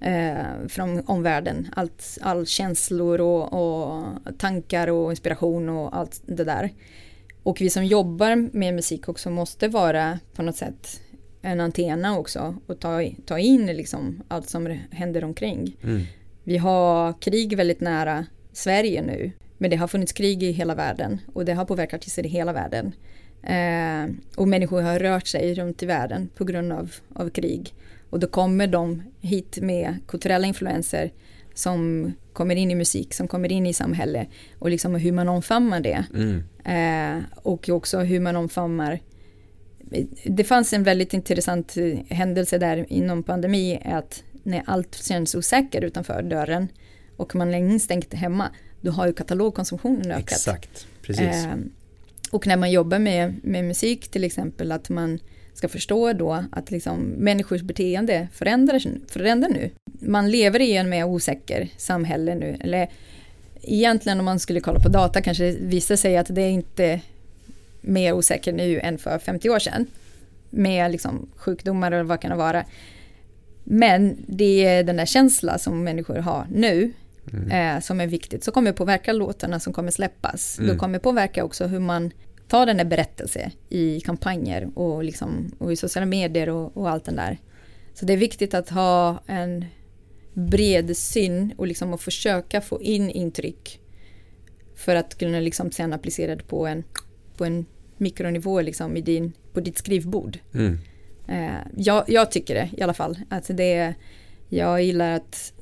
eh, 0.00 0.68
från 0.68 1.02
omvärlden. 1.06 1.68
Allt, 1.76 2.18
all 2.20 2.46
känslor 2.46 3.20
och, 3.20 3.52
och, 3.52 4.04
tankar 4.38 4.88
och 4.88 5.12
inspiration 5.12 5.68
och 5.68 5.96
allt 5.96 6.22
det 6.26 6.44
där. 6.44 6.70
Och 7.42 7.60
vi 7.60 7.70
som 7.70 7.84
jobbar 7.84 8.48
med 8.56 8.74
musik 8.74 9.08
också 9.08 9.30
måste 9.30 9.68
vara 9.68 10.18
på 10.34 10.42
något 10.42 10.56
sätt 10.56 11.00
en 11.42 11.60
antena 11.60 12.18
också 12.18 12.54
och 12.66 12.80
ta, 12.80 13.10
ta 13.26 13.38
in 13.38 13.66
liksom 13.66 14.22
allt 14.28 14.48
som 14.48 14.78
händer 14.90 15.24
omkring. 15.24 15.76
Mm. 15.82 16.02
Vi 16.44 16.56
har 16.56 17.20
krig 17.20 17.56
väldigt 17.56 17.80
nära 17.80 18.26
Sverige 18.52 19.02
nu. 19.02 19.32
Men 19.58 19.70
det 19.70 19.76
har 19.76 19.88
funnits 19.88 20.12
krig 20.12 20.42
i 20.42 20.50
hela 20.50 20.74
världen 20.74 21.20
och 21.34 21.44
det 21.44 21.52
har 21.52 21.64
påverkat 21.64 22.00
artister 22.00 22.26
i 22.26 22.28
hela 22.28 22.52
världen. 22.52 22.92
Eh, 23.42 24.14
och 24.36 24.48
människor 24.48 24.82
har 24.82 24.98
rört 24.98 25.26
sig 25.26 25.54
runt 25.54 25.82
i 25.82 25.86
världen 25.86 26.28
på 26.36 26.44
grund 26.44 26.72
av, 26.72 26.92
av 27.14 27.30
krig. 27.30 27.74
Och 28.10 28.20
då 28.20 28.26
kommer 28.26 28.66
de 28.66 29.02
hit 29.20 29.58
med 29.62 29.94
kulturella 30.08 30.46
influenser 30.46 31.12
som 31.54 32.12
kommer 32.32 32.56
in 32.56 32.70
i 32.70 32.74
musik, 32.74 33.14
som 33.14 33.28
kommer 33.28 33.52
in 33.52 33.66
i 33.66 33.72
samhället 33.72 34.28
och 34.58 34.70
liksom 34.70 34.94
hur 34.94 35.12
man 35.12 35.28
omfamnar 35.28 35.80
det. 35.80 36.04
Mm. 36.14 36.42
Eh, 36.64 37.24
och 37.42 37.68
också 37.68 37.98
hur 37.98 38.20
man 38.20 38.36
omfamnar 38.36 39.00
det 40.24 40.44
fanns 40.44 40.72
en 40.72 40.82
väldigt 40.82 41.14
intressant 41.14 41.74
händelse 42.08 42.58
där 42.58 42.86
inom 42.88 43.22
pandemi 43.22 43.82
att 43.84 44.24
när 44.42 44.62
allt 44.66 44.94
känns 44.94 45.34
osäkert 45.34 45.84
utanför 45.84 46.22
dörren 46.22 46.68
och 47.16 47.34
man 47.34 47.54
är 47.54 47.58
instängt 47.58 48.14
hemma 48.14 48.50
då 48.86 48.92
har 48.92 49.06
ju 49.06 49.12
katalogkonsumtionen 49.12 50.10
ökat. 50.10 50.32
Exakt, 50.32 50.86
precis. 51.02 51.46
Eh, 51.46 51.56
och 52.30 52.46
när 52.46 52.56
man 52.56 52.70
jobbar 52.70 52.98
med, 52.98 53.34
med 53.42 53.64
musik 53.64 54.08
till 54.08 54.24
exempel 54.24 54.72
att 54.72 54.88
man 54.88 55.18
ska 55.54 55.68
förstå 55.68 56.12
då 56.12 56.44
att 56.52 56.70
liksom 56.70 56.98
människors 57.00 57.62
beteende 57.62 58.28
förändras, 58.32 58.86
förändrar 59.08 59.48
nu. 59.48 59.70
Man 60.00 60.30
lever 60.30 60.60
i 60.60 60.76
en 60.76 60.88
mer 60.88 61.04
osäker 61.04 61.68
samhälle 61.76 62.34
nu. 62.34 62.56
Eller 62.60 62.90
egentligen 63.62 64.18
om 64.18 64.24
man 64.24 64.40
skulle 64.40 64.60
kolla 64.60 64.80
på 64.80 64.88
data 64.88 65.22
kanske 65.22 65.44
det 65.44 65.58
visar 65.60 65.96
sig 65.96 66.16
att 66.16 66.34
det 66.34 66.42
är 66.42 66.50
inte 66.50 67.00
mer 67.80 68.12
osäker 68.12 68.52
nu 68.52 68.80
än 68.80 68.98
för 68.98 69.18
50 69.18 69.50
år 69.50 69.58
sedan. 69.58 69.86
Med 70.50 70.90
liksom 70.90 71.28
sjukdomar 71.36 71.92
och 71.92 72.06
vad 72.06 72.20
kan 72.20 72.30
det 72.30 72.36
vara. 72.36 72.64
Men 73.64 74.16
det 74.26 74.64
är 74.64 74.84
den 74.84 74.96
där 74.96 75.06
känslan 75.06 75.58
som 75.58 75.84
människor 75.84 76.16
har 76.16 76.46
nu 76.52 76.92
mm. 77.32 77.50
eh, 77.50 77.80
som 77.80 78.00
är 78.00 78.06
viktigt. 78.06 78.44
Så 78.44 78.52
kommer 78.52 78.72
påverka 78.72 79.12
låtarna 79.12 79.60
som 79.60 79.72
kommer 79.72 79.90
släppas. 79.90 80.58
Mm. 80.58 80.70
Det 80.70 80.78
kommer 80.78 80.98
påverka 80.98 81.44
också 81.44 81.66
hur 81.66 81.80
man 81.80 82.10
tar 82.48 82.66
den 82.66 82.76
där 82.76 82.84
berättelsen 82.84 83.50
i 83.68 84.00
kampanjer 84.00 84.70
och, 84.74 85.04
liksom, 85.04 85.52
och 85.58 85.72
i 85.72 85.76
sociala 85.76 86.06
medier 86.06 86.48
och, 86.48 86.76
och 86.76 86.90
allt 86.90 87.04
den 87.04 87.16
där. 87.16 87.38
Så 87.94 88.04
det 88.06 88.12
är 88.12 88.16
viktigt 88.16 88.54
att 88.54 88.70
ha 88.70 89.22
en 89.26 89.64
bred 90.34 90.96
syn 90.96 91.54
och 91.56 91.66
liksom 91.66 91.94
att 91.94 92.00
försöka 92.00 92.60
få 92.60 92.82
in 92.82 93.10
intryck 93.10 93.80
för 94.74 94.96
att 94.96 95.18
kunna 95.18 95.40
liksom 95.40 95.70
sen 95.70 95.92
applicera 95.92 96.36
det 96.36 96.44
på 96.44 96.66
en, 96.66 96.84
på 97.36 97.44
en 97.44 97.66
mikronivå 97.96 98.60
liksom 98.60 98.96
i 98.96 99.00
din, 99.00 99.32
på 99.52 99.60
ditt 99.60 99.78
skrivbord. 99.78 100.38
Mm. 100.54 100.78
Eh, 101.28 101.60
jag, 101.76 102.04
jag, 102.06 102.30
tycker 102.30 102.54
det 102.54 102.70
i 102.76 102.82
alla 102.82 102.94
fall. 102.94 103.18
Att 103.30 103.50
det, 103.56 103.94
jag 104.48 104.82
gillar 104.82 105.12
att 105.12 105.52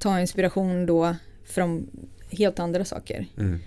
ta 0.00 0.20
inspiration 0.20 0.86
då 0.86 1.16
från 1.44 1.86
helt 2.30 2.58
andra 2.58 2.84
saker. 2.84 3.26
Mm. 3.38 3.58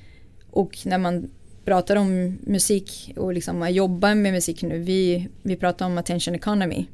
Och 0.50 0.78
när 0.86 0.98
man 0.98 1.30
pratar 1.66 1.96
om 1.96 2.38
musik 2.42 3.14
och 3.16 3.34
liksom 3.34 3.70
jobbar 3.72 4.16
med 4.16 4.34
musik 4.34 4.62
nu, 4.62 4.80
vi, 4.80 5.28
vi 5.42 5.56
pratar 5.56 5.86
om 5.86 5.98
attention 5.98 6.36
economy. 6.36 6.86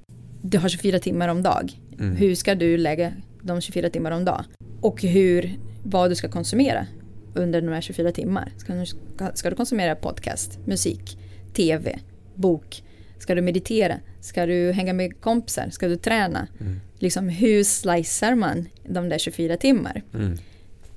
Du 0.42 0.58
har 0.58 0.70
24 0.70 1.00
timmar 1.00 1.28
om 1.28 1.44
dag. 1.44 1.72
Mm. 2.00 2.16
Hur 2.16 2.36
ska 2.36 2.56
du 2.56 2.78
lägga 2.78 3.14
de 3.42 3.62
24 3.62 3.90
timmar 3.90 4.12
om 4.12 4.26
dag? 4.26 4.44
Och 4.82 5.02
hur, 5.02 5.60
vad 5.84 6.12
du 6.12 6.16
ska 6.16 6.30
konsumera 6.30 6.88
under 7.34 7.62
de 7.62 7.68
här 7.68 7.82
24 7.82 8.12
timmar. 8.12 8.52
Ska 8.58 8.74
du, 8.74 8.86
ska, 8.86 9.32
ska 9.34 9.50
du 9.50 9.56
konsumera 9.56 9.96
podcast, 9.96 10.60
musik, 10.66 11.18
tv, 11.54 12.00
bok? 12.36 12.84
Ska 13.20 13.36
du 13.36 13.42
meditera? 13.42 13.96
Ska 14.22 14.46
du 14.46 14.72
hänga 14.72 14.94
med 14.94 15.22
kompisar? 15.22 15.70
Ska 15.70 15.88
du 15.88 15.96
träna? 15.96 16.48
Mm. 16.60 16.80
Liksom 17.00 17.30
hur 17.30 17.64
slicear 17.64 18.36
man 18.36 18.66
de 18.84 19.10
där 19.10 19.18
24 19.18 19.58
timmar? 19.58 20.04
Mm. 20.14 20.38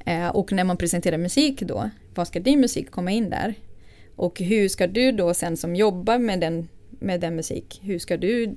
Eh, 0.05 0.29
och 0.29 0.53
när 0.53 0.65
man 0.65 0.77
presenterar 0.77 1.19
musik 1.19 1.61
då, 1.61 1.91
vad 2.15 2.29
ska 2.29 2.41
din 2.41 2.61
musik 2.61 2.91
komma 2.91 3.11
in 3.11 3.31
där? 3.31 3.55
Och 4.17 4.41
hur 4.41 4.69
ska 4.69 4.87
du 4.87 5.13
då 5.13 5.35
sen 5.35 5.57
som 5.57 5.77
jobbar 5.77 6.19
med 6.19 6.41
den, 6.41 6.69
med 6.91 7.21
den 7.21 7.37
musik, 7.37 7.81
hur 7.83 7.99
ska 7.99 8.17
du 8.17 8.55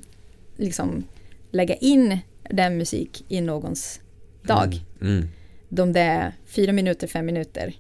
liksom 0.58 1.04
lägga 1.52 1.76
in 1.76 2.20
den 2.50 2.78
musik 2.78 3.26
i 3.28 3.42
någons 3.42 4.00
dag? 4.42 4.82
Mm. 5.02 5.18
Mm. 5.18 5.30
De 5.70 5.94
där 5.94 6.34
fyra 6.46 6.72
minuter, 6.72 7.08
fem 7.08 7.26
minuter, 7.26 7.74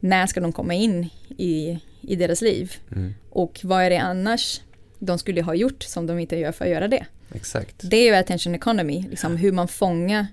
när 0.00 0.26
ska 0.26 0.40
de 0.40 0.52
komma 0.52 0.74
in 0.74 1.08
i, 1.36 1.78
i 2.00 2.16
deras 2.16 2.42
liv? 2.42 2.72
Mm. 2.92 3.14
Och 3.30 3.60
vad 3.62 3.82
är 3.82 3.90
det 3.90 4.00
annars 4.00 4.60
de 4.98 5.18
skulle 5.18 5.42
ha 5.42 5.54
gjort 5.54 5.82
som 5.82 6.06
de 6.06 6.18
inte 6.18 6.36
gör 6.36 6.52
för 6.52 6.64
att 6.64 6.70
göra 6.70 6.88
det? 6.88 7.06
Exakt. 7.34 7.90
Det 7.90 7.96
är 7.96 8.04
ju 8.04 8.14
attention 8.14 8.54
economy, 8.54 9.04
liksom 9.10 9.36
hur 9.36 9.52
man 9.52 9.68
fångar 9.68 10.26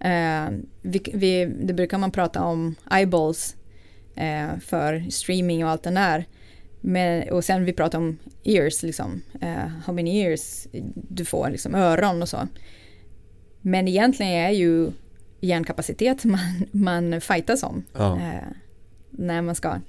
Eh, 0.00 0.48
vi, 0.82 1.00
vi, 1.14 1.44
det 1.44 1.72
brukar 1.72 1.98
man 1.98 2.10
prata 2.10 2.42
om 2.44 2.74
eyeballs 2.90 3.56
eh, 4.14 4.58
för 4.60 5.10
streaming 5.10 5.64
och 5.64 5.70
allt 5.70 5.82
det 5.82 5.90
där. 5.90 6.24
Men, 6.80 7.28
och 7.28 7.44
sen 7.44 7.64
vi 7.64 7.72
pratar 7.72 7.98
om 7.98 8.18
ears, 8.44 8.82
liksom, 8.82 9.22
eh, 9.40 9.68
how 9.84 9.94
many 9.94 10.20
ears 10.20 10.66
du 10.94 11.24
får, 11.24 11.50
liksom 11.50 11.74
öron 11.74 12.22
och 12.22 12.28
så. 12.28 12.48
Men 13.60 13.88
egentligen 13.88 14.32
är 14.32 14.50
ju 14.50 14.90
hjärnkapacitet 15.40 16.24
man, 16.24 16.40
man 16.72 17.20
fightas 17.20 17.62
om. 17.62 17.84
Ja. 17.92 18.16
Eh, 18.16 18.48
när 19.10 19.42
man 19.42 19.54
ska 19.54 19.80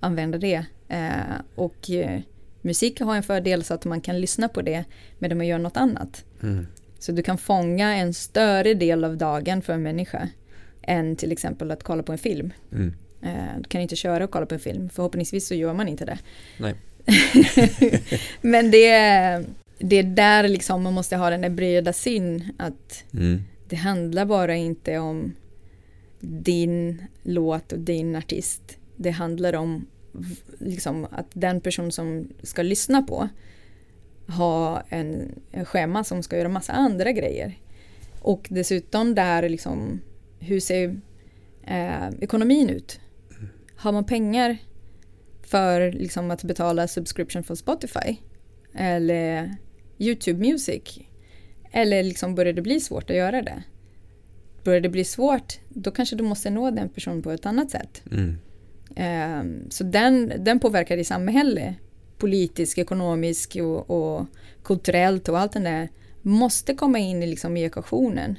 använda 0.00 0.38
det. 0.38 0.64
Eh, 0.88 1.40
och 1.54 1.90
eh, 1.90 2.20
musik 2.62 3.00
har 3.00 3.16
en 3.16 3.22
fördel 3.22 3.64
så 3.64 3.74
att 3.74 3.84
man 3.84 4.00
kan 4.00 4.20
lyssna 4.20 4.48
på 4.48 4.62
det 4.62 4.84
medan 5.18 5.38
man 5.38 5.46
gör 5.46 5.58
något 5.58 5.76
annat. 5.76 6.24
Mm. 6.42 6.66
Så 6.98 7.12
du 7.12 7.22
kan 7.22 7.38
fånga 7.38 7.96
en 7.96 8.14
större 8.14 8.74
del 8.74 9.04
av 9.04 9.16
dagen 9.16 9.62
för 9.62 9.72
en 9.72 9.82
människa 9.82 10.28
än 10.82 11.16
till 11.16 11.32
exempel 11.32 11.70
att 11.70 11.82
kolla 11.82 12.02
på 12.02 12.12
en 12.12 12.18
film. 12.18 12.52
Mm. 12.72 12.94
Eh, 13.22 13.58
du 13.58 13.64
kan 13.64 13.80
inte 13.80 13.96
köra 13.96 14.24
och 14.24 14.30
kolla 14.30 14.46
på 14.46 14.54
en 14.54 14.60
film, 14.60 14.88
förhoppningsvis 14.88 15.46
så 15.46 15.54
gör 15.54 15.74
man 15.74 15.88
inte 15.88 16.04
det. 16.04 16.18
Nej. 16.58 16.74
Men 18.40 18.70
det 18.70 18.86
är, 18.86 19.44
det 19.78 19.96
är 19.96 20.02
där 20.02 20.48
liksom 20.48 20.82
man 20.82 20.92
måste 20.92 21.16
ha 21.16 21.30
den 21.30 21.40
där 21.40 21.50
breda 21.50 21.92
syn 21.92 22.52
att 22.58 23.04
mm. 23.12 23.42
det 23.68 23.76
handlar 23.76 24.24
bara 24.24 24.56
inte 24.56 24.98
om 24.98 25.34
din 26.20 27.02
låt 27.22 27.72
och 27.72 27.78
din 27.78 28.16
artist. 28.16 28.78
Det 28.96 29.10
handlar 29.10 29.54
om 29.54 29.86
liksom 30.58 31.06
att 31.10 31.26
den 31.32 31.60
person 31.60 31.92
som 31.92 32.28
ska 32.42 32.62
lyssna 32.62 33.02
på 33.02 33.28
ha 34.30 34.82
en, 34.88 35.34
en 35.50 35.64
schema 35.64 36.04
som 36.04 36.22
ska 36.22 36.38
göra 36.38 36.48
massa 36.48 36.72
andra 36.72 37.12
grejer. 37.12 37.58
Och 38.20 38.48
dessutom 38.50 39.14
där 39.14 39.48
liksom, 39.48 40.00
hur 40.38 40.60
ser 40.60 41.00
eh, 41.66 42.08
ekonomin 42.20 42.70
ut? 42.70 43.00
Har 43.76 43.92
man 43.92 44.04
pengar 44.04 44.58
för 45.42 45.92
liksom, 45.92 46.30
att 46.30 46.44
betala 46.44 46.88
subscription 46.88 47.44
för 47.44 47.54
Spotify? 47.54 48.16
Eller 48.74 49.56
YouTube 49.98 50.38
Music? 50.38 50.98
Eller 51.72 52.02
liksom 52.02 52.34
börjar 52.34 52.52
det 52.52 52.62
bli 52.62 52.80
svårt 52.80 53.10
att 53.10 53.16
göra 53.16 53.42
det? 53.42 53.62
Börjar 54.64 54.80
det 54.80 54.88
bli 54.88 55.04
svårt, 55.04 55.58
då 55.68 55.90
kanske 55.90 56.16
du 56.16 56.24
måste 56.24 56.50
nå 56.50 56.70
den 56.70 56.88
personen 56.88 57.22
på 57.22 57.30
ett 57.30 57.46
annat 57.46 57.70
sätt. 57.70 58.02
Mm. 58.12 58.38
Um, 58.96 59.70
så 59.70 59.84
den, 59.84 60.32
den 60.38 60.60
påverkar 60.60 60.96
i 60.96 61.04
samhället 61.04 61.74
politisk, 62.20 62.78
ekonomisk 62.78 63.56
och, 63.56 63.90
och, 63.90 64.26
kulturellt 64.62 65.28
och 65.28 65.38
allt 65.38 65.52
det 65.52 65.60
där 65.60 65.88
måste 66.22 66.74
komma 66.74 66.98
in 66.98 67.22
i, 67.22 67.26
liksom, 67.26 67.56
i 67.56 67.64
ekvationen. 67.64 68.38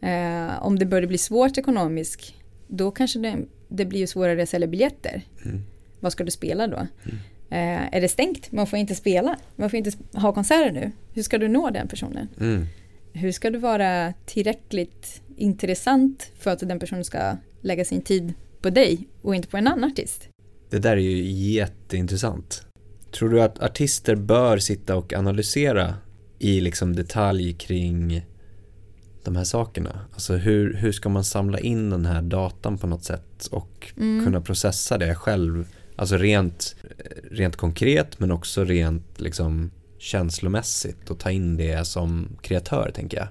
Eh, 0.00 0.62
om 0.62 0.78
det 0.78 0.86
börjar 0.86 1.06
bli 1.06 1.18
svårt 1.18 1.58
ekonomiskt 1.58 2.34
då 2.68 2.90
kanske 2.90 3.18
det, 3.18 3.36
det 3.68 3.84
blir 3.84 4.06
svårare 4.06 4.42
att 4.42 4.48
sälja 4.48 4.68
biljetter. 4.68 5.22
Mm. 5.44 5.62
Vad 6.00 6.12
ska 6.12 6.24
du 6.24 6.30
spela 6.30 6.66
då? 6.66 6.76
Mm. 6.76 7.16
Eh, 7.50 7.96
är 7.96 8.00
det 8.00 8.08
stängt? 8.08 8.52
Man 8.52 8.66
får 8.66 8.78
inte 8.78 8.94
spela. 8.94 9.36
Man 9.56 9.70
får 9.70 9.76
inte 9.76 9.92
ha 10.12 10.32
konserter 10.32 10.72
nu. 10.72 10.92
Hur 11.12 11.22
ska 11.22 11.38
du 11.38 11.48
nå 11.48 11.70
den 11.70 11.88
personen? 11.88 12.28
Mm. 12.40 12.66
Hur 13.12 13.32
ska 13.32 13.50
du 13.50 13.58
vara 13.58 14.14
tillräckligt 14.26 15.22
intressant 15.36 16.32
för 16.38 16.50
att 16.50 16.58
den 16.58 16.78
personen 16.78 17.04
ska 17.04 17.36
lägga 17.60 17.84
sin 17.84 18.02
tid 18.02 18.32
på 18.62 18.70
dig 18.70 19.08
och 19.22 19.34
inte 19.34 19.48
på 19.48 19.56
en 19.56 19.66
annan 19.66 19.90
artist? 19.90 20.28
Det 20.70 20.78
där 20.78 20.96
är 20.96 21.00
ju 21.00 21.30
jätteintressant. 21.30 22.66
Tror 23.10 23.28
du 23.28 23.42
att 23.42 23.62
artister 23.62 24.16
bör 24.16 24.58
sitta 24.58 24.96
och 24.96 25.12
analysera 25.12 25.94
i 26.38 26.60
liksom 26.60 26.96
detalj 26.96 27.52
kring 27.52 28.26
de 29.24 29.36
här 29.36 29.44
sakerna? 29.44 30.00
Alltså 30.12 30.34
hur, 30.34 30.74
hur 30.74 30.92
ska 30.92 31.08
man 31.08 31.24
samla 31.24 31.58
in 31.58 31.90
den 31.90 32.06
här 32.06 32.22
datan 32.22 32.78
på 32.78 32.86
något 32.86 33.04
sätt 33.04 33.46
och 33.50 33.92
mm. 33.96 34.24
kunna 34.24 34.40
processa 34.40 34.98
det 34.98 35.14
själv? 35.14 35.68
Alltså 35.96 36.16
rent, 36.16 36.76
rent 37.30 37.56
konkret 37.56 38.20
men 38.20 38.30
också 38.30 38.64
rent 38.64 39.20
liksom 39.20 39.70
känslomässigt 39.98 41.10
och 41.10 41.18
ta 41.18 41.30
in 41.30 41.56
det 41.56 41.86
som 41.86 42.28
kreatör 42.42 42.90
tänker 42.94 43.16
jag. 43.16 43.28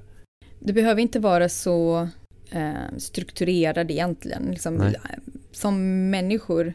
Det 0.59 0.73
behöver 0.73 1.01
inte 1.01 1.19
vara 1.19 1.49
så 1.49 2.09
eh, 2.51 2.97
strukturerad 2.97 3.91
egentligen. 3.91 4.51
Liksom, 4.51 4.93
som 5.51 6.09
människor 6.09 6.73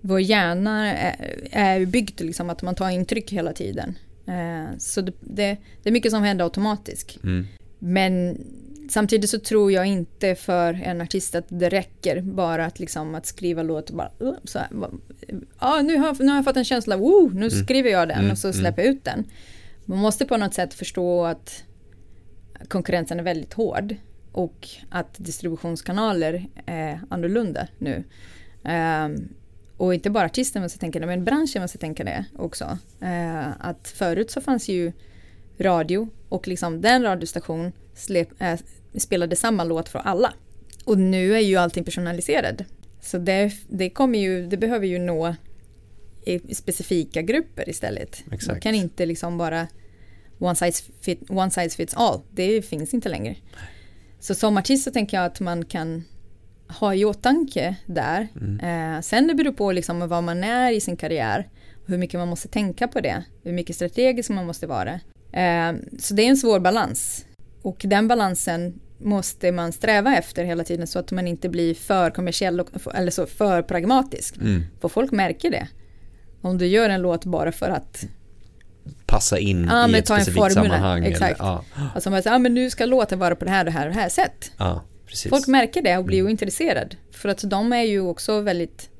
vår 0.00 0.20
hjärna 0.20 0.92
är, 0.92 1.48
är 1.50 1.86
byggd 1.86 2.20
liksom 2.20 2.50
att 2.50 2.62
man 2.62 2.74
tar 2.74 2.90
intryck 2.90 3.32
hela 3.32 3.52
tiden. 3.52 3.98
Eh, 4.26 4.78
så 4.78 5.00
det, 5.00 5.12
det, 5.20 5.56
det, 5.82 5.88
är 5.88 5.92
mycket 5.92 6.12
som 6.12 6.22
händer 6.22 6.44
automatiskt. 6.44 7.24
Mm. 7.24 7.46
Men 7.78 8.38
samtidigt 8.90 9.30
så 9.30 9.38
tror 9.38 9.72
jag 9.72 9.86
inte 9.86 10.34
för 10.34 10.74
en 10.74 11.00
artist 11.00 11.34
att 11.34 11.44
det 11.48 11.68
räcker 11.68 12.20
bara 12.20 12.66
att, 12.66 12.78
liksom, 12.78 13.14
att 13.14 13.26
skriva 13.26 13.62
låt 13.62 13.90
och 13.90 13.96
bara 13.96 14.10
uh, 14.22 14.34
så 14.44 14.58
här, 14.58 14.68
ah, 15.58 15.82
nu, 15.82 15.96
har, 15.96 16.16
nu 16.22 16.28
har 16.28 16.36
jag 16.36 16.44
fått 16.44 16.56
en 16.56 16.64
känsla, 16.64 16.96
oh, 16.96 17.34
nu 17.34 17.46
mm. 17.46 17.50
skriver 17.50 17.90
jag 17.90 18.08
den 18.08 18.18
mm. 18.18 18.30
och 18.30 18.38
så 18.38 18.48
mm. 18.48 18.60
släpper 18.60 18.82
jag 18.82 18.90
ut 18.90 19.04
den. 19.04 19.24
Man 19.84 19.98
måste 19.98 20.24
på 20.24 20.36
något 20.36 20.54
sätt 20.54 20.74
förstå 20.74 21.24
att 21.24 21.64
konkurrensen 22.68 23.18
är 23.18 23.22
väldigt 23.22 23.52
hård 23.52 23.94
och 24.34 24.68
att 24.88 25.14
distributionskanaler 25.16 26.46
är 26.66 27.00
annorlunda 27.10 27.68
nu. 27.78 28.04
Um, 28.62 29.28
och 29.76 29.94
inte 29.94 30.10
bara 30.10 30.24
artisten 30.24 30.62
måste 30.62 30.78
tänka 30.78 31.00
det, 31.00 31.06
men 31.06 31.24
branschen 31.24 31.62
måste 31.62 31.78
tänka 31.78 32.04
det 32.04 32.24
också. 32.36 32.78
Uh, 33.02 33.66
att 33.66 33.88
förut 33.88 34.30
så 34.30 34.40
fanns 34.40 34.68
ju 34.68 34.92
radio 35.58 36.08
och 36.28 36.48
liksom 36.48 36.80
den 36.80 37.02
radiostation 37.02 37.72
släpp, 37.94 38.42
äh, 38.42 38.60
spelade 38.98 39.36
samma 39.36 39.64
låt 39.64 39.88
för 39.88 39.98
alla. 39.98 40.32
Och 40.84 40.98
nu 40.98 41.34
är 41.34 41.40
ju 41.40 41.56
allting 41.56 41.84
personaliserad. 41.84 42.64
Så 43.00 43.18
det, 43.18 43.52
det, 43.68 43.90
kommer 43.90 44.18
ju, 44.18 44.46
det 44.46 44.56
behöver 44.56 44.86
ju 44.86 44.98
nå 44.98 45.34
specifika 46.52 47.22
grupper 47.22 47.68
istället. 47.68 48.24
Exakt. 48.32 48.48
Man 48.48 48.60
kan 48.60 48.74
inte 48.74 49.06
liksom 49.06 49.38
bara 49.38 49.68
one 50.38 50.54
size, 50.54 50.84
fit, 51.00 51.30
one 51.30 51.50
size 51.50 51.76
fits 51.76 51.94
all. 51.94 52.20
Det 52.30 52.62
finns 52.62 52.94
inte 52.94 53.08
längre. 53.08 53.36
Så 54.24 54.34
som 54.34 54.56
artist 54.56 54.84
så 54.84 54.90
tänker 54.90 55.16
jag 55.16 55.26
att 55.26 55.40
man 55.40 55.64
kan 55.64 56.04
ha 56.68 56.94
i 56.94 57.04
åtanke 57.04 57.76
där. 57.86 58.28
Mm. 58.40 58.94
Eh, 58.96 59.00
sen 59.00 59.26
det 59.26 59.34
beror 59.34 59.52
på 59.52 59.72
liksom 59.72 60.08
vad 60.08 60.24
man 60.24 60.44
är 60.44 60.72
i 60.72 60.80
sin 60.80 60.96
karriär. 60.96 61.48
Hur 61.86 61.98
mycket 61.98 62.20
man 62.20 62.28
måste 62.28 62.48
tänka 62.48 62.88
på 62.88 63.00
det. 63.00 63.24
Hur 63.42 63.52
mycket 63.52 63.76
strategisk 63.76 64.30
man 64.30 64.46
måste 64.46 64.66
vara. 64.66 64.92
Eh, 65.32 65.72
så 65.98 66.14
det 66.14 66.22
är 66.22 66.28
en 66.28 66.36
svår 66.36 66.60
balans. 66.60 67.26
Och 67.62 67.82
den 67.84 68.08
balansen 68.08 68.80
måste 68.98 69.52
man 69.52 69.72
sträva 69.72 70.16
efter 70.16 70.44
hela 70.44 70.64
tiden 70.64 70.86
så 70.86 70.98
att 70.98 71.12
man 71.12 71.28
inte 71.28 71.48
blir 71.48 71.74
för 71.74 72.10
kommersiell 72.10 72.60
och, 72.60 72.94
eller 72.94 73.10
så 73.10 73.26
för 73.26 73.62
pragmatisk. 73.62 74.36
Mm. 74.36 74.62
För 74.80 74.88
folk 74.88 75.12
märker 75.12 75.50
det. 75.50 75.68
Om 76.40 76.58
du 76.58 76.66
gör 76.66 76.90
en 76.90 77.02
låt 77.02 77.24
bara 77.24 77.52
för 77.52 77.70
att 77.70 78.06
passa 79.14 79.38
in 79.38 79.66
ja, 79.70 79.88
i 79.88 79.98
ett 79.98 80.06
specifikt 80.06 80.52
sammanhang. 80.52 81.04
Exakt. 81.04 81.40
Eller, 81.40 81.50
ja. 81.50 81.64
Alltså 81.94 82.10
man 82.10 82.22
säger, 82.22 82.34
ja 82.34 82.38
men 82.38 82.54
nu 82.54 82.70
ska 82.70 82.86
låten 82.86 83.18
vara 83.18 83.36
på 83.36 83.44
det 83.44 83.50
här 83.50 83.60
och 83.60 83.64
det 83.64 83.78
här 83.78 83.86
och 83.88 83.94
det 83.94 84.00
här 84.00 84.08
sätt. 84.08 84.52
Ja, 84.56 84.84
precis. 85.06 85.30
Folk 85.30 85.46
märker 85.46 85.82
det 85.82 85.98
och 85.98 86.04
blir 86.04 86.18
mm. 86.18 86.26
ointresserade. 86.26 86.96
För 87.10 87.28
att 87.28 87.50
de 87.50 87.72
är 87.72 87.82
ju 87.82 88.00
också 88.00 88.40
väldigt 88.40 88.90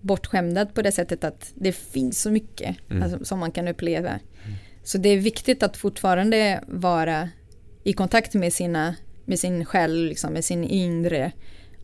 bortskämda 0.00 0.66
på 0.66 0.82
det 0.82 0.92
sättet 0.92 1.24
att 1.24 1.52
det 1.54 1.72
finns 1.72 2.22
så 2.22 2.30
mycket 2.30 2.76
mm. 2.90 3.02
alltså, 3.02 3.24
som 3.24 3.38
man 3.38 3.52
kan 3.52 3.68
uppleva. 3.68 4.08
Mm. 4.08 4.56
Så 4.84 4.98
det 4.98 5.08
är 5.08 5.18
viktigt 5.18 5.62
att 5.62 5.76
fortfarande 5.76 6.64
vara 6.66 7.28
i 7.84 7.92
kontakt 7.92 8.34
med, 8.34 8.52
sina, 8.52 8.94
med 9.24 9.38
sin 9.38 9.64
själ, 9.64 10.04
liksom, 10.04 10.32
med 10.32 10.44
sin 10.44 10.64
inre 10.64 11.32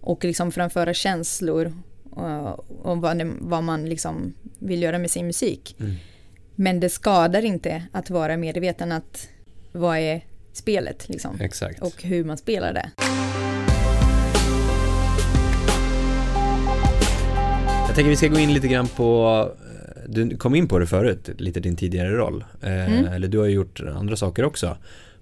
och 0.00 0.24
liksom 0.24 0.52
framföra 0.52 0.94
känslor 0.94 1.72
och, 2.10 2.86
och 2.86 2.98
vad, 3.00 3.18
det, 3.18 3.32
vad, 3.40 3.64
man 3.64 3.88
liksom 3.88 4.34
vill 4.58 4.82
göra 4.82 4.98
med 4.98 5.10
sin 5.10 5.26
musik. 5.26 5.76
Mm. 5.80 5.94
Men 6.56 6.80
det 6.80 6.88
skadar 6.88 7.44
inte 7.44 7.82
att 7.92 8.10
vara 8.10 8.36
medveten 8.36 8.92
att 8.92 9.28
vad 9.72 9.98
är 9.98 10.24
spelet 10.52 11.08
liksom. 11.08 11.40
Exakt. 11.40 11.82
Och 11.82 12.02
hur 12.02 12.24
man 12.24 12.36
spelar 12.36 12.72
det. 12.72 12.90
Jag 17.86 17.94
tänker 17.94 18.10
vi 18.10 18.16
ska 18.16 18.28
gå 18.28 18.38
in 18.38 18.52
lite 18.54 18.68
grann 18.68 18.88
på, 18.88 19.48
eh, 19.60 20.10
du 20.10 20.36
kom 20.36 20.54
in 20.54 20.68
på 20.68 20.78
det 20.78 20.86
förut, 20.86 21.30
lite 21.38 21.60
din 21.60 21.76
tidigare 21.76 22.10
roll. 22.10 22.44
Eh, 22.62 22.92
mm. 22.92 23.12
Eller 23.12 23.28
du 23.28 23.38
har 23.38 23.46
gjort 23.46 23.80
andra 23.80 24.16
saker 24.16 24.44
också. 24.44 24.76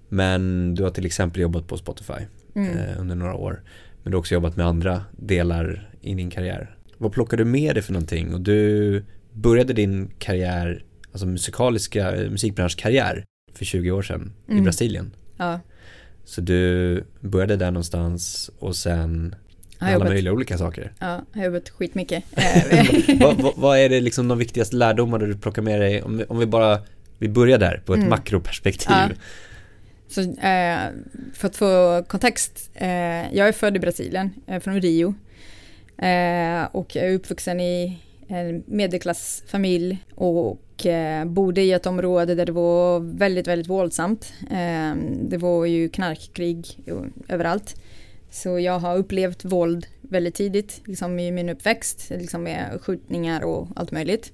Men 0.09 0.75
du 0.75 0.83
har 0.83 0.89
till 0.89 1.05
exempel 1.05 1.41
jobbat 1.41 1.67
på 1.67 1.77
Spotify 1.77 2.13
mm. 2.55 2.77
eh, 2.77 2.99
under 2.99 3.15
några 3.15 3.33
år. 3.33 3.61
Men 4.03 4.11
du 4.11 4.15
har 4.15 4.19
också 4.19 4.33
jobbat 4.33 4.55
med 4.55 4.65
andra 4.65 5.01
delar 5.11 5.89
i 6.01 6.13
din 6.13 6.29
karriär. 6.29 6.75
Vad 6.97 7.11
plockade 7.11 7.43
du 7.43 7.49
med 7.49 7.75
dig 7.75 7.83
för 7.83 7.93
någonting? 7.93 8.33
Och 8.33 8.41
du 8.41 9.03
började 9.33 9.73
din 9.73 10.11
karriär, 10.19 10.83
alltså 11.13 11.27
musikaliska 11.27 12.15
eh, 12.15 12.29
musikbranschkarriär 12.29 13.25
för 13.53 13.65
20 13.65 13.91
år 13.91 14.01
sedan 14.01 14.33
mm. 14.47 14.59
i 14.59 14.61
Brasilien. 14.61 15.11
Ja. 15.37 15.59
Så 16.25 16.41
du 16.41 17.03
började 17.19 17.55
där 17.55 17.71
någonstans 17.71 18.51
och 18.59 18.75
sen 18.75 19.35
alla 19.77 19.93
jobbat, 19.93 20.07
möjliga 20.07 20.33
olika 20.33 20.57
saker. 20.57 20.91
Ja, 20.99 21.21
jag 21.33 21.39
har 21.39 21.45
jobbat 21.45 21.69
skitmycket. 21.69 22.23
vad, 23.19 23.41
vad, 23.41 23.53
vad 23.55 23.77
är 23.77 23.89
det 23.89 24.01
liksom 24.01 24.27
de 24.27 24.37
viktigaste 24.37 24.75
lärdomarna 24.75 25.25
du 25.25 25.37
plockar 25.37 25.61
med 25.61 25.81
dig? 25.81 26.03
Om 26.03 26.17
vi, 26.17 26.23
om 26.23 26.39
vi 26.39 26.45
bara, 26.45 26.79
vi 27.17 27.29
börjar 27.29 27.57
där 27.57 27.81
på 27.85 27.93
ett 27.93 27.97
mm. 27.97 28.09
makroperspektiv. 28.09 28.91
Ja. 28.91 29.09
Så, 30.07 30.21
eh, 30.21 30.79
för 31.33 31.47
att 31.47 31.55
få 31.55 32.03
kontext, 32.07 32.69
eh, 32.73 32.87
jag 33.35 33.47
är 33.47 33.51
född 33.51 33.75
i 33.75 33.79
Brasilien, 33.79 34.29
eh, 34.47 34.59
från 34.59 34.81
Rio. 34.81 35.15
Eh, 35.97 36.63
och 36.71 36.95
jag 36.95 37.05
är 37.05 37.13
uppvuxen 37.13 37.59
i 37.59 37.99
en 38.27 38.63
medelklassfamilj 38.65 40.05
och 40.15 40.85
eh, 40.85 41.25
bodde 41.25 41.61
i 41.61 41.71
ett 41.71 41.85
område 41.85 42.35
där 42.35 42.45
det 42.45 42.51
var 42.51 42.99
väldigt, 42.99 43.47
väldigt 43.47 43.69
våldsamt. 43.69 44.33
Eh, 44.51 44.95
det 45.21 45.37
var 45.37 45.65
ju 45.65 45.89
knarkkrig 45.89 46.79
överallt. 47.27 47.75
Så 48.29 48.59
jag 48.59 48.79
har 48.79 48.97
upplevt 48.97 49.45
våld 49.45 49.87
väldigt 50.01 50.35
tidigt 50.35 50.81
liksom 50.85 51.19
i 51.19 51.31
min 51.31 51.49
uppväxt, 51.49 52.09
liksom 52.09 52.43
med 52.43 52.79
skjutningar 52.81 53.43
och 53.43 53.67
allt 53.75 53.91
möjligt. 53.91 54.33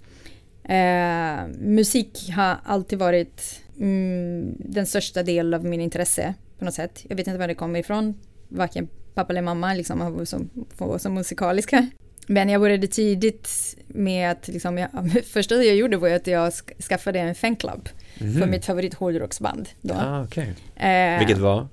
Eh, 0.63 1.47
musik 1.59 2.31
har 2.35 2.57
alltid 2.63 2.99
varit 2.99 3.61
mm, 3.79 4.55
den 4.59 4.85
största 4.85 5.23
delen 5.23 5.53
av 5.53 5.65
min 5.65 5.81
intresse 5.81 6.33
på 6.59 6.65
något 6.65 6.73
sätt. 6.73 7.05
Jag 7.09 7.15
vet 7.15 7.27
inte 7.27 7.39
var 7.39 7.47
det 7.47 7.55
kommer 7.55 7.79
ifrån. 7.79 8.19
Varken 8.49 8.87
pappa 9.13 9.33
eller 9.33 9.41
mamma 9.41 9.73
liksom 9.73 9.99
var 10.17 10.25
som, 10.25 10.49
var 10.77 10.97
som 10.97 11.13
musikaliska. 11.13 11.87
Men 12.31 12.49
jag 12.49 12.61
började 12.61 12.87
tidigt 12.87 13.75
med 13.87 14.31
att 14.31 14.47
liksom, 14.47 14.77
jag, 14.77 14.89
första 15.25 15.55
jag 15.55 15.75
gjorde 15.75 15.97
var 15.97 16.09
att 16.09 16.27
jag 16.27 16.53
skaffade 16.89 17.19
en 17.19 17.35
fanclub 17.35 17.89
mm. 18.19 18.39
för 18.39 18.47
mitt 18.47 18.65
favorit 18.65 18.93
hårdrocksband. 18.93 19.69
Ah, 19.91 20.23
okay. 20.23 20.47
eh, 20.75 21.19
Vilket 21.19 21.37
var? 21.37 21.67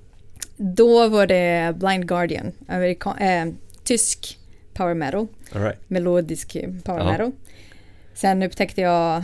Då 0.57 1.07
var 1.07 1.27
det 1.27 1.75
Blind 1.75 2.07
Guardian, 2.07 2.51
amerikan, 2.67 3.17
eh, 3.17 3.45
tysk 3.83 4.39
power 4.73 4.93
metal, 4.93 5.27
right. 5.51 5.89
melodisk 5.89 6.57
power 6.83 7.01
uh 7.01 7.11
metal. 7.11 7.31
Sen 8.13 8.43
upptäckte 8.43 8.81
jag 8.81 9.23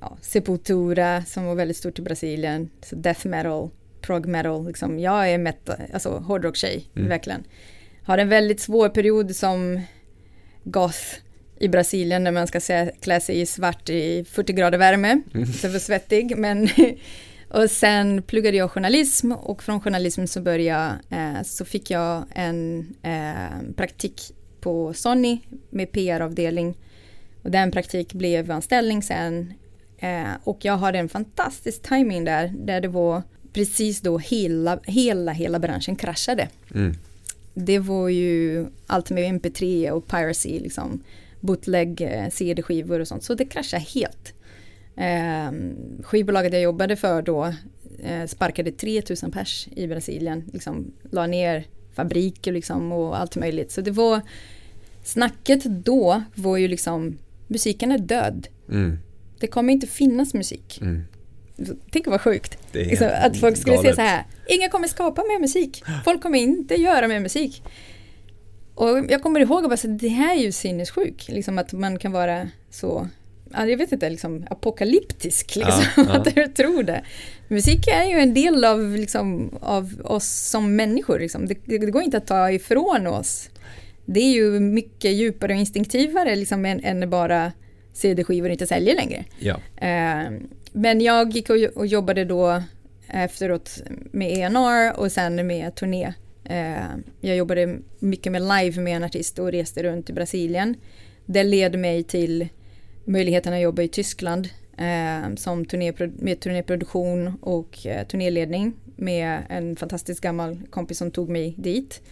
ja, 0.00 0.16
Sepultura 0.20 1.24
som 1.24 1.44
var 1.44 1.54
väldigt 1.54 1.76
stort 1.76 1.98
i 1.98 2.02
Brasilien, 2.02 2.70
så 2.82 2.96
death 2.96 3.26
metal, 3.26 3.70
prog 4.00 4.26
metal, 4.26 4.66
liksom, 4.66 4.98
jag 4.98 5.30
är 5.30 5.38
metal, 5.38 5.76
alltså 5.92 6.18
hårdrock-tjej, 6.18 6.90
mm. 6.96 7.08
verkligen. 7.08 7.44
Har 8.02 8.18
en 8.18 8.28
väldigt 8.28 8.60
svår 8.60 8.88
period 8.88 9.36
som 9.36 9.80
goth 10.64 11.20
i 11.58 11.68
Brasilien 11.68 12.24
när 12.24 12.32
man 12.32 12.46
ska 12.46 12.60
se, 12.60 12.90
klä 13.00 13.20
sig 13.20 13.40
i 13.40 13.46
svart 13.46 13.90
i 13.90 14.24
40 14.24 14.52
grader 14.52 14.78
värme, 14.78 15.22
mm. 15.34 15.46
så 15.46 15.68
var 15.68 15.78
svettig, 15.78 16.36
men 16.38 16.68
och 17.48 17.70
sen 17.70 18.22
pluggade 18.22 18.56
jag 18.56 18.70
journalism 18.70 19.32
och 19.32 19.62
från 19.62 19.80
journalism 19.80 20.26
så 20.26 20.40
började 20.40 20.94
eh, 21.10 21.42
så 21.44 21.64
fick 21.64 21.90
jag 21.90 22.24
en 22.34 22.94
eh, 23.02 23.74
praktik 23.76 24.20
på 24.60 24.94
Sony 24.94 25.40
med 25.70 25.92
PR-avdelning 25.92 26.76
och 27.42 27.50
den 27.50 27.70
praktik 27.70 28.12
blev 28.12 28.50
anställning 28.50 29.02
sen 29.02 29.54
Eh, 30.04 30.32
och 30.44 30.64
jag 30.64 30.76
hade 30.76 30.98
en 30.98 31.08
fantastisk 31.08 31.82
timing 31.82 32.24
där, 32.24 32.52
där 32.56 32.80
det 32.80 32.88
var 32.88 33.22
precis 33.52 34.00
då 34.00 34.18
hela, 34.18 34.78
hela, 34.84 35.32
hela 35.32 35.58
branschen 35.58 35.96
kraschade. 35.96 36.48
Mm. 36.74 36.94
Det 37.54 37.78
var 37.78 38.08
ju 38.08 38.66
allt 38.86 39.10
med 39.10 39.40
mp3 39.40 39.90
och 39.90 40.08
piracy, 40.08 40.60
liksom 40.60 41.02
bootleg, 41.40 42.00
eh, 42.00 42.28
CD-skivor 42.30 43.00
och 43.00 43.08
sånt, 43.08 43.24
så 43.24 43.34
det 43.34 43.44
kraschade 43.44 43.84
helt. 43.94 44.34
Eh, 44.96 45.52
skivbolaget 46.02 46.52
jag 46.52 46.62
jobbade 46.62 46.96
för 46.96 47.22
då 47.22 47.44
eh, 47.98 48.26
sparkade 48.26 48.72
3000 48.72 49.30
pers 49.30 49.68
i 49.76 49.86
Brasilien, 49.86 50.44
liksom 50.52 50.92
la 51.10 51.26
ner 51.26 51.66
fabriker 51.94 52.52
liksom 52.52 52.92
och 52.92 53.20
allt 53.20 53.36
möjligt. 53.36 53.72
Så 53.72 53.80
det 53.80 53.90
var, 53.90 54.20
snacket 55.02 55.64
då 55.64 56.22
var 56.34 56.56
ju 56.56 56.68
liksom, 56.68 57.18
musiken 57.48 57.92
är 57.92 57.98
död. 57.98 58.46
Mm 58.70 58.98
det 59.44 59.46
kommer 59.48 59.72
inte 59.72 59.86
finnas 59.86 60.34
musik. 60.34 60.78
Mm. 60.82 61.04
Tänk 61.90 62.06
vad 62.06 62.20
sjukt. 62.20 62.58
Liksom, 62.72 63.10
att 63.22 63.36
folk 63.36 63.56
skulle 63.56 63.78
säga 63.78 63.94
så 63.94 64.00
här, 64.00 64.24
ingen 64.46 64.70
kommer 64.70 64.88
skapa 64.88 65.22
mer 65.22 65.40
musik. 65.40 65.84
Folk 66.04 66.22
kommer 66.22 66.38
inte 66.38 66.74
göra 66.74 67.08
mer 67.08 67.20
musik. 67.20 67.62
Och 68.74 68.98
jag 69.08 69.22
kommer 69.22 69.40
ihåg 69.40 69.72
att 69.72 69.84
det 69.88 70.08
här 70.08 70.36
är 70.36 70.40
ju 70.40 70.52
sinnessjukt, 70.52 71.28
liksom 71.28 71.58
att 71.58 71.72
man 71.72 71.98
kan 71.98 72.12
vara 72.12 72.48
så, 72.70 73.08
jag 73.50 73.76
vet 73.76 73.92
inte, 73.92 74.10
liksom 74.10 74.46
apokalyptisk, 74.50 75.56
liksom, 75.56 75.84
ja, 75.96 76.04
ja. 76.08 76.12
att 76.12 76.36
jag 76.36 76.54
tror 76.54 76.82
det. 76.82 77.04
Musik 77.48 77.88
är 77.88 78.04
ju 78.04 78.18
en 78.18 78.34
del 78.34 78.64
av, 78.64 78.96
liksom, 78.96 79.50
av 79.60 80.00
oss 80.04 80.28
som 80.28 80.76
människor, 80.76 81.18
liksom. 81.18 81.46
det, 81.46 81.58
det, 81.64 81.78
går 81.78 82.02
inte 82.02 82.16
att 82.16 82.26
ta 82.26 82.50
ifrån 82.50 83.06
oss. 83.06 83.50
Det 84.04 84.20
är 84.20 84.32
ju 84.32 84.60
mycket 84.60 85.12
djupare 85.12 85.52
och 85.52 85.58
instinktivare 85.58 86.36
liksom, 86.36 86.64
än, 86.64 86.84
än 86.84 87.10
bara 87.10 87.52
CD-skivor 87.92 88.50
inte 88.50 88.66
säljer 88.66 88.94
längre. 88.94 89.24
Ja. 89.38 89.56
Eh, 89.76 90.32
men 90.72 91.00
jag 91.00 91.30
gick 91.30 91.50
och, 91.50 91.86
jobbade 91.86 92.24
då 92.24 92.62
efteråt 93.08 93.82
med 94.12 94.38
ENR 94.38 95.00
och 95.00 95.12
sen 95.12 95.46
med 95.46 95.74
turné. 95.74 96.12
Eh, 96.44 96.96
jag 97.20 97.36
jobbade 97.36 97.78
mycket 97.98 98.32
med 98.32 98.42
live 98.42 98.80
med 98.80 98.96
en 98.96 99.04
artist 99.04 99.38
och 99.38 99.52
reste 99.52 99.82
runt 99.82 100.10
i 100.10 100.12
Brasilien. 100.12 100.74
Det 101.26 101.42
led 101.42 101.78
mig 101.78 102.02
till 102.02 102.48
möjligheten 103.04 103.52
att 103.54 103.60
jobba 103.60 103.82
i 103.82 103.88
Tyskland 103.88 104.48
eh, 104.78 105.34
som 105.36 105.64
turné, 105.64 105.92
med 105.98 106.40
turnéproduktion 106.40 107.38
och 107.40 107.86
eh, 107.86 108.06
turnéledning 108.06 108.72
med 108.96 109.42
en 109.48 109.76
fantastisk 109.76 110.22
gammal 110.22 110.60
kompis 110.70 110.98
som 110.98 111.10
tog 111.10 111.28
mig 111.28 111.54
dit. 111.58 112.02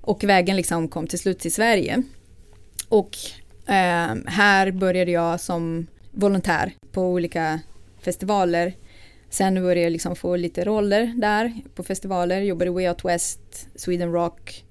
Och 0.00 0.24
vägen 0.24 0.56
liksom 0.56 0.88
kom 0.88 1.06
till 1.06 1.18
slut 1.18 1.38
till 1.38 1.52
Sverige. 1.52 2.02
Och 2.88 3.16
här 4.26 4.70
började 4.70 5.10
jag 5.10 5.40
som 5.40 5.86
volontär 6.12 6.72
på 6.92 7.02
olika 7.02 7.60
festivaler. 8.00 8.72
Sen 9.30 9.54
började 9.54 9.80
jag 9.80 9.92
liksom 9.92 10.16
få 10.16 10.36
lite 10.36 10.64
roller 10.64 11.14
där 11.16 11.52
på 11.74 11.82
festivaler. 11.82 12.40
Jobbade 12.40 12.70
Way 12.70 12.88
Out 12.88 13.04
West, 13.04 13.68
Sweden 13.74 14.12
Rock, 14.12 14.64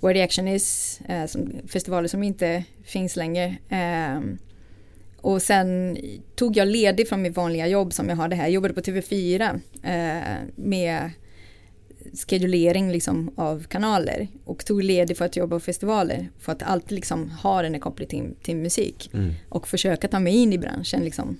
Where 0.00 0.14
the 0.14 0.22
Action 0.22 0.48
Is, 0.48 1.00
eh, 1.08 1.26
som, 1.26 1.52
festivaler 1.68 2.08
som 2.08 2.22
inte 2.22 2.64
finns 2.84 3.16
längre. 3.16 3.56
Eh, 3.68 4.20
och 5.16 5.42
sen 5.42 5.98
tog 6.34 6.56
jag 6.56 6.68
ledigt 6.68 7.08
från 7.08 7.22
mitt 7.22 7.36
vanliga 7.36 7.66
jobb 7.66 7.92
som 7.92 8.08
jag 8.08 8.16
hade 8.16 8.36
här. 8.36 8.44
Jag 8.44 8.50
jobbade 8.50 8.74
på 8.74 8.80
TV4 8.80 9.60
eh, 9.82 10.36
med 10.56 11.10
skedulering 12.26 12.92
liksom 12.92 13.30
av 13.36 13.64
kanaler 13.64 14.28
och 14.44 14.64
tog 14.64 14.82
ledigt 14.82 15.18
för 15.18 15.24
att 15.24 15.36
jobba 15.36 15.56
på 15.56 15.60
festivaler 15.60 16.28
för 16.38 16.52
att 16.52 16.62
alltid 16.62 16.92
liksom 16.92 17.30
ha 17.30 17.62
den 17.62 17.74
här 17.74 17.80
kopplingen 17.80 18.34
till, 18.34 18.36
till 18.42 18.56
musik 18.56 19.10
mm. 19.14 19.34
och 19.48 19.68
försöka 19.68 20.08
ta 20.08 20.18
mig 20.18 20.34
in 20.34 20.52
i 20.52 20.58
branschen 20.58 21.04
liksom. 21.04 21.38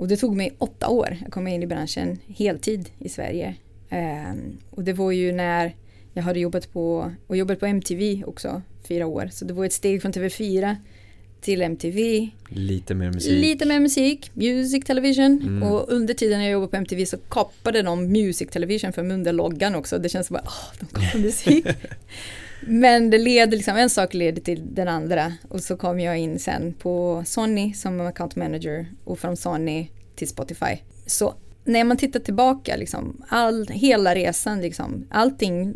Och 0.00 0.08
det 0.08 0.16
tog 0.16 0.36
mig 0.36 0.52
åtta 0.58 0.88
år 0.88 1.16
att 1.26 1.32
komma 1.32 1.50
in 1.50 1.62
i 1.62 1.66
branschen 1.66 2.18
heltid 2.26 2.90
i 2.98 3.08
Sverige. 3.08 3.54
Eh, 3.88 4.34
och 4.70 4.84
det 4.84 4.92
var 4.92 5.12
ju 5.12 5.32
när 5.32 5.74
jag 6.12 6.22
hade 6.22 6.40
jobbat 6.40 6.72
på, 6.72 7.12
och 7.26 7.36
jobbat 7.36 7.60
på 7.60 7.66
MTV 7.66 8.24
också, 8.26 8.62
fyra 8.88 9.06
år. 9.06 9.28
Så 9.32 9.44
det 9.44 9.54
var 9.54 9.64
ett 9.64 9.72
steg 9.72 10.02
från 10.02 10.12
TV4 10.12 10.76
till 11.40 11.62
MTV. 11.62 12.28
Lite 12.48 12.94
mer 12.94 13.10
musik. 13.10 13.32
Lite 13.32 13.66
mer 13.66 13.80
musik, 13.80 14.30
Music 14.34 14.84
Television. 14.84 15.42
Mm. 15.42 15.62
Och 15.62 15.92
under 15.92 16.14
tiden 16.14 16.42
jag 16.42 16.52
jobbade 16.52 16.70
på 16.70 16.76
MTV 16.76 17.06
så 17.06 17.16
koppade 17.16 17.82
de 17.82 18.12
Music 18.12 18.50
Television 18.50 18.92
för 18.92 19.10
under 19.10 19.32
loggan 19.32 19.74
också. 19.74 19.98
Det 19.98 20.08
känns 20.08 20.26
som 20.26 20.36
att 20.36 20.46
oh, 20.46 20.72
de 20.80 20.86
koppar 20.86 21.18
musik. 21.18 21.66
Men 22.60 23.10
det 23.10 23.18
leder 23.18 23.56
liksom, 23.56 23.76
en 23.76 23.90
sak 23.90 24.14
leder 24.14 24.42
till 24.42 24.74
den 24.74 24.88
andra. 24.88 25.32
Och 25.48 25.60
så 25.60 25.76
kom 25.76 26.00
jag 26.00 26.18
in 26.18 26.38
sen 26.38 26.72
på 26.72 27.22
Sony 27.26 27.74
som 27.74 28.00
account 28.00 28.36
manager 28.36 28.86
och 29.04 29.18
från 29.18 29.36
Sony 29.36 29.88
till 30.14 30.28
Spotify. 30.28 30.76
Så 31.06 31.34
när 31.64 31.84
man 31.84 31.96
tittar 31.96 32.20
tillbaka, 32.20 32.76
liksom, 32.76 33.22
all, 33.28 33.66
hela 33.68 34.14
resan, 34.14 34.60
liksom, 34.60 35.06
allting 35.10 35.74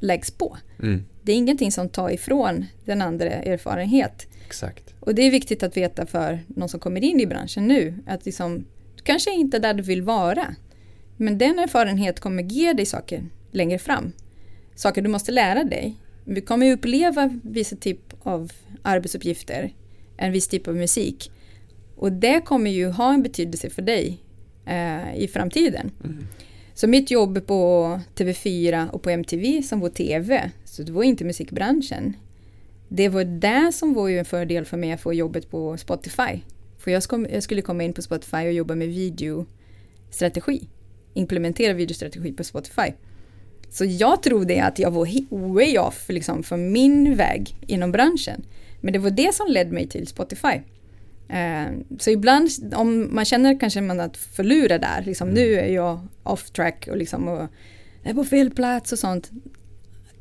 läggs 0.00 0.30
på. 0.30 0.56
Mm. 0.82 1.04
Det 1.22 1.32
är 1.32 1.36
ingenting 1.36 1.72
som 1.72 1.88
tar 1.88 2.10
ifrån 2.10 2.64
den 2.84 3.02
andra 3.02 3.26
erfarenhet. 3.30 4.26
Exakt. 4.46 4.94
Och 5.00 5.14
det 5.14 5.22
är 5.22 5.30
viktigt 5.30 5.62
att 5.62 5.76
veta 5.76 6.06
för 6.06 6.38
någon 6.46 6.68
som 6.68 6.80
kommer 6.80 7.04
in 7.04 7.20
i 7.20 7.26
branschen 7.26 7.68
nu 7.68 7.94
att 8.06 8.26
liksom, 8.26 8.64
du 8.96 9.02
kanske 9.02 9.30
inte 9.30 9.56
är 9.56 9.60
där 9.60 9.74
du 9.74 9.82
vill 9.82 10.02
vara. 10.02 10.54
Men 11.16 11.38
den 11.38 11.58
erfarenhet 11.58 12.20
kommer 12.20 12.42
ge 12.42 12.72
dig 12.72 12.86
saker 12.86 13.24
längre 13.50 13.78
fram. 13.78 14.12
Saker 14.74 15.02
du 15.02 15.08
måste 15.08 15.32
lära 15.32 15.64
dig. 15.64 15.96
Vi 16.24 16.40
kommer 16.40 16.72
uppleva 16.72 17.40
vissa 17.42 17.76
typ 17.76 18.00
av 18.22 18.52
arbetsuppgifter, 18.82 19.72
en 20.16 20.32
viss 20.32 20.48
typ 20.48 20.68
av 20.68 20.76
musik. 20.76 21.30
Och 21.96 22.12
det 22.12 22.40
kommer 22.40 22.70
ju 22.70 22.86
ha 22.86 23.14
en 23.14 23.22
betydelse 23.22 23.70
för 23.70 23.82
dig 23.82 24.18
eh, 24.66 25.16
i 25.16 25.28
framtiden. 25.28 25.90
Mm. 26.04 26.26
Så 26.74 26.88
mitt 26.88 27.10
jobb 27.10 27.46
på 27.46 28.00
TV4 28.16 28.90
och 28.90 29.02
på 29.02 29.10
MTV 29.10 29.62
som 29.62 29.80
var 29.80 29.88
TV, 29.88 30.50
så 30.64 30.82
det 30.82 30.92
var 30.92 31.02
inte 31.02 31.24
musikbranschen. 31.24 32.16
Det 32.88 33.08
var 33.08 33.24
det 33.24 33.72
som 33.72 33.94
var 33.94 34.08
ju 34.08 34.18
en 34.18 34.24
fördel 34.24 34.64
för 34.64 34.76
mig 34.76 34.92
att 34.92 35.00
få 35.00 35.12
jobbet 35.12 35.50
på 35.50 35.76
Spotify. 35.76 36.40
För 36.78 36.90
jag, 36.90 37.02
ska, 37.02 37.26
jag 37.30 37.42
skulle 37.42 37.62
komma 37.62 37.84
in 37.84 37.92
på 37.92 38.02
Spotify 38.02 38.36
och 38.36 38.52
jobba 38.52 38.74
med 38.74 38.88
videostrategi. 38.88 40.68
Implementera 41.14 41.72
videostrategi 41.72 42.32
på 42.32 42.44
Spotify. 42.44 42.92
Så 43.74 43.84
jag 43.84 44.22
trodde 44.22 44.64
att 44.64 44.78
jag 44.78 44.90
var 44.90 45.08
way 45.54 45.78
off 45.78 46.08
liksom, 46.08 46.42
för 46.42 46.56
min 46.56 47.16
väg 47.16 47.56
inom 47.66 47.92
branschen. 47.92 48.44
Men 48.80 48.92
det 48.92 48.98
var 48.98 49.10
det 49.10 49.34
som 49.34 49.46
ledde 49.48 49.70
mig 49.70 49.88
till 49.88 50.06
Spotify. 50.06 50.60
Uh, 51.30 51.98
så 51.98 52.10
ibland 52.10 52.50
om 52.74 53.14
man 53.14 53.24
känner 53.24 53.60
kanske 53.60 53.80
man 53.80 54.00
att 54.00 54.16
förlora 54.16 54.78
där, 54.78 55.02
liksom, 55.06 55.28
mm. 55.28 55.42
nu 55.42 55.54
är 55.54 55.68
jag 55.68 56.00
off 56.22 56.50
track 56.50 56.88
och, 56.90 56.96
liksom, 56.96 57.28
och 57.28 57.48
är 58.02 58.14
på 58.14 58.24
fel 58.24 58.50
plats 58.50 58.92
och 58.92 58.98
sånt. 58.98 59.30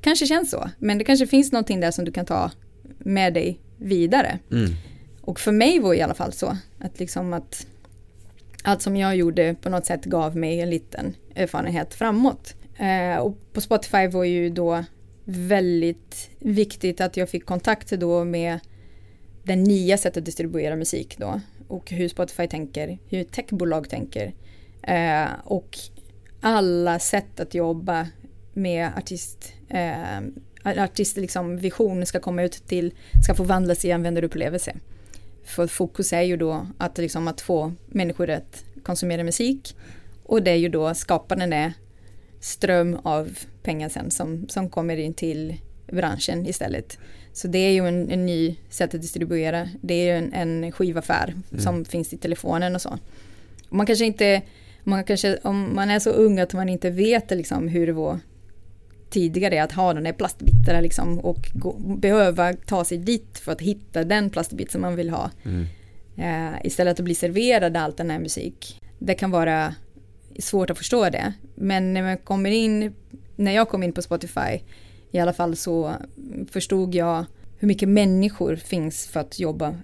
Kanske 0.01 0.25
känns 0.25 0.51
så, 0.51 0.69
men 0.79 0.97
det 0.97 1.03
kanske 1.03 1.27
finns 1.27 1.51
någonting 1.51 1.79
där 1.79 1.91
som 1.91 2.05
du 2.05 2.11
kan 2.11 2.25
ta 2.25 2.51
med 2.99 3.33
dig 3.33 3.59
vidare. 3.77 4.39
Mm. 4.51 4.71
Och 5.21 5.39
för 5.39 5.51
mig 5.51 5.79
var 5.79 5.89
det 5.89 5.97
i 5.97 6.01
alla 6.01 6.13
fall 6.13 6.33
så, 6.33 6.57
att 6.79 6.99
liksom 6.99 7.33
att 7.33 7.67
allt 8.63 8.81
som 8.81 8.95
jag 8.95 9.15
gjorde 9.15 9.55
på 9.61 9.69
något 9.69 9.85
sätt 9.85 10.05
gav 10.05 10.37
mig 10.37 10.61
en 10.61 10.69
liten 10.69 11.15
erfarenhet 11.35 11.93
framåt. 11.93 12.55
Eh, 12.83 13.17
och 13.17 13.37
på 13.53 13.61
Spotify 13.61 14.07
var 14.07 14.23
ju 14.23 14.49
då 14.49 14.83
väldigt 15.25 16.29
viktigt 16.39 17.01
att 17.01 17.17
jag 17.17 17.29
fick 17.29 17.45
kontakt 17.45 17.89
då 17.89 18.23
med 18.23 18.59
den 19.43 19.63
nya 19.63 19.97
sättet 19.97 20.17
att 20.17 20.25
distribuera 20.25 20.75
musik 20.75 21.17
då 21.17 21.41
och 21.67 21.91
hur 21.91 22.07
Spotify 22.07 22.47
tänker, 22.47 22.97
hur 23.09 23.23
techbolag 23.23 23.89
tänker 23.89 24.33
eh, 24.81 25.27
och 25.43 25.77
alla 26.41 26.99
sätt 26.99 27.39
att 27.39 27.53
jobba 27.53 28.07
med 28.53 28.91
artist, 28.97 29.53
eh, 29.69 30.19
artist 30.83 31.17
liksom 31.17 31.57
vision 31.57 32.05
ska 32.05 32.19
komma 32.19 32.43
ut 32.43 32.67
till, 32.67 32.93
ska 33.23 33.33
förvandlas 33.33 33.85
i 33.85 33.91
användarupplevelse. 33.91 34.75
För 35.43 35.67
fokus 35.67 36.13
är 36.13 36.21
ju 36.21 36.37
då 36.37 36.67
att, 36.77 36.97
liksom, 36.97 37.27
att 37.27 37.41
få 37.41 37.73
människor 37.87 38.29
att 38.29 38.65
konsumera 38.83 39.23
musik 39.23 39.75
och 40.23 40.43
det 40.43 40.51
är 40.51 40.55
ju 40.55 40.69
då 40.69 40.93
skaparen 40.93 41.53
är 41.53 41.73
ström 42.43 42.99
av 43.03 43.37
pengar 43.63 43.89
sen 43.89 44.11
som, 44.11 44.49
som 44.49 44.69
kommer 44.69 44.97
in 44.97 45.13
till 45.13 45.55
branschen 45.91 46.45
istället. 46.45 46.97
Så 47.33 47.47
det 47.47 47.57
är 47.57 47.71
ju 47.71 47.87
en, 47.87 48.11
en 48.11 48.25
ny 48.25 48.55
sätt 48.69 48.95
att 48.95 49.01
distribuera. 49.01 49.69
Det 49.81 49.93
är 49.93 50.05
ju 50.05 50.17
en, 50.17 50.33
en 50.33 50.71
skivaffär 50.71 51.33
mm. 51.51 51.63
som 51.63 51.85
finns 51.85 52.13
i 52.13 52.17
telefonen 52.17 52.75
och 52.75 52.81
så. 52.81 52.97
man 53.69 53.85
kanske 53.85 54.05
inte, 54.05 54.41
man 54.83 55.03
kanske, 55.03 55.37
om 55.43 55.75
man 55.75 55.89
är 55.89 55.99
så 55.99 56.09
ung 56.09 56.39
att 56.39 56.53
man 56.53 56.69
inte 56.69 56.89
vet 56.89 57.31
liksom 57.31 57.67
hur 57.67 57.87
det 57.87 57.93
var 57.93 58.19
tidigare 59.09 59.63
att 59.63 59.71
ha 59.71 59.93
den 59.93 60.03
där 60.03 60.13
plastbitarna 60.13 60.81
liksom 60.81 61.19
och 61.19 61.49
gå, 61.53 61.73
behöva 61.79 62.53
ta 62.53 62.85
sig 62.85 62.97
dit 62.97 63.39
för 63.39 63.51
att 63.51 63.61
hitta 63.61 64.03
den 64.03 64.29
plastbit 64.29 64.71
som 64.71 64.81
man 64.81 64.95
vill 64.95 65.09
ha. 65.09 65.31
Mm. 65.43 65.65
Uh, 66.17 66.65
istället 66.65 66.99
att 66.99 67.05
bli 67.05 67.15
serverad 67.15 67.77
all 67.77 67.93
den 67.93 68.09
här 68.09 68.19
musik. 68.19 68.79
Det 68.99 69.13
kan 69.13 69.31
vara 69.31 69.75
svårt 70.39 70.69
att 70.69 70.77
förstå 70.77 71.09
det. 71.09 71.33
Men 71.55 71.93
när 71.93 72.01
man 72.01 72.17
kommer 72.17 72.49
in, 72.49 72.93
när 73.35 73.51
jag 73.51 73.69
kom 73.69 73.83
in 73.83 73.93
på 73.93 74.01
Spotify 74.01 74.59
i 75.11 75.19
alla 75.19 75.33
fall 75.33 75.55
så 75.55 75.93
förstod 76.51 76.95
jag 76.95 77.25
hur 77.57 77.67
mycket 77.67 77.89
människor 77.89 78.55
finns 78.55 79.07
för 79.07 79.19
att 79.19 79.39
jobba 79.39 79.75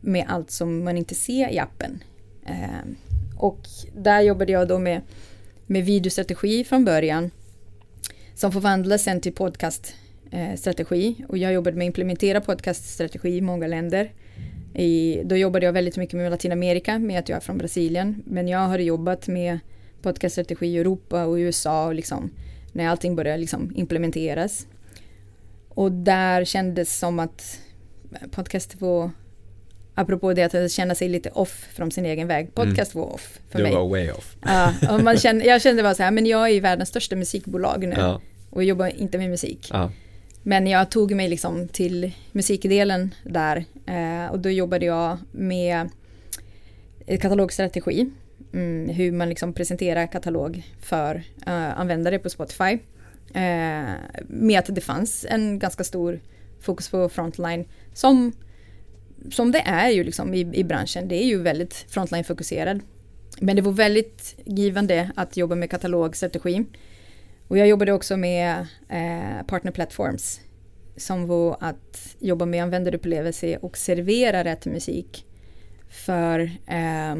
med 0.00 0.26
allt 0.28 0.50
som 0.50 0.84
man 0.84 0.96
inte 0.96 1.14
ser 1.14 1.48
i 1.48 1.58
appen. 1.58 2.02
Eh, 2.46 2.86
och 3.36 3.60
där 3.96 4.20
jobbade 4.20 4.52
jag 4.52 4.68
då 4.68 4.78
med, 4.78 5.00
med 5.66 5.84
videostrategi 5.84 6.64
från 6.64 6.84
början 6.84 7.30
som 8.34 8.52
förvandlades 8.52 9.02
sen 9.02 9.20
till 9.20 9.32
podcaststrategi 9.32 11.16
eh, 11.18 11.26
och 11.28 11.38
jag 11.38 11.52
jobbade 11.52 11.76
med 11.76 11.84
att 11.84 11.86
implementera 11.86 12.40
podcaststrategi 12.40 13.36
i 13.36 13.40
många 13.40 13.66
länder. 13.66 14.12
I, 14.74 15.22
då 15.24 15.36
jobbade 15.36 15.66
jag 15.66 15.72
väldigt 15.72 15.96
mycket 15.96 16.14
med 16.14 16.30
Latinamerika 16.30 16.98
med 16.98 17.18
att 17.18 17.28
jag 17.28 17.36
är 17.36 17.40
från 17.40 17.58
Brasilien 17.58 18.22
men 18.26 18.48
jag 18.48 18.58
har 18.58 18.78
jobbat 18.78 19.28
med 19.28 19.58
podcaststrategi 20.02 20.66
i 20.66 20.78
Europa 20.78 21.24
och 21.24 21.34
USA 21.34 21.86
och 21.86 21.94
liksom 21.94 22.30
när 22.72 22.88
allting 22.88 23.16
började 23.16 23.38
liksom 23.38 23.72
implementeras. 23.74 24.66
Och 25.68 25.92
där 25.92 26.44
kändes 26.44 26.98
som 26.98 27.18
att 27.18 27.60
podcast 28.30 28.80
var, 28.80 29.10
apropå 29.94 30.32
det 30.32 30.54
att 30.54 30.70
känna 30.70 30.94
sig 30.94 31.08
lite 31.08 31.30
off 31.30 31.68
från 31.74 31.90
sin 31.90 32.06
egen 32.06 32.28
väg, 32.28 32.40
mm. 32.40 32.52
podcast 32.52 32.94
mm. 32.94 33.06
var 33.06 33.14
off 33.14 33.40
för 33.50 33.58
du 33.58 33.62
mig. 33.62 33.72
Du 33.72 33.78
var 33.78 33.88
way 33.88 34.10
off. 34.10 34.36
Ja, 34.42 34.74
och 34.90 35.02
man 35.02 35.16
kände, 35.16 35.44
jag 35.44 35.62
kände 35.62 35.82
bara 35.82 35.94
så 35.94 36.02
här, 36.02 36.10
men 36.10 36.26
jag 36.26 36.50
är 36.50 36.60
världens 36.60 36.88
största 36.88 37.16
musikbolag 37.16 37.86
nu 37.88 37.96
ja. 37.98 38.20
och 38.50 38.64
jobbar 38.64 38.86
inte 38.86 39.18
med 39.18 39.30
musik. 39.30 39.68
Ja. 39.72 39.90
Men 40.42 40.66
jag 40.66 40.90
tog 40.90 41.12
mig 41.12 41.28
liksom 41.28 41.68
till 41.68 42.12
musikdelen 42.32 43.14
där 43.24 43.64
eh, 43.86 44.32
och 44.32 44.38
då 44.38 44.50
jobbade 44.50 44.86
jag 44.86 45.18
med 45.32 45.88
katalogstrategi. 47.20 48.10
Mm, 48.52 48.88
hur 48.88 49.12
man 49.12 49.28
liksom 49.28 49.52
presenterar 49.52 50.06
katalog 50.06 50.62
för 50.80 51.14
uh, 51.46 51.80
användare 51.80 52.18
på 52.18 52.30
Spotify. 52.30 52.78
Uh, 53.36 53.94
med 54.26 54.58
att 54.58 54.74
det 54.74 54.80
fanns 54.80 55.26
en 55.28 55.58
ganska 55.58 55.84
stor 55.84 56.20
fokus 56.60 56.88
på 56.88 57.08
frontline 57.08 57.64
som, 57.94 58.32
som 59.30 59.52
det 59.52 59.60
är 59.60 59.90
ju 59.90 60.04
liksom 60.04 60.34
i, 60.34 60.40
i 60.40 60.64
branschen. 60.64 61.08
Det 61.08 61.22
är 61.22 61.26
ju 61.26 61.42
väldigt 61.42 61.74
frontline 61.74 62.24
fokuserad. 62.24 62.80
Men 63.40 63.56
det 63.56 63.62
var 63.62 63.72
väldigt 63.72 64.34
givande 64.44 65.10
att 65.16 65.36
jobba 65.36 65.54
med 65.54 65.70
katalogstrategi. 65.70 66.64
Och 67.48 67.58
jag 67.58 67.68
jobbade 67.68 67.92
också 67.92 68.16
med 68.16 68.66
eh, 68.88 69.46
partner 69.46 69.72
platforms 69.72 70.40
som 70.96 71.26
var 71.26 71.56
att 71.60 72.16
jobba 72.18 72.46
med 72.46 72.62
användarupplevelse 72.62 73.56
och 73.56 73.76
servera 73.76 74.44
rätt 74.44 74.66
musik 74.66 75.26
för, 75.88 76.40
eh, 76.66 77.16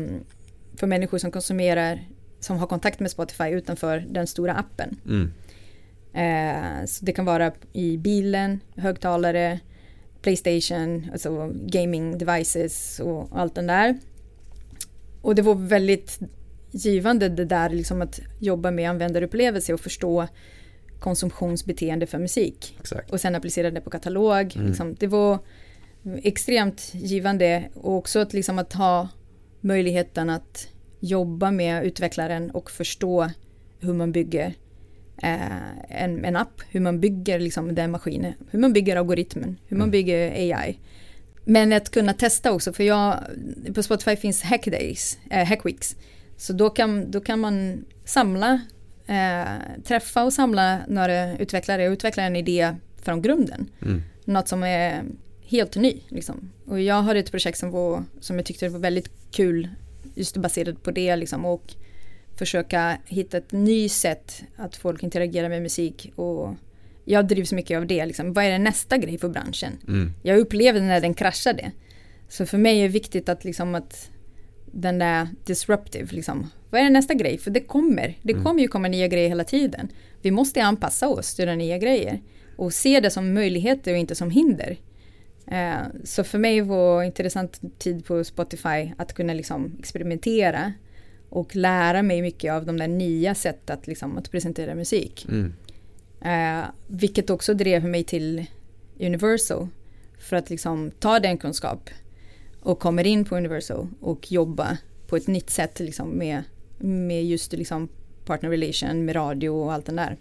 för 0.83 0.87
människor 0.87 1.18
som 1.18 1.30
konsumerar, 1.30 2.09
som 2.41 2.59
har 2.59 2.66
kontakt 2.66 3.01
med 3.01 3.11
Spotify 3.11 3.45
utanför 3.45 4.05
den 4.09 4.26
stora 4.26 4.55
appen. 4.55 4.97
Mm. 5.07 5.33
Eh, 6.14 6.87
så 6.87 7.05
det 7.05 7.12
kan 7.12 7.24
vara 7.24 7.53
i 7.72 7.97
bilen, 7.97 8.61
högtalare, 8.76 9.61
Playstation, 10.22 11.11
alltså 11.12 11.53
gaming 11.55 12.18
devices 12.18 13.01
och 13.01 13.28
allt 13.33 13.55
den 13.55 13.66
där. 13.66 13.99
Och 15.20 15.35
det 15.35 15.43
var 15.43 15.55
väldigt 15.55 16.18
givande 16.70 17.28
det 17.28 17.45
där 17.45 17.70
liksom 17.70 18.03
att 18.03 18.20
jobba 18.39 18.70
med 18.70 18.91
användarupplevelse 18.91 19.74
och 19.74 19.80
förstå 19.80 20.28
konsumtionsbeteende 20.99 22.07
för 22.07 22.18
musik. 22.18 22.76
Exakt. 22.80 23.11
Och 23.11 23.20
sen 23.20 23.35
applicera 23.35 23.70
det 23.70 23.80
på 23.80 23.91
katalog. 23.91 24.57
Mm. 24.57 24.66
Liksom, 24.66 24.95
det 24.95 25.07
var 25.07 25.39
extremt 26.22 26.91
givande 26.95 27.64
och 27.74 27.97
också 27.97 28.18
att, 28.18 28.33
liksom, 28.33 28.59
att 28.59 28.72
ha 28.72 29.09
möjligheten 29.61 30.30
att 30.30 30.72
jobba 31.03 31.51
med 31.51 31.85
utvecklaren 31.87 32.51
och 32.51 32.71
förstå 32.71 33.31
hur 33.81 33.93
man 33.95 34.13
bygger 34.13 34.55
eh, 35.23 35.69
en, 35.89 36.25
en 36.25 36.37
app, 36.37 36.61
hur 36.71 36.81
man 36.81 37.01
bygger 37.01 37.39
liksom, 37.39 37.75
den 37.75 37.91
maskinen, 37.91 38.33
hur 38.51 38.59
man 38.59 38.73
bygger 38.73 38.97
algoritmen, 38.97 39.57
hur 39.67 39.77
man 39.77 39.85
Mm. 39.89 39.91
bygger 39.91 40.31
AI. 40.31 40.79
Men 41.45 41.73
att 41.73 41.91
kunna 41.91 42.13
testa 42.15 42.53
också, 42.53 42.73
för 42.73 42.85
jag, 42.85 43.19
på 43.75 43.83
Spotify 43.83 44.17
finns 44.17 44.43
hackdays, 44.43 45.19
eh, 45.31 45.47
hackweeks. 45.47 45.97
Så 46.37 46.53
då 46.53 46.71
kan, 46.71 47.11
då 47.11 47.21
kan 47.21 47.41
man 47.41 47.85
samla, 48.05 48.61
eh, 49.07 49.83
träffa 49.85 50.25
och 50.25 50.33
samla 50.33 50.79
några 50.89 51.37
utvecklare 51.39 51.89
och 51.89 51.93
utveckla 51.93 52.23
en 52.23 52.37
idé 52.37 52.75
från 53.03 53.23
grunden. 53.23 53.71
Mm. 53.83 54.03
Något 54.25 54.49
som 54.49 54.63
är 54.63 55.03
helt 55.43 55.77
ny. 55.77 56.01
Liksom. 56.09 56.51
Och 56.67 56.81
jag 56.81 57.03
hade 57.03 57.19
ett 57.19 57.31
projekt 57.31 57.59
som, 57.59 57.71
var, 57.71 58.05
som 58.21 58.37
jag 58.37 58.47
tyckte 58.47 58.69
var 58.69 58.79
väldigt 58.79 59.11
kul, 59.31 59.69
just 60.15 60.37
baserat 60.37 60.83
på 60.83 60.91
det 60.91 61.17
liksom, 61.17 61.45
och 61.45 61.75
försöka 62.37 62.99
hitta 63.07 63.37
ett 63.39 63.53
nytt 63.53 63.93
sätt 63.93 64.43
att 64.57 64.77
folk 64.77 65.03
interagerar 65.03 65.49
med 65.49 65.63
musik. 65.63 66.13
Och 66.17 66.55
jag 67.05 67.29
drivs 67.29 67.53
mycket 67.53 67.79
av 67.79 67.87
det. 67.87 68.07
Liksom. 68.07 68.33
Vad 68.33 68.45
är 68.45 68.59
nästa 68.59 68.97
grej 68.99 69.19
för 69.19 69.29
branschen? 69.29 69.73
Mm. 69.89 70.13
Jag 70.23 70.39
upplevde 70.39 70.81
när 70.81 71.01
den 71.01 71.15
kraschade. 71.15 71.71
Så 72.29 72.47
för 72.47 72.59
mig 72.59 72.79
är 72.79 72.83
det 72.83 72.89
viktigt 72.89 73.29
att, 73.29 73.45
liksom, 73.45 73.75
att 73.75 74.11
den 74.73 75.03
är 75.03 75.29
disruptive. 75.45 76.09
Liksom. 76.13 76.51
Vad 76.71 76.81
är 76.81 76.91
nästa 76.91 77.15
grej? 77.15 77.39
För 77.39 77.51
det 77.51 77.61
kommer. 77.61 78.19
Det 78.23 78.33
Mm. 78.33 78.45
kommer 78.45 78.61
ju 78.63 78.69
komma 78.69 78.89
nya 78.89 79.09
grejer 79.09 79.29
hela 79.29 79.45
tiden. 79.45 79.89
Vi 80.23 80.31
måste 80.31 80.63
anpassa 80.63 81.09
oss 81.09 81.35
till 81.35 81.47
de 81.47 81.57
nya 81.57 81.79
grejer. 81.79 82.21
Och 82.57 82.73
se 82.73 83.01
det 83.01 83.11
som 83.11 83.35
möjligheter 83.35 83.93
och 83.93 83.99
inte 83.99 84.15
som 84.15 84.31
hinder. 84.31 84.77
Eh, 85.53 85.87
så 86.05 86.25
för 86.25 86.39
mig 86.39 86.61
var 86.61 87.03
intressant 87.03 87.61
tid 87.79 88.05
på 88.05 88.25
Spotify 88.25 88.93
att 88.97 89.13
kunna 89.15 89.35
liksom 89.35 89.77
experimentera 89.79 90.73
och 91.29 91.57
lära 91.57 92.03
mig 92.03 92.23
mycket 92.23 92.53
av 92.53 92.67
de 92.67 92.79
där 92.79 92.89
nya 92.89 93.35
sätt 93.35 93.71
att, 93.71 93.87
liksom, 93.87 94.19
att 94.19 94.31
presentera 94.31 94.75
musik. 94.75 95.27
Mm. 95.29 95.53
Eh, 96.21 96.65
vilket 96.87 97.31
också 97.31 97.55
drev 97.55 97.85
mig 97.85 98.05
till 98.05 98.47
Universal. 99.01 99.69
För 100.19 100.37
att 100.37 100.51
liksom 100.51 100.91
ta 100.91 101.21
den 101.21 101.39
kunskap 101.39 101.91
och 102.61 102.79
kommer 102.79 103.07
in 103.07 103.25
på 103.25 103.37
Universal 103.37 103.89
och 104.01 104.33
jobba 104.33 104.79
på 105.07 105.17
ett 105.17 105.27
nytt 105.27 105.51
sätt 105.51 105.81
liksom 105.81 106.11
med, 106.11 106.43
med 106.79 107.25
just 107.25 107.53
liksom 107.53 107.89
partner 108.25 108.51
relation, 108.51 109.05
med 109.05 109.17
radio 109.17 109.49
och 109.49 109.73
allt 109.73 109.87
den 109.87 109.97
där. 109.97 110.17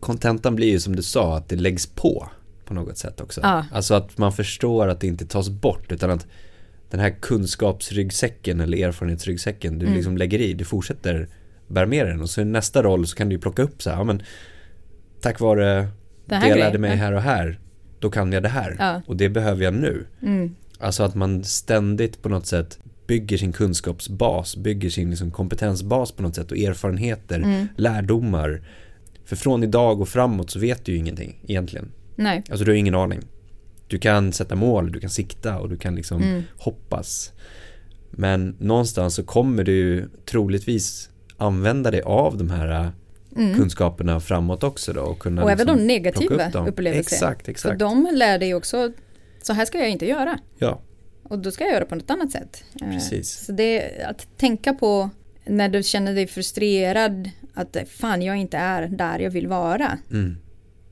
Kontentan 0.00 0.56
blir 0.56 0.68
ju 0.68 0.80
som 0.80 0.96
du 0.96 1.02
sa, 1.02 1.36
att 1.36 1.48
det 1.48 1.56
läggs 1.56 1.86
på 1.86 2.28
på 2.66 2.74
något 2.74 2.98
sätt 2.98 3.20
också. 3.20 3.40
Ja. 3.42 3.64
Alltså 3.72 3.94
att 3.94 4.18
man 4.18 4.32
förstår 4.32 4.88
att 4.88 5.00
det 5.00 5.06
inte 5.06 5.26
tas 5.26 5.48
bort 5.48 5.92
utan 5.92 6.10
att 6.10 6.26
den 6.90 7.00
här 7.00 7.10
kunskapsryggsäcken 7.20 8.60
eller 8.60 8.78
erfarenhetsryggsäcken 8.88 9.78
du 9.78 9.84
Mm. 9.86 9.96
liksom 9.96 10.16
lägger 10.16 10.38
i, 10.38 10.52
du 10.52 10.64
fortsätter 10.64 11.28
bära 11.68 11.86
med 11.86 12.06
den 12.06 12.20
och 12.22 12.30
så 12.30 12.40
i 12.40 12.44
nästa 12.44 12.82
roll 12.82 13.06
så 13.06 13.16
kan 13.16 13.28
du 13.28 13.34
ju 13.34 13.40
plocka 13.40 13.62
upp 13.62 13.82
så 13.82 13.90
här, 13.90 13.96
ja 13.96 14.04
men 14.04 14.22
tack 15.20 15.40
vare 15.40 15.88
Det 16.26 16.38
det 16.40 16.48
jag 16.48 16.58
lärde 16.58 16.78
mig 16.78 16.96
här 16.96 17.12
och 17.12 17.22
här, 17.22 17.60
då 18.00 18.10
kan 18.10 18.32
jag 18.32 18.42
det 18.42 18.48
här 18.48 18.76
Ja. 18.78 19.02
och 19.06 19.16
det 19.16 19.28
behöver 19.28 19.64
jag 19.64 19.74
nu. 19.74 20.06
Mm. 20.22 20.54
Alltså 20.78 21.02
att 21.02 21.14
man 21.14 21.44
ständigt 21.44 22.22
på 22.22 22.28
något 22.28 22.46
sätt 22.46 22.78
bygger 23.06 23.36
sin 23.38 23.52
kunskapsbas, 23.52 24.56
bygger 24.56 24.90
sin 24.90 25.10
liksom 25.10 25.30
kompetensbas 25.30 26.12
på 26.12 26.22
något 26.22 26.34
sätt 26.34 26.50
och 26.50 26.58
erfarenheter, 26.58 27.40
Mm. 27.40 27.68
lärdomar. 27.76 28.62
För 29.24 29.36
från 29.36 29.62
idag 29.64 30.00
och 30.00 30.08
framåt 30.08 30.50
så 30.50 30.58
vet 30.58 30.84
du 30.84 30.92
ju 30.92 30.98
ingenting 30.98 31.40
egentligen. 31.46 31.88
Nej. 32.16 32.42
Alltså 32.50 32.64
du 32.64 32.70
har 32.70 32.76
ingen 32.76 32.94
aning. 32.94 33.20
Du 33.88 33.98
kan 33.98 34.32
sätta 34.32 34.54
mål, 34.54 34.92
du 34.92 35.00
kan 35.00 35.10
sikta 35.10 35.58
och 35.58 35.68
du 35.68 35.76
kan 35.76 35.94
liksom 35.94 36.22
Mm. 36.22 36.42
hoppas. 36.56 37.32
Men 38.10 38.56
någonstans 38.60 39.14
så 39.14 39.22
kommer 39.22 39.64
du 39.64 40.08
troligtvis 40.30 41.10
använda 41.36 41.90
dig 41.90 42.02
av 42.02 42.36
de 42.38 42.50
här 42.50 42.90
Mm. 43.36 43.54
kunskaperna 43.56 44.20
framåt 44.20 44.62
också 44.62 44.92
då 44.92 45.00
och 45.00 45.18
kunna 45.18 45.42
Och 45.44 45.50
även 45.50 45.66
liksom 45.66 45.78
de 45.78 45.86
negativa 45.86 46.46
upp 46.46 46.52
dem. 46.52 46.66
upplevelser. 46.68 47.00
Exakt, 47.16 47.44
För 47.44 47.50
exakt. 47.50 47.78
de 47.78 48.08
lär 48.14 48.38
dig 48.38 48.54
också, 48.54 48.92
så 49.42 49.52
här 49.52 49.64
ska 49.64 49.78
jag 49.78 49.90
inte 49.90 50.06
göra. 50.06 50.38
Ja, 50.58 50.80
Och 51.22 51.38
då 51.38 51.50
ska 51.50 51.64
jag 51.64 51.72
göra 51.72 51.84
på 51.84 51.94
något 51.94 52.10
annat 52.10 52.30
sätt. 52.32 52.64
Eh, 52.82 52.90
Precis. 52.90 53.44
Så 53.46 53.52
det 53.52 53.90
att 54.08 54.28
tänka 54.38 54.72
på 54.74 55.10
när 55.44 55.68
du 55.68 55.82
känner 55.82 56.14
dig 56.14 56.26
frustrerad 56.26 57.30
att 57.54 57.76
fan 57.88 58.22
jag 58.22 58.36
inte 58.36 58.56
är 58.56 58.88
där 58.88 59.18
jag 59.18 59.30
vill 59.30 59.46
vara. 59.46 59.98
mm. 60.10 60.36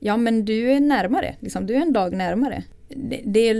Ja 0.05 0.17
men 0.17 0.45
du 0.45 0.71
är 0.71 0.79
närmare, 0.79 1.35
liksom, 1.39 1.65
du 1.67 1.73
är 1.75 1.81
en 1.81 1.93
dag 1.93 2.13
närmare. 2.13 2.63
Det, 2.89 3.21
det, 3.25 3.53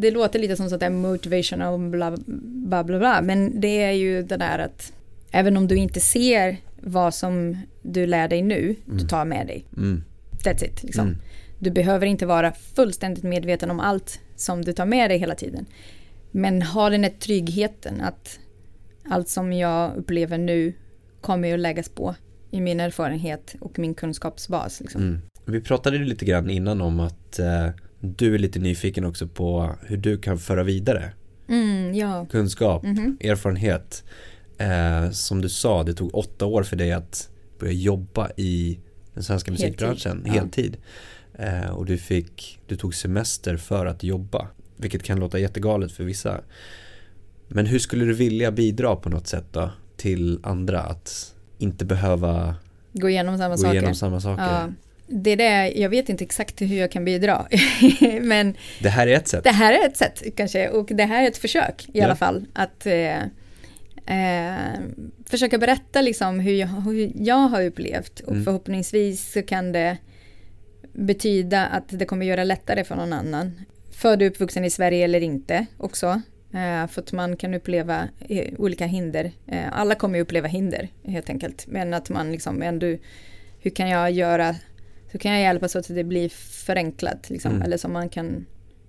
det 0.00 0.10
låter 0.10 0.38
lite 0.38 0.56
som 0.56 0.68
sånt 0.68 0.80
där 0.80 0.90
motivational 0.90 1.78
bla, 1.90 2.16
bla 2.66 2.84
bla 2.84 2.98
bla 2.98 3.22
men 3.22 3.60
det 3.60 3.82
är 3.82 3.92
ju 3.92 4.22
det 4.22 4.36
där 4.36 4.58
att 4.58 4.92
även 5.30 5.56
om 5.56 5.68
du 5.68 5.76
inte 5.76 6.00
ser 6.00 6.56
vad 6.82 7.14
som 7.14 7.56
du 7.82 8.06
lär 8.06 8.28
dig 8.28 8.42
nu, 8.42 8.76
du 8.86 8.92
Mm. 8.92 9.08
tar 9.08 9.24
med 9.24 9.46
dig. 9.46 9.64
Mm. 9.76 10.02
That's 10.44 10.64
it. 10.64 10.82
Liksom. 10.82 11.06
Mm. 11.06 11.18
Du 11.58 11.70
behöver 11.70 12.06
inte 12.06 12.26
vara 12.26 12.52
fullständigt 12.52 13.24
medveten 13.24 13.70
om 13.70 13.80
allt 13.80 14.20
som 14.36 14.64
du 14.64 14.72
tar 14.72 14.86
med 14.86 15.10
dig 15.10 15.18
hela 15.18 15.34
tiden. 15.34 15.66
Men 16.30 16.62
ha 16.62 16.90
den 16.90 17.04
här 17.04 17.10
tryggheten 17.10 18.00
att 18.00 18.38
allt 19.08 19.28
som 19.28 19.52
jag 19.52 19.96
upplever 19.96 20.38
nu 20.38 20.72
kommer 21.20 21.54
att 21.54 21.60
läggas 21.60 21.88
på 21.88 22.14
i 22.50 22.60
min 22.60 22.80
erfarenhet 22.80 23.54
och 23.60 23.78
min 23.78 23.94
kunskapsbas. 23.94 24.80
Liksom. 24.80 25.02
Mm. 25.02 25.20
Vi 25.44 25.60
pratade 25.60 25.98
lite 25.98 26.24
grann 26.24 26.50
innan 26.50 26.80
om 26.80 27.00
att 27.00 27.38
eh, 27.38 27.68
du 28.00 28.34
är 28.34 28.38
lite 28.38 28.58
nyfiken 28.58 29.04
också 29.04 29.26
på 29.28 29.74
hur 29.86 29.96
du 29.96 30.18
kan 30.18 30.38
föra 30.38 30.62
vidare 30.62 31.12
Mm, 31.48 31.94
ja. 31.94 32.26
kunskap, 32.30 32.82
Mhm. 32.82 33.16
erfarenhet. 33.20 34.04
Eh, 34.58 35.10
som 35.10 35.40
du 35.40 35.48
sa, 35.48 35.82
det 35.82 35.92
tog 35.94 36.14
åtta 36.14 36.46
år 36.46 36.62
för 36.62 36.76
dig 36.76 36.92
att 36.92 37.28
börja 37.58 37.72
jobba 37.72 38.30
i 38.36 38.78
den 39.14 39.22
svenska 39.22 39.50
Heltid, 39.50 39.66
musikbranschen, 39.66 40.22
ja. 40.26 40.32
heltid. 40.32 40.76
Eh, 41.34 41.70
och 41.70 41.86
du 41.86 41.98
fick, 41.98 42.58
du 42.66 42.76
tog 42.76 42.94
semester 42.94 43.56
för 43.56 43.86
att 43.86 44.02
jobba, 44.02 44.48
vilket 44.76 45.02
kan 45.02 45.20
låta 45.20 45.38
jättegalet 45.38 45.92
för 45.92 46.04
vissa. 46.04 46.40
Men 47.48 47.66
hur 47.66 47.78
skulle 47.78 48.04
du 48.04 48.12
vilja 48.14 48.50
bidra 48.52 48.96
på 48.96 49.08
något 49.08 49.26
sätt 49.26 49.44
då 49.52 49.70
till 49.96 50.40
andra 50.42 50.80
att 50.80 51.34
inte 51.58 51.84
behöva 51.84 52.54
Gå 52.92 53.08
igenom 53.08 53.38
samma 53.38 53.54
gå 53.54 53.56
saker. 53.56 53.72
igenom 53.74 53.94
samma 53.94 54.20
saker? 54.20 54.42
Ja. 54.44 54.68
Det 55.12 55.36
där, 55.36 55.78
jag 55.78 55.88
vet 55.90 56.08
inte 56.08 56.24
exakt 56.24 56.60
hur 56.60 56.76
jag 56.78 56.90
kan 56.90 57.04
bidra. 57.04 57.46
Men 58.20 58.54
Det 58.82 58.88
här 58.88 59.06
är 59.06 59.16
ett 59.16 59.28
sätt. 59.28 59.44
det 59.44 59.50
här 59.50 59.72
är 59.72 59.86
ett 59.86 59.96
sätt 59.96 60.22
kanske 60.36 60.68
och 60.68 60.86
det 60.86 61.04
här 61.04 61.22
är 61.24 61.28
ett 61.28 61.36
försök 61.36 61.84
i 61.88 61.98
Ja. 61.98 62.04
alla 62.04 62.16
fall 62.16 62.46
att 62.52 62.86
eh, 62.86 63.18
eh, 64.06 64.80
försöka 65.26 65.58
berätta 65.58 66.00
liksom 66.02 66.40
hur 66.40 66.52
jag, 66.52 66.66
hur 66.66 67.12
jag 67.14 67.48
har 67.48 67.64
upplevt 67.64 68.20
och 68.20 68.32
Mm. 68.32 68.44
förhoppningsvis 68.44 69.32
så 69.32 69.42
kan 69.42 69.72
det 69.72 69.96
betyda 70.92 71.66
att 71.66 71.84
det 71.88 72.04
kommer 72.04 72.26
göra 72.26 72.44
lättare 72.44 72.84
för 72.84 72.96
någon 72.96 73.12
annan. 73.12 73.60
Född 73.90 74.22
och 74.22 74.28
uppvuxen 74.28 74.64
i 74.64 74.70
Sverige 74.70 75.04
eller 75.04 75.20
inte 75.20 75.66
också. 75.78 76.06
Eh, 76.54 76.86
för 76.86 77.00
att 77.02 77.12
man 77.12 77.36
kan 77.36 77.54
uppleva 77.54 78.08
eh, 78.28 78.54
olika 78.58 78.86
hinder. 78.86 79.32
Eh, 79.46 79.64
alla 79.72 79.94
kommer 79.94 80.20
uppleva 80.20 80.48
hinder 80.48 80.88
helt 81.04 81.30
enkelt. 81.30 81.64
Men 81.68 81.94
att 81.94 82.08
man 82.08 82.32
liksom 82.32 82.62
ändå, 82.62 82.86
hur 83.60 83.70
kan 83.70 83.88
jag 83.88 84.10
göra, 84.10 84.56
hur 85.10 85.18
kan 85.18 85.32
jag 85.32 85.40
hjälpa 85.40 85.68
så 85.68 85.78
att 85.78 85.88
det 85.88 86.04
blir 86.04 86.28
förenklat 86.66 87.30
liksom. 87.30 87.50
Mm. 87.50 87.62
Eller 87.62 87.76
så 87.76 87.88
man 87.88 88.08
kan 88.08 88.46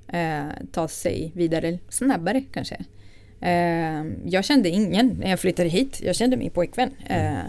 eh, 0.08 0.46
ta 0.72 0.88
sig 0.88 1.32
vidare 1.36 1.80
snabbare 1.90 2.44
kanske. 2.52 2.76
Eh, 3.42 4.06
jag 4.26 4.46
kände 4.46 4.70
ingen 4.70 5.08
när 5.08 5.30
jag 5.30 5.40
flyttade 5.40 5.70
hit. 5.70 6.02
Jag 6.04 6.16
kände 6.16 6.38
min 6.38 6.52
pojkvän. 6.52 6.92
Mm. 7.08 7.36
Eh, 7.36 7.44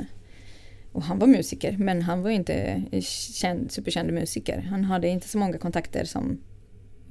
och 0.93 1.03
han 1.03 1.19
var 1.19 1.27
musiker 1.27 1.77
men 1.79 2.03
han 2.03 2.23
var 2.23 2.31
inte 2.31 2.83
känd, 3.01 3.73
superkänd 3.73 4.13
musiker. 4.13 4.59
Han 4.59 4.85
hade 4.85 5.09
inte 5.09 5.29
så 5.29 5.39
många 5.39 5.59
kontakter 5.59 6.05
som 6.05 6.41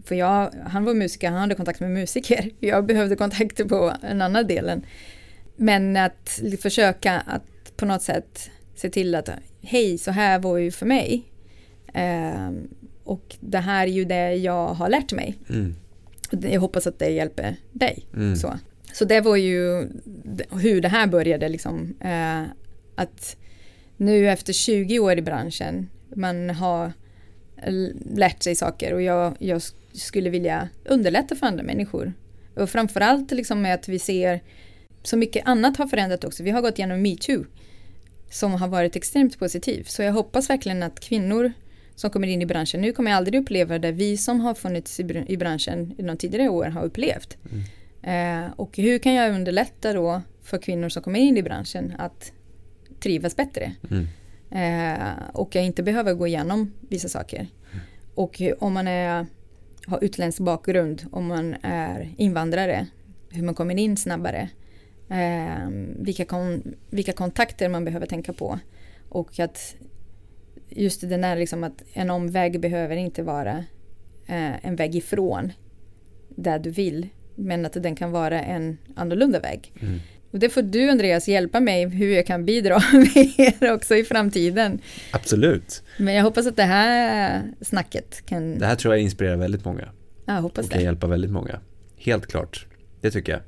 för 0.05 0.15
jag, 0.15 0.51
han 0.65 0.85
var 0.85 0.93
musiker, 0.93 1.29
han 1.29 1.39
hade 1.39 1.55
kontakt 1.55 1.79
med 1.79 1.91
musiker. 1.91 2.49
Jag 2.59 2.85
behövde 2.85 3.15
kontakter 3.15 3.65
på 3.65 3.93
en 4.01 4.21
annan 4.21 4.47
delen. 4.47 4.85
men 5.55 5.97
att 5.97 6.41
försöka 6.61 7.19
att 7.19 7.77
på 7.77 7.85
något 7.85 8.01
sätt 8.01 8.49
se 8.75 8.89
till 8.89 9.15
att 9.15 9.29
hej, 9.61 9.97
så 9.97 10.11
här 10.11 10.39
var 10.39 10.57
ju 10.57 10.71
för 10.71 10.85
mig. 10.85 11.30
Eh, 11.93 12.51
och 13.03 13.35
det 13.39 13.57
här 13.57 13.87
är 13.87 13.91
ju 13.91 14.05
det 14.05 14.35
jag 14.35 14.67
har 14.67 14.89
lärt 14.89 15.13
mig. 15.13 15.35
Mm. 15.49 15.75
Jag 16.31 16.61
hoppas 16.61 16.87
att 16.87 16.99
det 16.99 17.09
hjälper 17.09 17.55
dig. 17.71 18.05
Mm. 18.13 18.35
Så. 18.35 18.59
så 18.93 19.05
det 19.05 19.21
var 19.21 19.35
ju 19.35 19.89
hur 20.51 20.81
det 20.81 20.87
här 20.87 21.07
började 21.07 21.49
liksom. 21.49 21.95
Eh, 21.99 22.43
att 22.95 23.37
nu 23.97 24.29
efter 24.29 24.53
20 24.53 24.99
år 24.99 25.17
i 25.17 25.21
branschen, 25.21 25.89
man 26.15 26.49
har 26.49 26.93
lärt 28.15 28.43
sig 28.43 28.55
saker 28.55 28.93
och 28.93 29.01
jag, 29.01 29.35
jag 29.39 29.61
skulle 29.93 30.29
vilja 30.29 30.69
underlätta 30.85 31.35
för 31.35 31.47
andra 31.47 31.63
människor. 31.63 32.13
Och 32.55 32.69
framförallt 32.69 33.31
liksom 33.31 33.61
med 33.61 33.73
att 33.73 33.87
vi 33.87 33.99
ser 33.99 34.41
så 35.03 35.17
mycket 35.17 35.47
annat 35.47 35.77
har 35.77 35.87
förändrat 35.87 36.23
också. 36.23 36.43
Vi 36.43 36.51
har 36.51 36.61
gått 36.61 36.77
igenom 36.77 37.01
metoo 37.01 37.45
som 38.29 38.51
har 38.51 38.67
varit 38.67 38.95
extremt 38.95 39.39
positiv. 39.39 39.83
Så 39.83 40.01
jag 40.01 40.13
hoppas 40.13 40.49
verkligen 40.49 40.83
att 40.83 40.99
kvinnor 40.99 41.51
som 41.95 42.09
kommer 42.09 42.27
in 42.27 42.41
i 42.41 42.45
branschen, 42.45 42.81
nu 42.81 42.91
kommer 42.91 43.11
jag 43.11 43.17
aldrig 43.17 43.41
uppleva 43.41 43.79
det 43.79 43.91
vi 43.91 44.17
som 44.17 44.39
har 44.39 44.53
funnits 44.53 44.99
i, 44.99 45.37
branschen 45.37 45.95
i 45.97 46.01
de 46.01 46.17
tidigare 46.17 46.49
år 46.49 46.65
har 46.65 46.83
upplevt. 46.83 47.37
Mm. 47.51 47.63
Eh, 48.03 48.51
och 48.55 48.77
hur 48.77 48.99
kan 48.99 49.13
jag 49.13 49.33
underlätta 49.33 49.93
då 49.93 50.21
för 50.41 50.57
kvinnor 50.57 50.89
som 50.89 51.03
kommer 51.03 51.19
in 51.19 51.37
i 51.37 51.43
branschen 51.43 51.93
att 51.97 52.31
trivas 52.99 53.35
bättre? 53.35 53.71
Mm. 53.89 54.07
Eh, 54.51 55.13
och 55.33 55.55
jag 55.55 55.65
inte 55.65 55.83
behöver 55.83 56.13
gå 56.13 56.27
igenom 56.27 56.73
vissa 56.89 57.09
saker. 57.09 57.39
Mm. 57.39 57.85
Och 58.15 58.41
om 58.59 58.73
man 58.73 58.87
är, 58.87 59.25
har 59.85 60.03
utländsk 60.03 60.39
bakgrund, 60.39 61.05
om 61.11 61.27
man 61.27 61.55
är 61.61 62.13
invandrare, 62.17 62.87
hur 63.29 63.43
man 63.43 63.55
kommer 63.55 63.79
in 63.79 63.97
snabbare. 63.97 64.49
Eh, 65.09 65.69
vilka, 65.99 66.25
kon, 66.25 66.75
vilka 66.89 67.11
kontakter 67.11 67.69
man 67.69 67.85
behöver 67.85 68.05
tänka 68.05 68.33
på. 68.33 68.59
Och 69.09 69.39
att 69.39 69.75
just 70.71 71.09
den 71.09 71.21
där 71.21 71.35
liksom 71.35 71.63
att 71.63 71.83
en 71.93 72.09
omväg 72.09 72.59
behöver 72.59 72.95
inte 72.95 73.23
vara 73.23 73.57
eh, 74.27 74.65
en 74.65 74.75
väg 74.75 74.95
ifrån 74.95 75.51
där 76.29 76.59
du 76.59 76.69
vill. 76.69 77.07
Men 77.35 77.65
att 77.65 77.73
den 77.73 77.95
kan 77.95 78.11
vara 78.11 78.41
en 78.41 78.77
annorlunda 78.95 79.39
väg. 79.39 79.73
Mm. 79.81 79.99
Och 80.31 80.39
det 80.39 80.49
får 80.49 80.61
du 80.61 80.89
Andreas 80.89 81.27
hjälpa 81.27 81.59
mig 81.59 81.89
hur 81.89 82.15
jag 82.15 82.25
kan 82.25 82.45
bidra 82.45 82.79
mer 82.93 83.73
också 83.73 83.95
i 83.95 84.03
framtiden. 84.03 84.79
Absolut. 85.11 85.83
Men 85.97 86.13
jag 86.13 86.23
hoppas 86.23 86.47
att 86.47 86.55
det 86.55 86.63
här 86.63 87.41
snacket 87.61 88.25
kan... 88.25 88.59
Det 88.59 88.65
här 88.65 88.75
tror 88.75 88.93
jag 88.93 89.01
inspirerar 89.03 89.37
väldigt 89.37 89.65
många. 89.65 89.89
Ja, 90.25 90.33
jag 90.33 90.41
hoppas 90.41 90.65
och 90.65 90.69
det. 90.69 90.75
kan 90.75 90.83
hjälpa 90.83 91.07
väldigt 91.07 91.31
många. 91.31 91.59
Helt 91.97 92.27
klart. 92.27 92.67
Det 93.01 93.11
tycker 93.11 93.31
jag. 93.31 93.41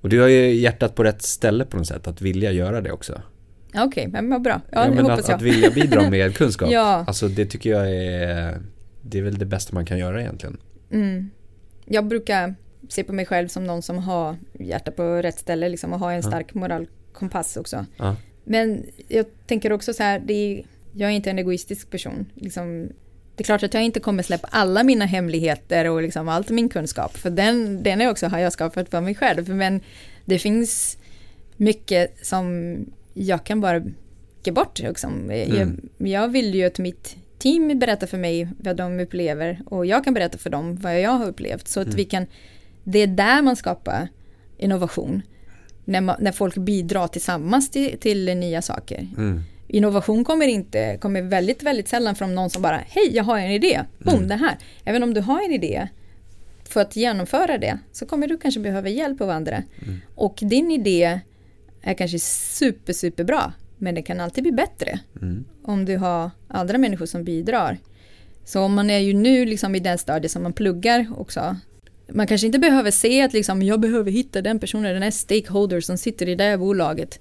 Och 0.00 0.08
du 0.08 0.20
har 0.20 0.28
ju 0.28 0.54
hjärtat 0.54 0.94
på 0.94 1.04
rätt 1.04 1.22
ställe 1.22 1.64
på 1.64 1.76
något 1.76 1.86
sätt, 1.86 2.06
att 2.06 2.22
vilja 2.22 2.52
göra 2.52 2.80
det 2.80 2.92
också. 2.92 3.22
Okej, 3.68 3.86
okay, 3.86 4.08
men 4.08 4.30
vad 4.30 4.42
bra. 4.42 4.60
Ja, 4.70 4.84
ja, 4.84 4.90
men 4.90 4.98
att, 4.98 5.10
hoppas 5.10 5.28
jag. 5.28 5.36
att 5.36 5.42
vilja 5.42 5.70
bidra 5.74 6.10
med 6.10 6.36
kunskap. 6.36 6.70
ja. 6.70 7.04
Alltså 7.06 7.28
det 7.28 7.46
tycker 7.46 7.70
jag 7.70 7.90
är, 7.94 8.58
det 9.02 9.18
är 9.18 9.22
väl 9.22 9.38
det 9.38 9.46
bästa 9.46 9.74
man 9.74 9.86
kan 9.86 9.98
göra 9.98 10.20
egentligen. 10.20 10.56
Mm. 10.90 11.30
Jag 11.84 12.06
brukar 12.06 12.54
se 12.88 13.04
på 13.04 13.12
mig 13.12 13.26
själv 13.26 13.48
som 13.48 13.64
någon 13.64 13.82
som 13.82 13.98
har 13.98 14.36
hjärta 14.52 14.90
på 14.90 15.02
rätt 15.02 15.38
ställe 15.38 15.68
liksom, 15.68 15.92
och 15.92 15.98
har 15.98 16.12
en 16.12 16.22
stark 16.22 16.46
ja. 16.52 16.60
moralkompass 16.60 17.56
också. 17.56 17.86
Ja. 17.96 18.16
Men 18.44 18.86
jag 19.08 19.26
tänker 19.46 19.72
också 19.72 19.92
så 19.92 20.02
här, 20.02 20.18
det 20.18 20.32
är, 20.32 20.64
jag 20.92 21.10
är 21.10 21.14
inte 21.14 21.30
en 21.30 21.38
egoistisk 21.38 21.90
person. 21.90 22.26
Liksom, 22.34 22.88
det 23.36 23.42
är 23.42 23.44
klart 23.44 23.62
att 23.62 23.74
jag 23.74 23.82
inte 23.82 24.00
kommer 24.00 24.22
släppa 24.22 24.48
alla 24.50 24.82
mina 24.82 25.04
hemligheter 25.04 25.90
och 25.90 26.02
liksom 26.02 26.28
allt 26.28 26.50
min 26.50 26.68
kunskap, 26.68 27.16
för 27.16 27.30
den, 27.30 27.82
den 27.82 28.00
är 28.00 28.10
också 28.10 28.26
har 28.26 28.38
jag 28.38 28.52
skapat 28.52 28.88
för 28.88 29.00
mig 29.00 29.14
själv. 29.14 29.48
Men 29.48 29.80
det 30.24 30.38
finns 30.38 30.98
mycket 31.56 32.26
som 32.26 32.76
jag 33.18 33.44
kan 33.44 33.60
bara 33.60 33.82
ge 34.42 34.52
bort. 34.52 34.78
Liksom. 34.78 35.30
Mm. 35.30 35.80
Jag, 35.98 36.08
jag 36.08 36.28
vill 36.28 36.54
ju 36.54 36.64
att 36.64 36.78
mitt 36.78 37.16
team 37.38 37.78
berättar 37.78 38.06
för 38.06 38.18
mig 38.18 38.48
vad 38.58 38.76
de 38.76 39.00
upplever 39.00 39.60
och 39.66 39.86
jag 39.86 40.04
kan 40.04 40.14
berätta 40.14 40.38
för 40.38 40.50
dem 40.50 40.76
vad 40.76 41.00
jag 41.00 41.10
har 41.10 41.26
upplevt. 41.26 41.68
Så 41.68 41.80
att 41.80 41.86
mm. 41.86 41.96
vi 41.96 42.04
kan, 42.04 42.26
det 42.84 42.98
är 42.98 43.06
där 43.06 43.42
man 43.42 43.56
skapar 43.56 44.08
innovation. 44.58 45.22
När, 45.84 46.00
man, 46.00 46.16
när 46.20 46.32
folk 46.32 46.56
bidrar 46.56 47.08
tillsammans 47.08 47.70
till, 47.70 47.98
till 47.98 48.36
nya 48.36 48.62
saker. 48.62 49.08
Mm. 49.16 49.42
Innovation 49.68 50.24
kommer 50.24 50.46
inte, 50.46 50.98
kommer 51.00 51.22
väldigt, 51.22 51.62
väldigt 51.62 51.88
sällan 51.88 52.14
från 52.14 52.34
någon 52.34 52.50
som 52.50 52.62
bara, 52.62 52.80
hej, 52.86 53.10
jag 53.12 53.24
har 53.24 53.38
en 53.38 53.50
idé, 53.50 53.80
boom, 53.98 54.14
mm. 54.14 54.28
det 54.28 54.34
här. 54.34 54.58
Även 54.84 55.02
om 55.02 55.14
du 55.14 55.20
har 55.20 55.44
en 55.44 55.52
idé, 55.52 55.88
för 56.64 56.80
att 56.80 56.96
genomföra 56.96 57.58
det, 57.58 57.78
så 57.92 58.06
kommer 58.06 58.28
du 58.28 58.38
kanske 58.38 58.60
behöva 58.60 58.88
hjälp 58.88 59.20
av 59.20 59.30
andra. 59.30 59.56
Mm. 59.56 60.00
Och 60.14 60.38
din 60.40 60.70
idé 60.70 61.20
är 61.82 61.94
kanske 61.94 62.18
super, 62.18 62.92
super 62.92 63.24
bra, 63.24 63.52
men 63.78 63.94
det 63.94 64.02
kan 64.02 64.20
alltid 64.20 64.44
bli 64.44 64.52
bättre. 64.52 65.00
Mm. 65.22 65.44
Om 65.62 65.84
du 65.84 65.96
har 65.96 66.30
andra 66.48 66.78
människor 66.78 67.06
som 67.06 67.24
bidrar. 67.24 67.78
Så 68.44 68.60
om 68.60 68.74
man 68.74 68.90
är 68.90 68.98
ju 68.98 69.14
nu 69.14 69.44
liksom 69.44 69.74
i 69.74 69.80
den 69.80 69.98
stadiet 69.98 70.32
som 70.32 70.42
man 70.42 70.52
pluggar 70.52 71.06
också. 71.16 71.56
Man 72.12 72.26
kanske 72.26 72.46
inte 72.46 72.58
behöver 72.58 72.90
se 72.90 73.22
att 73.22 73.32
liksom, 73.32 73.62
jag 73.62 73.80
behöver 73.80 74.10
hitta 74.10 74.42
den 74.42 74.58
personen, 74.58 74.94
den 74.94 75.02
här 75.02 75.10
stakeholder 75.10 75.80
som 75.80 75.98
sitter 75.98 76.28
i 76.28 76.34
det 76.34 76.44
här 76.44 76.56
bolaget. 76.56 77.20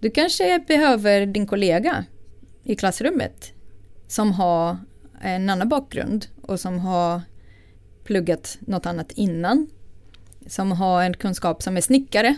Du 0.00 0.10
kanske 0.10 0.64
behöver 0.66 1.26
din 1.26 1.46
kollega 1.46 2.04
i 2.64 2.76
klassrummet 2.76 3.52
som 4.08 4.32
har 4.32 4.76
en 5.20 5.50
annan 5.50 5.68
bakgrund 5.68 6.26
och 6.42 6.60
som 6.60 6.78
har 6.78 7.20
pluggat 8.04 8.58
något 8.60 8.86
annat 8.86 9.12
innan. 9.12 9.68
Som 10.46 10.72
har 10.72 11.02
en 11.02 11.14
kunskap 11.14 11.62
som 11.62 11.76
är 11.76 11.80
snickare. 11.80 12.36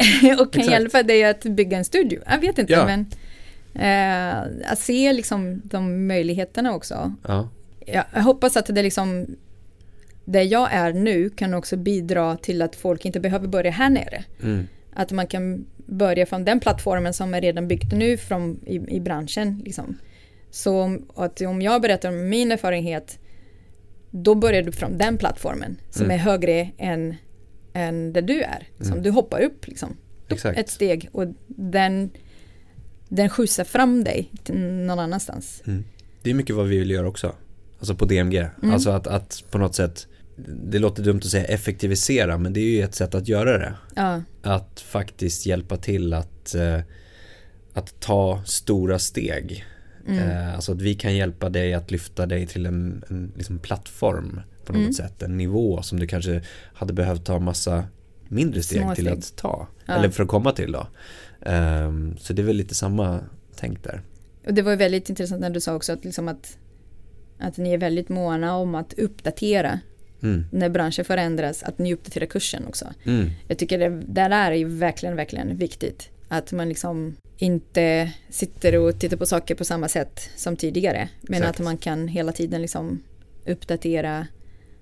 och 0.40 0.52
kan 0.52 0.60
Exakt. 0.60 0.70
hjälpa 0.70 1.02
dig 1.02 1.24
att 1.24 1.42
bygga 1.42 1.78
en 1.78 1.84
studio. 1.84 2.20
Jag 2.26 2.40
vet 2.40 2.58
inte, 2.58 2.72
ja. 2.72 2.86
men 2.86 3.06
eh, 3.74 4.72
att 4.72 4.78
se 4.78 5.12
liksom 5.12 5.60
de 5.64 6.06
möjligheterna 6.06 6.74
också. 6.74 7.14
Ja. 7.28 7.48
Jag, 7.86 8.04
jag 8.14 8.22
hoppas 8.22 8.56
att 8.56 8.66
det 8.66 8.82
liksom 8.82 9.26
där 10.24 10.42
jag 10.42 10.72
är 10.72 10.92
nu 10.92 11.30
kan 11.30 11.54
också 11.54 11.76
bidra 11.76 12.36
till 12.36 12.62
att 12.62 12.76
folk 12.76 13.04
inte 13.04 13.20
behöver 13.20 13.48
börja 13.48 13.70
här 13.70 13.90
nere. 13.90 14.24
Mm. 14.42 14.68
Att 14.94 15.12
man 15.12 15.26
kan 15.26 15.66
börja 15.86 16.26
från 16.26 16.44
den 16.44 16.60
plattformen 16.60 17.14
som 17.14 17.34
är 17.34 17.40
redan 17.40 17.68
byggt 17.68 17.92
nu 17.92 18.16
från, 18.16 18.60
i, 18.66 18.96
i 18.96 19.00
branschen. 19.00 19.62
Liksom. 19.64 19.98
Så 20.50 20.98
att 21.16 21.40
om 21.40 21.62
jag 21.62 21.82
berättar 21.82 22.08
om 22.08 22.28
min 22.28 22.52
erfarenhet 22.52 23.18
då 24.10 24.34
börjar 24.34 24.62
du 24.62 24.72
från 24.72 24.98
den 24.98 25.18
plattformen 25.18 25.76
som 25.90 26.04
mm. 26.04 26.14
är 26.14 26.18
högre 26.18 26.70
än, 26.78 27.16
än 27.72 28.12
där 28.12 28.22
du 28.22 28.42
är. 28.42 28.68
Som 28.78 28.92
mm. 28.92 29.02
du 29.02 29.10
hoppar 29.10 29.40
upp 29.40 29.66
liksom. 29.66 29.96
Exakt. 30.28 30.58
Ett 30.58 30.70
steg 30.70 31.08
och 31.12 31.26
den, 31.46 32.10
den 33.08 33.28
skjutsar 33.28 33.64
fram 33.64 34.04
dig 34.04 34.30
till 34.42 34.58
någon 34.58 34.98
annanstans. 34.98 35.62
Mm. 35.66 35.84
Det 36.22 36.30
är 36.30 36.34
mycket 36.34 36.56
vad 36.56 36.66
vi 36.66 36.78
vill 36.78 36.90
göra 36.90 37.08
också. 37.08 37.34
Alltså 37.78 37.94
på 37.94 38.04
DMG. 38.04 38.36
Mm. 38.36 38.74
Alltså 38.74 38.90
att, 38.90 39.06
att 39.06 39.44
på 39.50 39.58
något 39.58 39.74
sätt 39.74 40.06
det 40.46 40.78
låter 40.78 41.02
dumt 41.02 41.18
att 41.18 41.30
säga 41.30 41.44
effektivisera 41.44 42.38
men 42.38 42.52
det 42.52 42.60
är 42.60 42.70
ju 42.70 42.82
ett 42.82 42.94
sätt 42.94 43.14
att 43.14 43.28
göra 43.28 43.58
det. 43.58 43.74
Ja. 43.94 44.22
Att 44.42 44.80
faktiskt 44.80 45.46
hjälpa 45.46 45.76
till 45.76 46.14
att, 46.14 46.54
eh, 46.54 46.80
att 47.72 48.00
ta 48.00 48.42
stora 48.44 48.98
steg. 48.98 49.64
Mm. 50.08 50.30
Eh, 50.30 50.54
alltså 50.54 50.72
att 50.72 50.82
vi 50.82 50.94
kan 50.94 51.16
hjälpa 51.16 51.48
dig 51.48 51.74
att 51.74 51.90
lyfta 51.90 52.26
dig 52.26 52.46
till 52.46 52.66
en, 52.66 53.04
en 53.08 53.32
liksom 53.36 53.58
plattform 53.58 54.40
på 54.64 54.72
något 54.72 54.80
Mm. 54.80 54.92
sätt. 54.92 55.22
En 55.22 55.36
nivå 55.36 55.82
som 55.82 56.00
du 56.00 56.06
kanske 56.06 56.42
hade 56.74 56.92
behövt 56.92 57.24
ta 57.24 57.38
massa 57.38 57.84
mindre 58.28 58.62
steg 58.62 58.82
Små 58.82 58.94
till 58.94 59.04
steg. 59.04 59.18
att 59.18 59.36
ta. 59.36 59.66
Ja. 59.86 59.94
Eller 59.94 60.08
för 60.10 60.22
att 60.22 60.28
komma 60.28 60.52
till 60.52 60.72
då. 60.72 60.86
Ehm, 61.42 62.16
så 62.18 62.32
det 62.32 62.42
är 62.42 62.46
väl 62.46 62.56
lite 62.56 62.74
samma 62.74 63.20
tänk 63.56 63.84
där. 63.84 64.02
Och 64.46 64.54
det 64.54 64.62
var 64.62 64.70
ju 64.70 64.76
väldigt 64.76 65.08
intressant 65.10 65.40
när 65.40 65.50
du 65.50 65.60
sa 65.60 65.74
också 65.74 65.92
att, 65.92 66.04
liksom 66.04 66.28
att, 66.28 66.58
att 67.38 67.56
ni 67.56 67.72
är 67.72 67.78
väldigt 67.78 68.08
måna 68.08 68.56
om 68.56 68.74
att 68.74 68.92
uppdatera 68.98 69.80
Mm. 70.22 70.44
när 70.52 70.68
branschen 70.68 71.04
förändras, 71.04 71.62
att 71.62 71.78
ni 71.78 71.94
uppdaterar 71.94 72.26
kursen 72.26 72.66
också. 72.66 72.86
Mm. 73.04 73.30
Jag 73.48 73.58
tycker 73.58 73.78
det 73.78 73.88
där 74.06 74.30
är 74.30 74.52
ju 74.52 74.64
verkligen, 74.64 75.16
verkligen 75.16 75.56
viktigt. 75.56 76.10
Att 76.28 76.52
man 76.52 76.68
liksom 76.68 77.16
inte 77.36 78.12
sitter 78.30 78.76
och 78.76 78.98
tittar 79.00 79.16
på 79.16 79.26
saker 79.26 79.54
på 79.54 79.64
samma 79.64 79.88
sätt 79.88 80.30
som 80.36 80.56
tidigare. 80.56 81.08
Men 81.20 81.42
Exakt. 81.42 81.60
att 81.60 81.64
man 81.64 81.76
kan 81.76 82.08
hela 82.08 82.32
tiden 82.32 82.62
liksom 82.62 83.02
uppdatera 83.46 84.26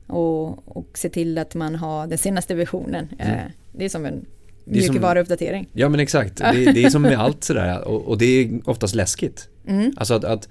och, 0.08 0.76
och 0.76 0.88
se 0.98 1.08
till 1.08 1.38
att 1.38 1.54
man 1.54 1.74
har 1.74 2.06
den 2.06 2.18
senaste 2.18 2.54
versionen. 2.54 3.08
Mm. 3.18 3.34
Eh, 3.38 3.44
Det 3.72 3.84
är 3.84 3.88
som 3.88 4.06
en 4.06 4.24
mjukvaruuppdatering. 4.64 5.68
Ja 5.72 5.88
men 5.88 6.00
exakt, 6.00 6.36
det, 6.36 6.72
det 6.72 6.84
är 6.84 6.90
som 6.90 7.02
med 7.02 7.18
allt 7.18 7.44
sådär 7.44 7.88
och, 7.88 8.04
och 8.08 8.18
det 8.18 8.24
är 8.26 8.60
oftast 8.64 8.94
läskigt. 8.94 9.48
Mm. 9.66 9.92
Alltså 9.96 10.14
att, 10.14 10.24
att, 10.24 10.48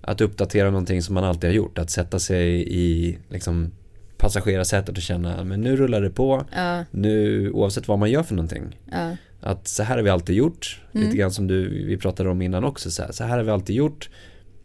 att 0.00 0.20
uppdatera 0.20 0.70
någonting 0.70 1.02
som 1.02 1.14
man 1.14 1.24
alltid 1.24 1.50
har 1.50 1.54
gjort, 1.54 1.78
att 1.78 1.90
sätta 1.90 2.18
sig 2.18 2.64
i 2.68 3.18
liksom 3.28 3.70
passagerarsätet 4.16 4.96
och 4.96 5.02
känna 5.02 5.44
men 5.44 5.60
nu 5.60 5.76
rullar 5.76 6.00
det 6.00 6.10
på, 6.10 6.44
Ja, 6.56 6.84
nu 6.90 7.50
oavsett 7.50 7.88
vad 7.88 7.98
man 7.98 8.10
gör 8.10 8.22
för 8.22 8.34
någonting. 8.34 8.76
ja, 8.92 9.16
Att 9.40 9.68
så 9.68 9.82
här 9.82 9.96
har 9.96 10.02
vi 10.02 10.10
alltid 10.10 10.36
gjort, 10.36 10.80
Mm. 10.94 11.06
lite 11.06 11.16
grann 11.18 11.30
som 11.30 11.46
du, 11.46 11.84
vi 11.86 11.96
pratade 11.96 12.28
om 12.30 12.42
innan 12.42 12.64
också, 12.64 12.90
så 12.90 13.02
här, 13.02 13.12
så 13.12 13.24
här 13.24 13.36
har 13.36 13.44
vi 13.44 13.50
alltid 13.50 13.76
gjort 13.76 14.10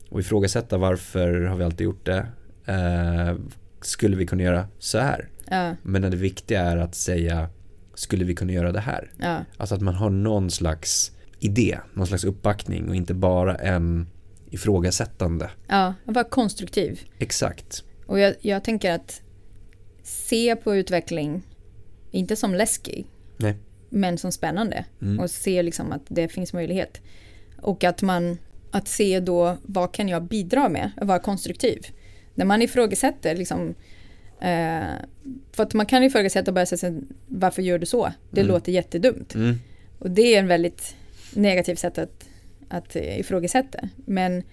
och 0.10 0.20
ifrågasätta 0.20 0.78
varför 0.78 1.42
har 1.42 1.58
vi 1.58 1.64
alltid 1.64 1.86
gjort 1.86 2.06
det. 2.06 2.26
Eh, 2.66 3.36
skulle 3.86 4.16
vi 4.16 4.26
kunna 4.26 4.44
göra 4.44 4.68
så 4.80 4.98
här? 4.98 5.30
ja, 5.50 5.76
Men 5.84 6.02
det 6.02 6.10
viktiga 6.18 6.62
är 6.62 6.78
att 6.78 6.96
säga 6.96 7.50
skulle 7.94 8.26
vi 8.26 8.36
kunna 8.36 8.54
göra 8.54 8.72
det 8.72 8.80
här? 8.80 9.12
Ja, 9.18 9.46
Alltså 9.58 9.76
att 9.76 9.82
man 9.82 9.96
har 9.96 10.10
någon 10.10 10.52
slags 10.52 11.12
idé, 11.40 11.80
någon 11.94 12.08
slags 12.08 12.24
uppbackning 12.24 12.90
och 12.90 12.96
inte 12.96 13.14
bara 13.14 13.56
en 13.56 14.08
ifrågasättande. 14.50 15.50
ja 15.68 15.94
vara 16.06 16.24
konstruktiv. 16.24 17.02
Exakt. 17.20 17.84
Och 18.06 18.20
jag, 18.20 18.36
jag 18.42 18.64
tänker 18.64 18.92
att 18.92 19.22
se 20.04 20.56
på 20.56 20.76
utveckling, 20.76 21.44
inte 22.12 22.36
som 22.36 22.56
läskig, 22.56 23.06
Nej. 23.38 23.56
men 23.90 24.18
som 24.18 24.32
spännande. 24.32 24.86
Mm. 25.02 25.20
Och 25.20 25.32
se 25.32 25.64
liksom 25.64 25.92
att 25.92 26.02
det 26.08 26.28
finns 26.28 26.54
möjlighet. 26.54 27.02
Och 27.62 27.84
att 27.84 28.02
man, 28.02 28.38
att 28.72 28.88
se 28.88 29.20
då 29.20 29.58
vad 29.64 29.94
kan 29.94 30.10
jag 30.10 30.24
bidra 30.24 30.70
med, 30.70 30.92
att 30.98 31.08
vara 31.08 31.20
konstruktiv. 31.20 31.88
När 32.36 32.46
man 32.46 32.62
ifrågasätter 32.62 33.36
liksom, 33.36 33.76
eh, 34.40 34.96
för 35.52 35.64
att 35.64 35.74
man 35.74 35.86
kan 35.86 36.04
ifrågasätta 36.04 36.52
och 36.52 36.56
börja 36.56 36.66
säga 36.66 37.02
varför 37.28 37.62
gör 37.62 37.80
du 37.80 37.86
så? 37.86 38.12
Det 38.32 38.42
Mm. 38.42 38.54
låter 38.54 38.72
jättedumt. 38.72 39.36
Mm. 39.36 39.56
Och 40.00 40.12
det 40.12 40.22
är 40.36 40.40
en 40.40 40.48
väldigt 40.48 40.96
negativt 41.34 41.80
sätt 41.80 41.98
att, 41.98 42.26
att 42.70 42.96
ifrågasätta. 42.96 43.80
Men 43.96 44.44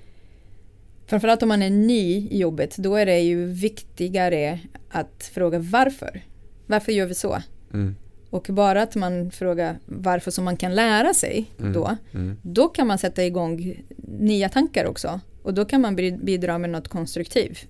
framförallt 1.07 1.43
om 1.43 1.49
man 1.49 1.63
är 1.63 1.71
ny 1.71 2.29
i 2.31 2.39
jobbet, 2.39 2.77
då 2.77 2.95
är 2.97 3.07
det 3.07 3.21
ju 3.21 3.47
viktigare 3.47 4.59
att 4.91 5.31
fråga 5.35 5.59
varför. 5.59 6.23
Varför 6.67 6.93
gör 6.93 7.07
vi 7.07 7.15
så? 7.15 7.43
Mm. 7.73 7.97
Och 8.31 8.47
bara 8.51 8.83
att 8.83 8.95
man 8.95 9.31
frågar 9.31 9.79
varför 9.87 10.31
som 10.31 10.45
man 10.45 10.57
kan 10.57 10.75
lära 10.75 11.15
sig 11.15 11.51
Mm. 11.61 11.73
då, 11.73 11.97
Mm. 12.15 12.37
då 12.43 12.69
kan 12.69 12.87
man 12.87 12.99
sätta 12.99 13.25
igång 13.25 13.75
nya 14.19 14.49
tankar 14.49 14.85
också. 14.85 15.21
Och 15.43 15.55
då 15.55 15.65
kan 15.65 15.81
man 15.81 15.97
bi- 15.97 16.19
bidra 16.23 16.59
med 16.59 16.71
något 16.71 16.89
konstruktivt. 16.89 17.67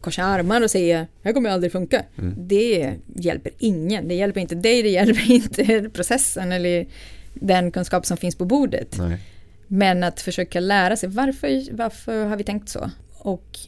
Korsa 0.00 0.22
armar 0.24 0.62
och 0.62 0.70
säga, 0.70 1.06
här 1.22 1.32
kommer 1.32 1.50
aldrig 1.50 1.72
funka. 1.72 2.04
Mm. 2.18 2.34
Det 2.36 2.94
hjälper 3.14 3.52
ingen. 3.58 4.08
Det 4.08 4.14
hjälper 4.14 4.40
inte 4.40 4.54
dig, 4.54 4.82
det 4.82 4.88
hjälper 4.88 5.30
inte 5.32 5.90
processen 5.92 6.52
eller 6.52 6.86
den 7.34 7.70
kunskap 7.70 8.06
som 8.06 8.16
finns 8.16 8.36
på 8.36 8.44
bordet. 8.44 8.96
Nej. 8.98 9.18
Men 9.66 10.04
att 10.04 10.20
försöka 10.20 10.60
lära 10.60 10.96
sig 10.96 11.08
varför, 11.08 11.76
varför 11.76 12.24
har 12.24 12.36
vi 12.36 12.44
tänkt 12.44 12.68
så? 12.68 12.90
Och 13.18 13.58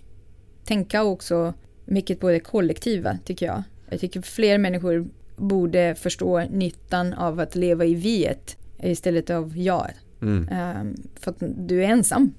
tänka 0.65 1.03
också 1.03 1.55
mycket 1.85 2.21
på 2.21 2.31
det 2.31 2.41
kollektiva 2.41 3.19
tycker 3.25 3.47
jag. 3.47 3.63
Jag 3.91 4.01
tycker 4.01 4.21
fler 4.23 4.59
människor 4.59 5.09
borde 5.37 5.95
förstå 5.95 6.41
nyttan 6.51 7.13
av 7.15 7.41
att 7.41 7.57
leva 7.57 7.85
i 7.85 7.95
viet 7.95 8.57
istället 8.83 9.31
av 9.31 9.59
jag. 9.59 9.91
Mm. 10.23 10.49
Ehm, 10.49 10.95
för 11.21 11.31
att 11.31 11.37
du 11.41 11.85
är 11.85 11.89
ensam. 11.89 12.35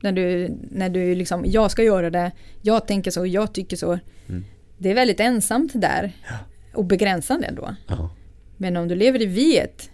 När 0.00 0.12
du, 0.12 0.56
när 0.70 0.88
du 0.88 1.14
liksom, 1.14 1.44
jag 1.46 1.70
ska 1.70 1.82
göra 1.82 2.10
det, 2.10 2.32
jag 2.62 2.86
tänker 2.86 3.10
så, 3.10 3.26
jag 3.26 3.52
tycker 3.52 3.76
så. 3.76 3.98
Mm. 4.28 4.44
Det 4.78 4.90
är 4.90 4.94
väldigt 4.94 5.20
ensamt 5.20 5.72
där 5.74 6.12
och 6.74 6.84
begränsande 6.84 7.52
då. 7.56 7.74
Ja. 7.88 8.10
Men 8.56 8.76
om 8.76 8.88
du 8.88 8.94
lever 8.94 9.22
i 9.22 9.26
viet, 9.26 9.90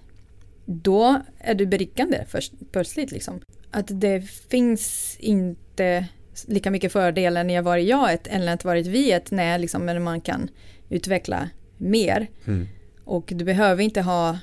då 0.64 1.20
är 1.38 1.54
du 1.54 1.66
berikande 1.66 2.24
först, 2.28 2.52
plötsligt. 2.72 3.12
Liksom. 3.12 3.40
Att 3.70 4.00
det 4.00 4.20
finns 4.50 5.16
inte 5.20 6.06
lika 6.46 6.70
mycket 6.70 6.92
fördelar 6.92 7.44
när 7.44 7.54
jag 7.54 7.62
var 7.62 7.76
i 7.76 7.88
jaet 7.88 8.26
än 8.26 8.48
att 8.48 8.64
vara 8.64 8.78
i 8.78 8.82
viet 8.82 9.30
när, 9.30 9.58
liksom, 9.58 9.86
när 9.86 9.98
man 9.98 10.20
kan 10.20 10.48
utveckla 10.88 11.50
mer. 11.78 12.30
Mm. 12.46 12.68
Och 13.04 13.32
du 13.34 13.44
behöver 13.44 13.82
inte 13.82 14.00
ha 14.00 14.38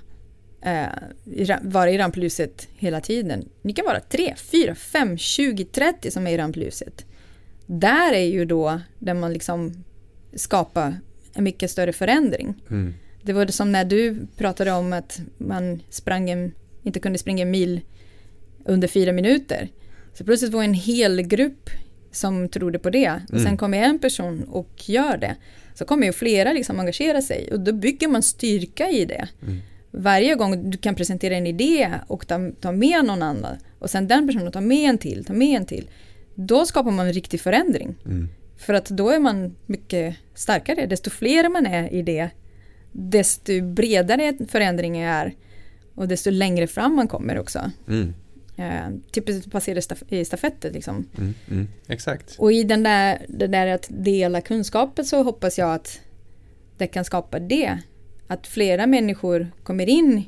eh, 0.62 1.58
vara 1.62 1.92
i 1.92 1.98
rampljuset 1.98 2.68
hela 2.78 3.02
tiden. 3.02 3.50
Ni 3.62 3.74
kan 3.74 3.86
vara 3.86 4.00
3, 4.00 4.36
4, 4.38 4.76
5, 4.76 5.18
20, 5.18 5.66
30 5.66 6.12
som 6.12 6.28
är 6.28 6.32
i 6.32 6.38
rampljuset. 6.38 7.06
Där 7.66 8.14
är 8.14 8.26
ju 8.26 8.46
då 8.46 8.82
där 9.00 9.14
man 9.14 9.34
liksom 9.34 9.84
skapar 10.36 10.96
en 11.34 11.44
mycket 11.44 11.72
större 11.72 11.94
förändring. 11.94 12.56
Mm. 12.70 12.94
Det 13.24 13.34
var 13.34 13.46
det 13.46 13.52
som 13.52 13.72
när 13.72 13.86
du 13.86 14.28
pratade 14.38 14.72
om 14.72 14.94
att 14.94 15.22
man 15.38 15.82
sprang 15.90 16.30
en, 16.30 16.52
inte 16.84 17.00
kunde 17.00 17.18
springa 17.20 17.42
en 17.42 17.52
mil 17.52 17.82
under 18.66 18.88
fyra 18.88 19.12
minuter. 19.12 19.70
Så 20.14 20.24
plötsligt 20.24 20.52
var 20.52 20.64
en 20.64 20.74
hel 20.74 21.22
grupp 21.22 21.70
som 22.12 22.50
trodde 22.50 22.80
på 22.80 22.90
det. 22.90 23.10
Och 23.28 23.34
Mm. 23.34 23.46
sen 23.46 23.58
kommer 23.58 23.78
en 23.78 24.00
person 24.00 24.44
och 24.44 24.90
gör 24.90 25.18
det. 25.18 25.36
Så 25.74 25.86
kommer 25.86 26.06
ju 26.08 26.14
flera 26.14 26.54
liksom 26.54 26.80
engagera 26.80 27.22
sig 27.22 27.50
och 27.52 27.60
då 27.60 27.74
bygger 27.74 28.08
man 28.08 28.24
styrka 28.24 28.90
i 28.90 29.06
det. 29.06 29.28
Mm. 29.42 29.58
Varje 29.92 30.36
gång 30.36 30.70
du 30.70 30.78
kan 30.78 30.96
presentera 30.96 31.36
en 31.36 31.48
idé 31.48 31.92
och 32.08 32.28
ta, 32.28 32.52
ta 32.62 32.72
med 32.72 33.06
någon 33.06 33.24
annan 33.24 33.58
och 33.80 33.90
sen 33.90 34.08
den 34.08 34.28
personen 34.28 34.52
tar 34.52 34.62
med 34.62 34.90
en 34.90 34.98
till, 34.98 35.26
tar 35.26 35.34
med 35.34 35.58
en 35.58 35.66
till. 35.66 35.90
Då 36.36 36.66
skapar 36.66 36.92
man 36.92 37.08
en 37.08 37.14
riktig 37.14 37.42
förändring. 37.42 37.96
Mm. 38.06 38.30
För 38.58 38.74
att 38.74 38.86
då 38.86 39.10
är 39.10 39.20
man 39.20 39.56
mycket 39.66 40.16
starkare. 40.34 40.86
Desto 40.86 41.10
fler 41.10 41.50
man 41.50 41.66
är 41.66 41.94
i 41.94 42.02
det, 42.02 42.30
desto 42.92 43.62
bredare 43.62 44.34
förändringen 44.48 45.10
är 45.10 45.36
och 45.96 46.08
desto 46.08 46.30
längre 46.30 46.68
fram 46.68 46.96
man 46.96 47.08
kommer 47.08 47.40
också. 47.40 47.72
Mm. 47.88 48.14
Eh, 48.58 49.12
typiskt 49.12 49.52
passera 49.52 49.80
staf- 49.80 50.14
i 50.14 50.26
stafetter 50.26 50.72
liksom. 50.72 51.08
Mm. 51.18 51.34
Mm. 51.52 51.68
Exakt. 51.88 52.36
Och 52.40 52.54
i 52.54 52.64
den 52.64 52.84
där, 52.84 53.26
det 53.30 53.48
där 53.48 53.68
att 53.68 53.88
dela 53.90 54.42
kunskapen 54.42 55.06
så 55.06 55.24
hoppas 55.24 55.58
jag 55.58 55.74
att 55.74 56.00
det 56.78 56.88
kan 56.88 57.06
skapa 57.06 57.40
det. 57.40 57.78
Att 58.32 58.48
flera 58.48 58.88
människor 58.88 59.52
kommer 59.64 59.90
in 59.90 60.24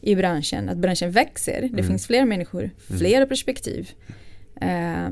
i 0.00 0.14
branschen, 0.14 0.68
att 0.68 0.76
branschen 0.76 1.10
växer. 1.10 1.60
Det 1.60 1.66
Mm. 1.68 1.86
finns 1.86 2.06
fler 2.06 2.24
människor, 2.24 2.70
flera 2.98 3.26
perspektiv. 3.26 3.90
Eh, 4.60 5.08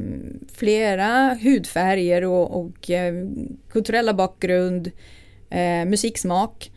flera 0.55 1.35
hudfärger 1.43 2.25
och, 2.25 2.61
och 2.61 2.91
eh, 2.91 3.15
kulturella 3.69 4.15
bakgrund, 4.15 4.91
eh, 5.51 5.85
musiksmak. 5.85 6.71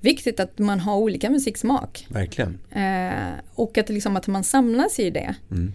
Viktigt 0.00 0.40
att 0.40 0.58
man 0.58 0.80
har 0.80 0.96
olika 0.96 1.30
musiksmak. 1.30 2.06
Verkligen. 2.10 2.58
Eh, 2.70 3.32
och 3.54 3.78
att, 3.78 3.88
liksom, 3.88 4.16
att 4.16 4.26
man 4.26 4.44
samlas 4.44 4.98
i 4.98 5.10
det. 5.10 5.34
Mm. 5.50 5.72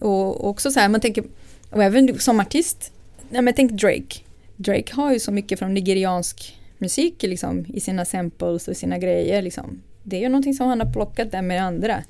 Och 0.00 0.48
också 0.48 0.70
så 0.70 0.80
här, 0.80 0.88
man 0.88 1.00
tänker, 1.00 1.24
och 1.70 1.82
även 1.84 2.18
som 2.18 2.40
artist, 2.40 2.92
nej 3.30 3.42
men 3.42 3.54
tänk 3.54 3.72
Drake. 3.72 4.20
Drake 4.56 4.94
har 4.94 5.12
ju 5.12 5.18
så 5.18 5.32
mycket 5.32 5.58
från 5.58 5.74
nigeriansk 5.74 6.55
musik 6.78 7.22
liksom, 7.22 7.66
i 7.68 7.80
sina 7.80 8.04
samples 8.04 8.68
och 8.68 8.76
sina 8.76 8.98
grejer. 8.98 9.42
Liksom. 9.42 9.82
Det 10.02 10.16
är 10.16 10.20
ju 10.20 10.28
någonting 10.28 10.54
som 10.54 10.66
han 10.66 10.80
har 10.80 10.92
plockat 10.92 11.32
där 11.32 11.42
med 11.42 11.62
andra. 11.62 12.02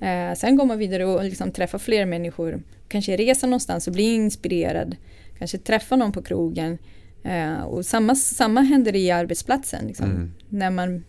Eh, 0.00 0.34
sen 0.36 0.56
går 0.56 0.64
man 0.64 0.78
vidare 0.78 1.04
och 1.04 1.24
liksom 1.24 1.52
träffar 1.52 1.78
fler 1.78 2.06
människor. 2.06 2.62
Kanske 2.88 3.16
resa 3.16 3.46
någonstans 3.46 3.86
och 3.86 3.92
bli 3.92 4.14
inspirerad. 4.14 4.96
Kanske 5.38 5.58
träffa 5.58 5.96
någon 5.96 6.12
på 6.12 6.22
krogen. 6.22 6.78
Eh, 7.24 7.62
och 7.62 7.86
samma, 7.86 8.14
samma 8.14 8.60
händer 8.60 8.96
i 8.96 9.10
arbetsplatsen. 9.10 9.86
Liksom. 9.86 10.10
Mm. 10.10 10.32
När 10.48 10.70
man 10.70 11.04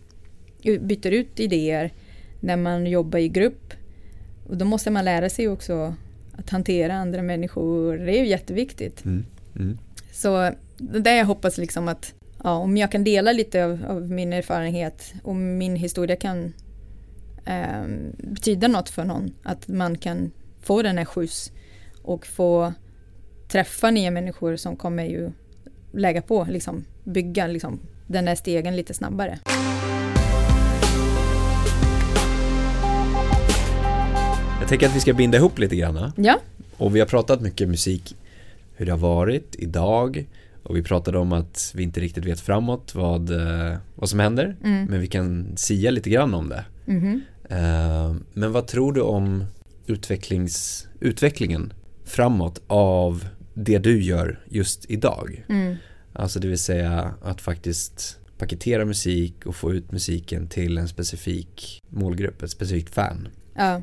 byter 0.80 1.10
ut 1.10 1.40
idéer. 1.40 1.92
När 2.40 2.56
man 2.56 2.86
jobbar 2.86 3.18
i 3.18 3.28
grupp. 3.28 3.74
Och 4.48 4.56
då 4.56 4.64
måste 4.64 4.90
man 4.90 5.04
lära 5.04 5.30
sig 5.30 5.48
också 5.48 5.94
att 6.32 6.50
hantera 6.50 6.94
andra 6.94 7.22
människor. 7.22 7.96
Det 7.96 8.18
är 8.18 8.18
ju 8.18 8.28
jätteviktigt. 8.28 9.04
Mm. 9.04 9.24
Mm. 9.56 9.78
Så 10.12 10.50
det 10.76 11.16
jag 11.16 11.26
hoppas 11.26 11.58
liksom 11.58 11.88
att 11.88 12.14
ja, 12.44 12.50
om 12.50 12.76
jag 12.76 12.92
kan 12.92 13.04
dela 13.04 13.32
lite 13.32 13.64
av, 13.64 13.84
av 13.88 14.10
min 14.10 14.32
erfarenhet 14.32 15.14
och 15.22 15.36
min 15.36 15.76
historia 15.76 16.16
kan 16.16 16.52
eh, 17.44 17.84
betyda 18.18 18.68
något 18.68 18.88
för 18.88 19.04
någon. 19.04 19.34
Att 19.42 19.68
man 19.68 19.98
kan 19.98 20.30
få 20.60 20.82
den 20.82 20.98
här 20.98 21.04
skjuts 21.04 21.52
och 22.02 22.26
få 22.26 22.72
träffa 23.48 23.90
nya 23.90 24.10
människor 24.10 24.56
som 24.56 24.76
kommer 24.76 25.04
ju 25.04 25.30
lägga 25.92 26.22
på, 26.22 26.46
liksom, 26.50 26.84
bygga 27.04 27.46
liksom, 27.46 27.80
den 28.06 28.24
där 28.24 28.34
stegen 28.34 28.76
lite 28.76 28.94
snabbare. 28.94 29.38
Jag 34.60 34.68
tänker 34.68 34.86
att 34.86 34.96
vi 34.96 35.00
ska 35.00 35.12
binda 35.12 35.38
ihop 35.38 35.58
lite 35.58 35.76
grann. 35.76 36.12
Ja, 36.16 36.38
Och 36.76 36.96
vi 36.96 37.00
har 37.00 37.06
pratat 37.06 37.40
mycket 37.40 37.68
musik, 37.68 38.16
hur 38.76 38.86
det 38.86 38.92
har 38.92 38.98
varit 38.98 39.54
idag. 39.58 40.26
Och 40.62 40.76
vi 40.76 40.82
pratade 40.82 41.18
om 41.18 41.32
att 41.32 41.72
vi 41.76 41.82
inte 41.82 42.00
riktigt 42.00 42.24
vet 42.24 42.40
framåt 42.40 42.94
vad, 42.94 43.30
eh, 43.30 43.76
vad 43.94 44.08
som 44.08 44.20
händer. 44.20 44.56
Mm. 44.64 44.84
Men 44.84 45.00
vi 45.00 45.06
kan 45.06 45.56
sia 45.56 45.90
lite 45.90 46.10
grann 46.10 46.34
om 46.34 46.48
det. 46.48 46.64
mhm. 46.86 47.20
Eh, 47.50 48.14
Men 48.32 48.52
vad 48.52 48.66
tror 48.66 48.92
du 48.92 49.00
om 49.00 49.44
utvecklings, 49.86 50.88
utvecklingen 51.00 51.72
framåt 52.04 52.62
av 52.66 53.28
det 53.54 53.78
du 53.78 54.02
gör 54.02 54.40
just 54.48 54.90
idag? 54.90 55.44
mm. 55.48 55.76
Alltså 56.12 56.40
det 56.40 56.48
vill 56.48 56.58
säga 56.58 57.14
att 57.22 57.40
faktiskt 57.40 58.18
paketera 58.38 58.84
musik 58.84 59.46
och 59.46 59.56
få 59.56 59.72
ut 59.74 59.92
musiken 59.92 60.48
till 60.48 60.78
en 60.78 60.88
specifik 60.88 61.80
målgrupp, 61.88 62.42
ett 62.42 62.50
specifikt 62.50 62.94
fan. 62.94 63.28
ja. 63.56 63.82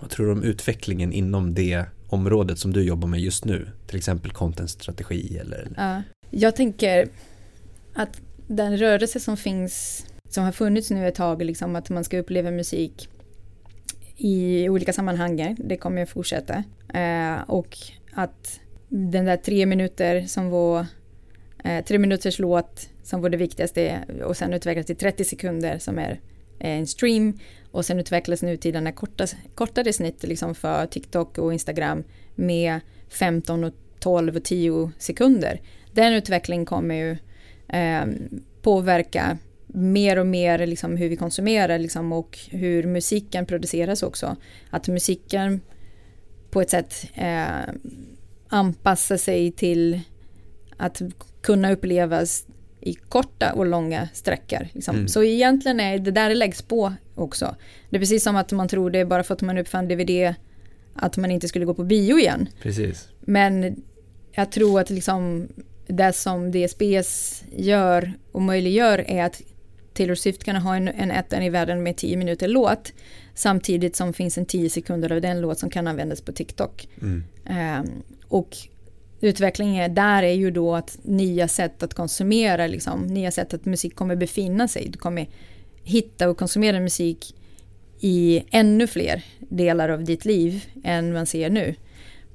Vad 0.00 0.10
tror 0.10 0.26
du 0.26 0.32
om 0.32 0.42
utvecklingen 0.42 1.12
inom 1.12 1.54
det 1.54 1.84
området 2.12 2.58
som 2.58 2.72
du 2.72 2.82
jobbar 2.82 3.08
med 3.08 3.20
just 3.20 3.44
nu? 3.44 3.68
Till 3.86 3.96
exempel 3.96 4.30
contentstrategi 4.30 5.38
eller? 5.38 5.68
Ja. 5.76 6.02
Jag 6.30 6.56
tänker 6.56 7.08
att 7.94 8.20
den 8.46 8.76
rörelse 8.76 9.20
som 9.20 9.36
finns, 9.36 10.06
som 10.28 10.44
har 10.44 10.52
funnits 10.52 10.90
nu 10.90 11.08
ett 11.08 11.14
tag, 11.14 11.42
liksom 11.42 11.76
att 11.76 11.90
man 11.90 12.04
ska 12.04 12.18
uppleva 12.18 12.50
musik 12.50 13.08
i 14.16 14.68
olika 14.68 14.92
sammanhang, 14.92 15.56
det 15.58 15.76
kommer 15.76 16.02
att 16.02 16.10
fortsätta. 16.10 16.64
Eh, 16.94 17.40
och 17.46 17.76
att 18.12 18.60
den 18.88 19.24
där 19.24 19.36
tre 19.36 19.66
minuter 19.66 20.26
som 20.26 20.50
var 20.50 20.86
eh, 21.64 21.84
tre 21.84 21.98
minuters 21.98 22.38
låt 22.38 22.88
som 23.02 23.20
var 23.20 23.30
det 23.30 23.36
viktigaste 23.36 23.98
och 24.24 24.36
sen 24.36 24.52
utvecklas 24.52 24.86
till 24.86 24.96
30 24.96 25.24
sekunder 25.24 25.78
som 25.78 25.98
är 25.98 26.20
eh, 26.58 26.70
en 26.70 26.86
stream 26.86 27.38
och 27.70 27.84
sen 27.84 28.00
utvecklas 28.00 28.42
nu 28.42 28.56
till 28.56 28.72
den 28.72 28.86
här 28.86 28.92
korta, 28.92 29.26
kortare 29.54 29.92
snitt 29.92 30.22
liksom 30.22 30.54
för 30.54 30.86
TikTok 30.86 31.38
och 31.38 31.52
Instagram 31.52 32.04
med 32.34 32.80
15 33.08 33.64
och 33.64 33.74
12 33.98 34.36
och 34.36 34.44
10 34.44 34.90
sekunder. 34.98 35.60
Den 35.92 36.12
utvecklingen 36.12 36.66
kommer 36.66 36.94
ju 36.94 37.16
eh, 37.68 38.06
påverka 38.62 39.38
mer 39.66 40.18
och 40.18 40.26
mer 40.26 40.66
liksom 40.66 40.96
hur 40.96 41.08
vi 41.08 41.16
konsumerar 41.16 41.78
liksom 41.78 42.12
och 42.12 42.38
hur 42.50 42.86
musiken 42.86 43.46
produceras 43.46 44.02
också. 44.02 44.36
Att 44.70 44.88
musiken 44.88 45.60
på 46.50 46.60
ett 46.60 46.70
sätt 46.70 47.06
eh, 47.14 47.74
anpassar 48.48 49.16
sig 49.16 49.52
till 49.52 50.00
att 50.76 51.02
kunna 51.40 51.72
upplevas 51.72 52.46
i 52.80 52.94
korta 52.94 53.52
och 53.52 53.66
långa 53.66 54.08
sträckor. 54.12 54.68
Liksom. 54.72 54.96
Mm. 54.96 55.08
Så 55.08 55.22
egentligen 55.22 55.80
är 55.80 55.98
det 55.98 56.10
där 56.10 56.28
det 56.28 56.34
läggs 56.34 56.62
på 56.62 56.92
också. 57.20 57.56
Det 57.90 57.96
är 57.96 58.00
precis 58.00 58.22
som 58.22 58.36
att 58.36 58.52
man 58.52 58.68
tror 58.68 58.90
det 58.90 59.04
bara 59.04 59.22
för 59.22 59.34
att 59.34 59.42
man 59.42 59.58
uppfann 59.58 59.88
DVD 59.88 60.34
att 60.94 61.16
man 61.16 61.30
inte 61.30 61.48
skulle 61.48 61.64
gå 61.64 61.74
på 61.74 61.84
bio 61.84 62.18
igen. 62.18 62.48
Precis. 62.62 63.08
Men 63.20 63.82
jag 64.32 64.52
tror 64.52 64.80
att 64.80 64.90
liksom 64.90 65.48
det 65.86 66.12
som 66.12 66.52
DSBS 66.52 67.44
gör 67.56 68.12
och 68.32 68.42
möjliggör 68.42 69.04
är 69.10 69.24
att 69.24 69.42
Taylor 69.92 70.14
Swift 70.14 70.44
kan 70.44 70.56
ha 70.56 70.76
en, 70.76 70.88
en 70.88 71.10
ettan 71.10 71.42
i 71.42 71.50
världen 71.50 71.82
med 71.82 71.96
10 71.96 72.16
minuter 72.16 72.48
låt 72.48 72.92
samtidigt 73.34 73.96
som 73.96 74.12
finns 74.12 74.38
en 74.38 74.46
10 74.46 74.70
sekunder 74.70 75.12
av 75.12 75.20
den 75.20 75.40
låt 75.40 75.58
som 75.58 75.70
kan 75.70 75.86
användas 75.86 76.20
på 76.20 76.32
TikTok. 76.32 76.88
Mm. 77.02 77.24
Um, 77.80 78.02
och 78.28 78.56
utvecklingen 79.20 79.94
där 79.94 80.22
är 80.22 80.32
ju 80.32 80.50
då 80.50 80.74
att 80.74 80.98
nya 81.02 81.48
sätt 81.48 81.82
att 81.82 81.94
konsumera, 81.94 82.66
liksom, 82.66 83.06
nya 83.06 83.30
sätt 83.30 83.54
att 83.54 83.64
musik 83.64 83.94
kommer 83.94 84.16
befinna 84.16 84.68
sig. 84.68 84.88
Du 84.88 84.98
kommer 84.98 85.28
hitta 85.82 86.28
och 86.28 86.38
konsumera 86.38 86.80
musik 86.80 87.34
i 88.00 88.44
ännu 88.50 88.86
fler 88.86 89.24
delar 89.38 89.88
av 89.88 90.04
ditt 90.04 90.24
liv 90.24 90.64
än 90.84 91.12
man 91.12 91.26
ser 91.26 91.50
nu. 91.50 91.74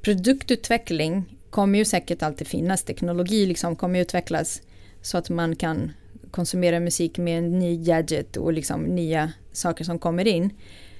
Produktutveckling 0.01 1.37
kommer 1.49 1.79
ju 1.79 1.85
säkert 1.85 2.23
alltid 2.23 2.47
finnas. 2.47 2.83
Teknologi 2.83 3.45
liksom 3.45 3.75
kommer 3.75 3.99
utvecklas 3.99 4.61
så 5.01 5.17
att 5.17 5.29
man 5.29 5.55
kan 5.55 5.91
konsumera 6.31 6.79
musik 6.79 7.17
med 7.17 7.37
en 7.37 7.59
ny 7.59 7.77
gadget 7.77 8.37
och 8.37 8.53
liksom 8.53 8.83
nya 8.83 9.31
saker 9.51 9.83
som 9.83 9.99
kommer 9.99 10.27
in. 10.27 10.49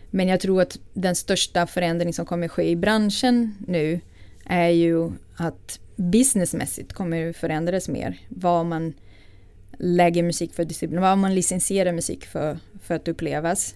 Men 0.10 0.28
jag 0.28 0.40
tror 0.40 0.62
att 0.62 0.80
den 0.94 1.16
största 1.16 1.68
förändring 1.68 2.14
som 2.14 2.26
kommer 2.26 2.48
ske 2.48 2.70
i 2.70 2.76
branschen 2.76 3.56
nu 3.68 4.00
är 4.46 4.70
ju 4.70 5.12
att 5.36 5.80
businessmässigt 5.96 6.94
kommer 6.94 7.34
förändras 7.34 7.90
mer. 7.90 8.18
Vad 8.30 8.66
man 8.66 8.94
lägger 9.80 10.24
musik 10.24 10.54
för 10.54 10.66
disciplin, 10.66 11.02
vad 11.02 11.18
man 11.18 11.36
licensierar 11.36 11.92
musik 11.92 12.26
för, 12.26 12.60
för 12.82 12.96
att 12.96 13.08
upplevas. 13.08 13.76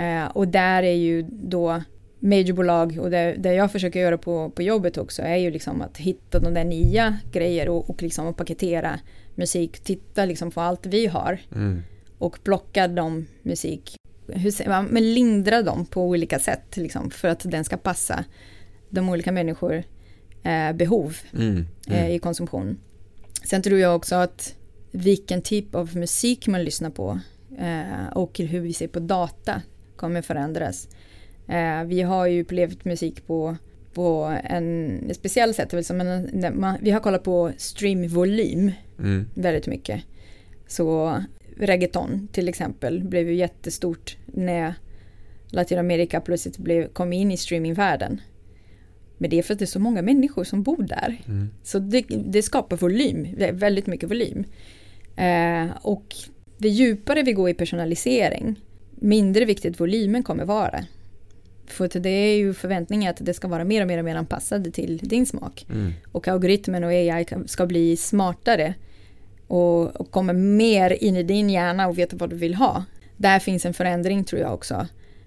Uh, 0.00 0.26
och 0.26 0.48
där 0.48 0.82
är 0.82 0.94
ju 0.94 1.22
då 1.30 1.82
majorbolag 2.24 2.98
och 3.00 3.10
det, 3.10 3.36
det 3.38 3.54
jag 3.54 3.72
försöker 3.72 4.00
göra 4.00 4.18
på, 4.18 4.50
på 4.50 4.62
jobbet 4.62 4.98
också 4.98 5.22
är 5.22 5.36
ju 5.36 5.50
liksom 5.50 5.82
att 5.82 5.96
hitta 5.96 6.38
de 6.38 6.54
där 6.54 6.64
nya 6.64 7.18
grejer 7.32 7.68
och, 7.68 7.90
och 7.90 8.02
liksom 8.02 8.34
paketera 8.34 9.00
musik, 9.34 9.78
titta 9.78 10.24
liksom 10.24 10.50
på 10.50 10.60
allt 10.60 10.86
vi 10.86 11.06
har 11.06 11.38
mm. 11.54 11.82
och 12.18 12.38
plocka 12.44 12.88
dem 12.88 13.26
musik, 13.42 13.96
hur 14.28 14.50
säger 14.50 14.70
man, 14.70 14.84
men 14.84 15.14
lindra 15.14 15.62
dem 15.62 15.86
på 15.86 16.02
olika 16.02 16.38
sätt 16.38 16.76
liksom, 16.76 17.10
för 17.10 17.28
att 17.28 17.50
den 17.50 17.64
ska 17.64 17.76
passa 17.76 18.24
de 18.88 19.08
olika 19.08 19.32
människor 19.32 19.84
eh, 20.42 20.72
behov 20.72 21.16
mm. 21.32 21.46
Mm. 21.46 21.66
Eh, 21.86 22.10
i 22.14 22.18
konsumtion. 22.18 22.78
Sen 23.44 23.62
tror 23.62 23.78
jag 23.78 23.96
också 23.96 24.14
att 24.14 24.54
vilken 24.94 25.42
typ 25.42 25.74
av 25.74 25.96
musik 25.96 26.46
man 26.46 26.64
lyssnar 26.64 26.90
på 26.90 27.20
eh, 27.58 28.08
och 28.12 28.38
hur 28.38 28.60
vi 28.60 28.72
ser 28.72 28.88
på 28.88 29.00
data 29.00 29.62
kommer 29.96 30.22
förändras. 30.22 30.88
Eh, 31.48 31.84
vi 31.84 32.02
har 32.02 32.26
ju 32.26 32.42
upplevt 32.42 32.84
musik 32.84 33.26
på, 33.26 33.56
på 33.92 34.38
en 34.44 35.00
speciell 35.14 35.54
sätt. 35.54 35.86
Som 35.86 36.00
en, 36.00 36.60
man, 36.60 36.78
vi 36.80 36.90
har 36.90 37.00
kollat 37.00 37.22
på 37.22 37.52
streamvolym 37.56 38.72
mm. 38.98 39.28
väldigt 39.34 39.66
mycket. 39.66 40.02
Så 40.66 41.18
reggaeton 41.56 42.28
till 42.32 42.48
exempel 42.48 43.04
blev 43.04 43.28
ju 43.28 43.34
jättestort 43.34 44.16
när 44.26 44.74
Latinamerika 45.48 46.20
plötsligt 46.20 46.58
blev, 46.58 46.88
kom 46.88 47.12
in 47.12 47.30
i 47.30 47.36
streamingvärlden. 47.36 48.20
Men 49.18 49.30
det 49.30 49.38
är 49.38 49.42
för 49.42 49.52
att 49.52 49.58
det 49.58 49.64
är 49.64 49.66
så 49.66 49.80
många 49.80 50.02
människor 50.02 50.44
som 50.44 50.62
bor 50.62 50.82
där. 50.82 51.20
Mm. 51.26 51.48
Så 51.62 51.78
det, 51.78 52.04
det, 52.08 52.42
skapar 52.42 52.76
volym, 52.76 53.28
väldigt 53.52 53.86
mycket 53.86 54.10
volym. 54.10 54.44
Eh, 55.16 55.76
och 55.82 56.14
det 56.58 56.68
djupare 56.68 57.22
vi 57.22 57.32
går 57.32 57.50
i 57.50 57.54
personalisering, 57.54 58.60
mindre 58.90 59.44
viktigt 59.44 59.80
volymen 59.80 60.22
kommer 60.22 60.44
vara. 60.44 60.84
För 61.66 61.88
det 62.00 62.08
är 62.08 62.36
ju 62.36 62.54
förväntningen 62.54 63.10
att 63.10 63.16
det 63.20 63.34
ska 63.34 63.48
vara 63.48 63.64
mer 63.64 63.80
och 63.80 63.86
mer 63.86 63.98
och 63.98 64.04
mer 64.04 64.16
anpassade 64.16 64.70
till 64.70 64.98
din 64.98 65.26
smak. 65.26 65.66
Mm. 65.70 65.92
Och 66.12 66.28
algoritmen 66.28 66.84
och 66.84 66.90
AI 66.90 67.26
ska 67.46 67.66
bli 67.66 67.96
smartare 67.96 68.74
och, 69.46 69.96
och 69.96 70.10
kommer 70.10 70.32
mer 70.32 71.04
in 71.04 71.16
i 71.16 71.22
din 71.22 71.50
hjärna 71.50 71.88
och 71.88 71.98
veta 71.98 72.16
vad 72.16 72.30
du 72.30 72.36
vill 72.36 72.54
ha. 72.54 72.84
Där 73.16 73.38
finns 73.38 73.66
en 73.66 73.74
förändring 73.74 74.24
tror 74.24 74.40
jag 74.40 74.54
också. 74.54 74.86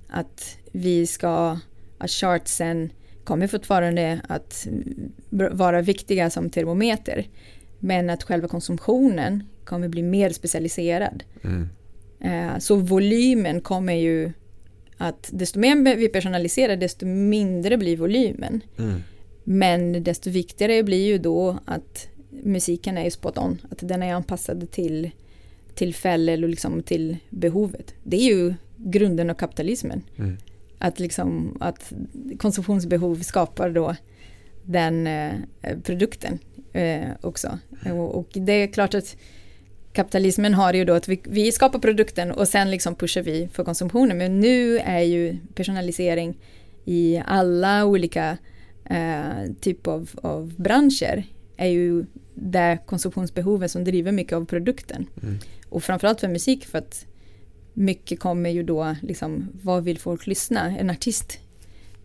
Att 0.10 0.58
vi 0.72 1.08
ska, 1.08 1.60
att 1.98 2.12
chartsen 2.12 2.90
kommer 3.24 3.48
fortfarande 3.48 4.22
att 4.28 4.68
vara 5.30 5.82
viktiga 5.82 6.30
som 6.30 6.50
termometer. 6.50 7.28
Men 7.80 8.10
att 8.10 8.24
själva 8.24 8.48
konsumtionen 8.48 9.44
kommer 9.68 9.88
bli 9.88 10.04
mer 10.04 10.30
specialiserad. 10.30 11.24
Mm. 11.44 11.70
Eh, 12.20 12.60
så 12.60 12.76
volymen 12.76 13.62
kommer 13.62 13.94
ju 13.94 14.32
att 14.98 15.30
desto 15.34 15.60
mer 15.60 15.96
vi 15.96 16.10
personaliserar 16.10 16.76
desto 16.76 17.06
mindre 17.06 17.78
blir 17.78 17.98
volymen. 17.98 18.62
Mm. 18.78 19.02
Men 19.44 20.04
desto 20.04 20.30
viktigare 20.30 20.84
blir 20.84 21.08
ju 21.08 21.18
då 21.18 21.60
att 21.66 22.08
musiken 22.30 22.98
är 22.98 23.10
spot 23.10 23.38
on, 23.38 23.62
att 23.70 23.80
den 23.82 24.04
är 24.04 24.14
anpassad 24.14 24.72
till 24.72 25.12
tillfälle 25.76 26.34
och 26.34 26.50
liksom 26.50 26.84
till 26.84 27.18
behovet. 27.30 27.94
Det 28.04 28.18
är 28.18 28.36
ju 28.36 28.54
grunden 28.78 29.30
av 29.30 29.34
kapitalismen. 29.34 30.04
Mm. 30.18 30.38
Att, 30.80 31.00
liksom, 31.00 31.58
att 31.60 31.94
konsumtionsbehov 32.40 33.22
skapar 33.22 33.70
då 33.70 33.96
den 34.64 35.08
eh, 35.08 35.34
produkten 35.84 36.40
eh, 36.74 37.10
också. 37.22 37.60
Och, 37.86 38.16
och, 38.16 38.28
det 38.32 38.52
är 38.52 38.68
klart 38.68 38.94
att 38.94 39.18
kapitalismen 39.98 40.54
har 40.54 40.74
ju 40.74 40.86
då 40.86 40.94
att 40.94 41.08
vi, 41.08 41.22
vi 41.24 41.52
skapar 41.52 41.80
produkten 41.80 42.32
och 42.32 42.48
sen 42.48 42.72
liksom 42.72 42.96
pushar 42.96 43.22
vi 43.22 43.50
för 43.54 43.64
konsumtionen. 43.64 44.18
Men 44.18 44.40
nu 44.40 44.80
är 44.80 45.00
ju 45.00 45.38
personalisering 45.56 46.38
i 46.86 47.22
alla 47.26 47.86
olika 47.86 48.38
eh, 48.86 49.54
typer 49.62 49.92
av, 49.92 50.10
av 50.22 50.54
branscher 50.58 51.24
är 51.58 51.68
ju 51.68 52.06
det 52.36 52.78
konsumtionsbehovet 52.86 53.72
som 53.72 53.84
driver 53.84 54.12
mycket 54.12 54.34
av 54.34 54.46
produkten. 54.46 55.08
Mm. 55.24 55.40
Och 55.70 55.84
framförallt 55.84 56.20
för 56.20 56.28
musik 56.28 56.66
för 56.66 56.78
att 56.78 57.06
mycket 57.74 58.20
kommer 58.20 58.50
ju 58.50 58.64
då 58.64 58.96
liksom, 59.02 59.50
vad 59.62 59.84
vill 59.84 60.00
folk 60.00 60.28
lyssna? 60.28 60.78
En 60.78 60.90
artist 60.90 61.40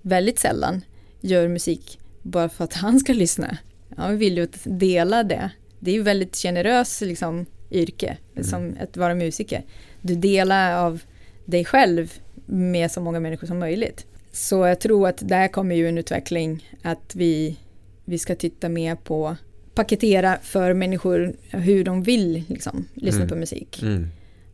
väldigt 0.02 0.38
sällan 0.38 0.84
gör 1.20 1.48
musik 1.48 1.98
bara 2.22 2.48
för 2.48 2.64
att 2.64 2.74
han 2.74 3.00
ska 3.00 3.12
lyssna. 3.12 3.58
Han 3.96 4.18
vill 4.18 4.36
ju 4.36 4.48
dela 4.64 5.22
det. 5.24 5.50
Det 5.78 5.90
är 5.90 5.94
ju 5.94 6.02
väldigt 6.02 6.36
generöst 6.36 7.00
liksom, 7.00 7.46
yrke 7.74 8.16
mm. 8.32 8.44
som 8.44 8.76
att 8.80 8.96
vara 8.96 9.14
musiker. 9.14 9.64
Du 10.00 10.14
delar 10.14 10.76
av 10.86 11.02
dig 11.44 11.64
själv 11.64 12.12
med 12.46 12.90
så 12.90 13.00
många 13.00 13.20
människor 13.20 13.46
som 13.46 13.58
möjligt. 13.58 14.06
Så 14.32 14.66
jag 14.66 14.80
tror 14.80 15.08
att 15.08 15.28
där 15.28 15.48
kommer 15.48 15.74
ju 15.74 15.88
en 15.88 15.98
utveckling 15.98 16.68
att 16.82 17.14
vi, 17.14 17.56
vi 18.04 18.18
ska 18.18 18.34
titta 18.34 18.68
mer 18.68 18.96
på 18.96 19.36
paketera 19.74 20.38
för 20.42 20.74
människor 20.74 21.32
hur 21.50 21.84
de 21.84 22.02
vill 22.02 22.44
liksom, 22.48 22.88
lyssna 22.94 23.20
mm. 23.20 23.28
på 23.28 23.34
musik. 23.34 23.82
Mm. 23.82 24.08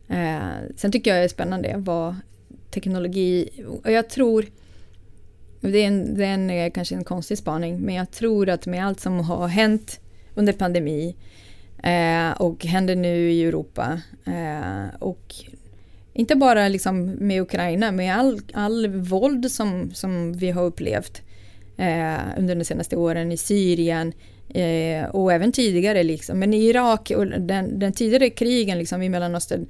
Eh, 0.07 0.73
sen 0.75 0.91
tycker 0.91 1.11
jag 1.11 1.19
det 1.19 1.23
är 1.23 1.27
spännande 1.27 1.73
vad 1.77 2.15
teknologi, 2.71 3.49
och 3.83 3.91
jag 3.91 4.09
tror, 4.09 4.45
det 5.61 5.77
är, 5.77 5.87
en, 5.87 6.15
det 6.15 6.25
är 6.25 6.33
en, 6.33 6.71
kanske 6.71 6.95
en 6.95 7.03
konstig 7.03 7.37
spaning, 7.37 7.79
men 7.79 7.95
jag 7.95 8.11
tror 8.11 8.49
att 8.49 8.65
med 8.65 8.85
allt 8.85 8.99
som 8.99 9.19
har 9.19 9.47
hänt 9.47 9.99
under 10.35 10.53
pandemi 10.53 11.15
eh, 11.83 12.31
och 12.41 12.65
händer 12.65 12.95
nu 12.95 13.31
i 13.31 13.43
Europa 13.43 14.01
eh, 14.25 14.95
och 14.99 15.35
inte 16.13 16.35
bara 16.35 16.67
liksom 16.67 17.05
med 17.05 17.41
Ukraina, 17.41 17.91
med 17.91 18.15
all, 18.15 18.41
all 18.53 18.87
våld 18.87 19.51
som, 19.51 19.91
som 19.93 20.33
vi 20.33 20.51
har 20.51 20.63
upplevt 20.63 21.21
eh, 21.77 22.19
under 22.37 22.55
de 22.55 22.63
senaste 22.63 22.95
åren 22.95 23.31
i 23.31 23.37
Syrien, 23.37 24.13
Eh, 24.53 25.05
och 25.05 25.33
även 25.33 25.51
tidigare 25.51 26.03
liksom. 26.03 26.39
Men 26.39 26.53
i 26.53 26.57
Irak 26.57 27.11
och 27.15 27.25
den, 27.27 27.79
den 27.79 27.93
tidigare 27.93 28.29
krigen 28.29 28.77
liksom 28.77 29.01
i 29.01 29.09
Mellanöstern 29.09 29.67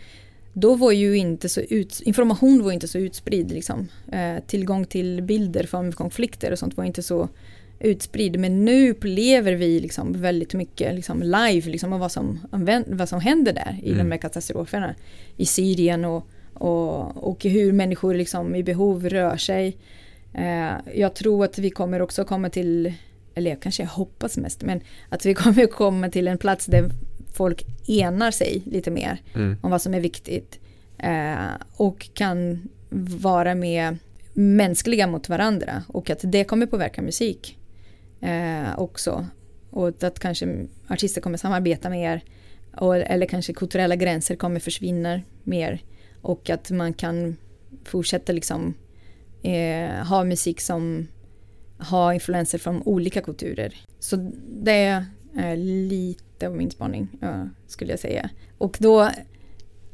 då 0.53 0.76
var 0.76 0.91
ju 0.91 1.18
inte 1.18 1.49
så 1.49 1.61
ut, 1.61 2.02
information 2.02 2.64
var 2.64 2.72
inte 2.72 2.88
så 2.88 2.98
utspridd 2.98 3.52
liksom. 3.52 3.88
Eh, 4.11 4.44
tillgång 4.48 4.86
till 4.86 5.22
bilder 5.22 5.64
från 5.64 5.91
konflikter 5.91 6.52
och 6.52 6.60
sånt 6.60 6.77
var 6.77 6.84
inte 6.84 7.03
så 7.03 7.30
utspridd. 7.80 8.39
Men 8.39 8.65
nu 8.65 8.91
upplever 8.91 9.53
vi 9.53 9.80
liksom 9.80 10.14
väldigt 10.14 10.53
mycket 10.53 10.95
liksom 10.95 11.22
live 11.22 11.69
liksom, 11.69 11.93
av 11.93 11.99
vad 11.99 12.11
som, 12.11 12.39
vad 12.88 13.10
som 13.10 13.19
händer 13.19 13.53
där 13.53 13.80
i 13.84 13.91
mm. 13.91 13.97
de 13.97 14.11
här 14.11 14.19
katastroferna. 14.19 14.95
I 15.38 15.45
Syrien 15.45 16.06
och, 16.06 16.27
och, 16.53 17.30
och 17.30 17.43
hur 17.43 17.72
människor 17.72 18.14
liksom 18.14 18.56
i 18.56 18.64
behov 18.64 19.10
rör 19.10 19.38
sig. 19.38 19.77
Eh, 20.34 20.72
jag 20.95 21.14
tror 21.14 21.45
att 21.45 21.57
vi 21.57 21.69
kommer 21.69 22.01
också 22.01 22.26
komma 22.26 22.49
till, 22.49 22.93
eller 23.35 23.49
jag 23.51 23.61
kanske 23.61 23.85
hoppas 23.85 24.38
mest, 24.38 24.61
men 24.61 24.81
att 25.10 25.26
vi 25.26 25.34
kommer 25.43 25.65
komma 25.65 26.10
till 26.10 26.27
en 26.27 26.38
plats 26.38 26.65
där 26.65 26.89
folk 27.34 27.65
enar 27.88 28.31
sig 28.31 28.61
lite 28.65 28.91
mer 28.91 29.22
mm. 29.35 29.57
om 29.61 29.72
vad 29.72 29.81
som 29.81 29.93
är 29.93 29.99
viktigt. 29.99 30.60
Eh, 30.97 31.51
och 31.76 32.10
kan 32.14 32.69
vara 33.19 33.56
mer 33.56 33.97
mänskliga 34.34 35.07
mot 35.07 35.30
varandra 35.30 35.84
och 35.88 36.10
att 36.10 36.19
det 36.23 36.43
kommer 36.43 36.65
påverka 36.65 37.01
musik 37.01 37.59
eh, 38.21 38.79
också. 38.79 39.25
Och 39.69 40.03
att 40.03 40.19
kanske 40.19 40.67
artister 40.87 41.21
kommer 41.21 41.37
samarbeta 41.37 41.89
mer 41.89 42.23
och, 42.77 42.95
eller 42.95 43.25
kanske 43.25 43.53
kulturella 43.53 43.95
gränser 43.95 44.35
kommer 44.35 44.59
försvinna 44.59 45.21
mer 45.43 45.83
och 46.21 46.49
att 46.49 46.71
man 46.71 46.93
kan 46.93 47.37
fortsätta 47.83 48.33
liksom 48.33 48.73
eh, 49.43 50.07
ha 50.07 50.23
musik 50.23 50.61
som 50.61 51.07
har 51.77 52.13
influenser 52.13 52.57
från 52.57 52.81
olika 52.85 53.21
kulturer. 53.21 53.75
Så 53.99 54.31
det 54.63 55.03
är 55.35 55.55
lite 55.55 56.47
av 56.47 56.55
min 56.55 56.71
spaning 56.71 57.07
skulle 57.67 57.91
jag 57.91 57.99
säga. 57.99 58.29
Och 58.57 58.77
då 58.79 59.09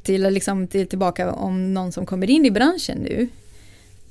till, 0.06 0.22
liksom, 0.22 0.68
till 0.68 0.86
tillbaka 0.86 1.32
om 1.32 1.74
någon 1.74 1.92
som 1.92 2.06
kommer 2.06 2.30
in 2.30 2.46
i 2.46 2.50
branschen 2.50 2.98
nu 2.98 3.28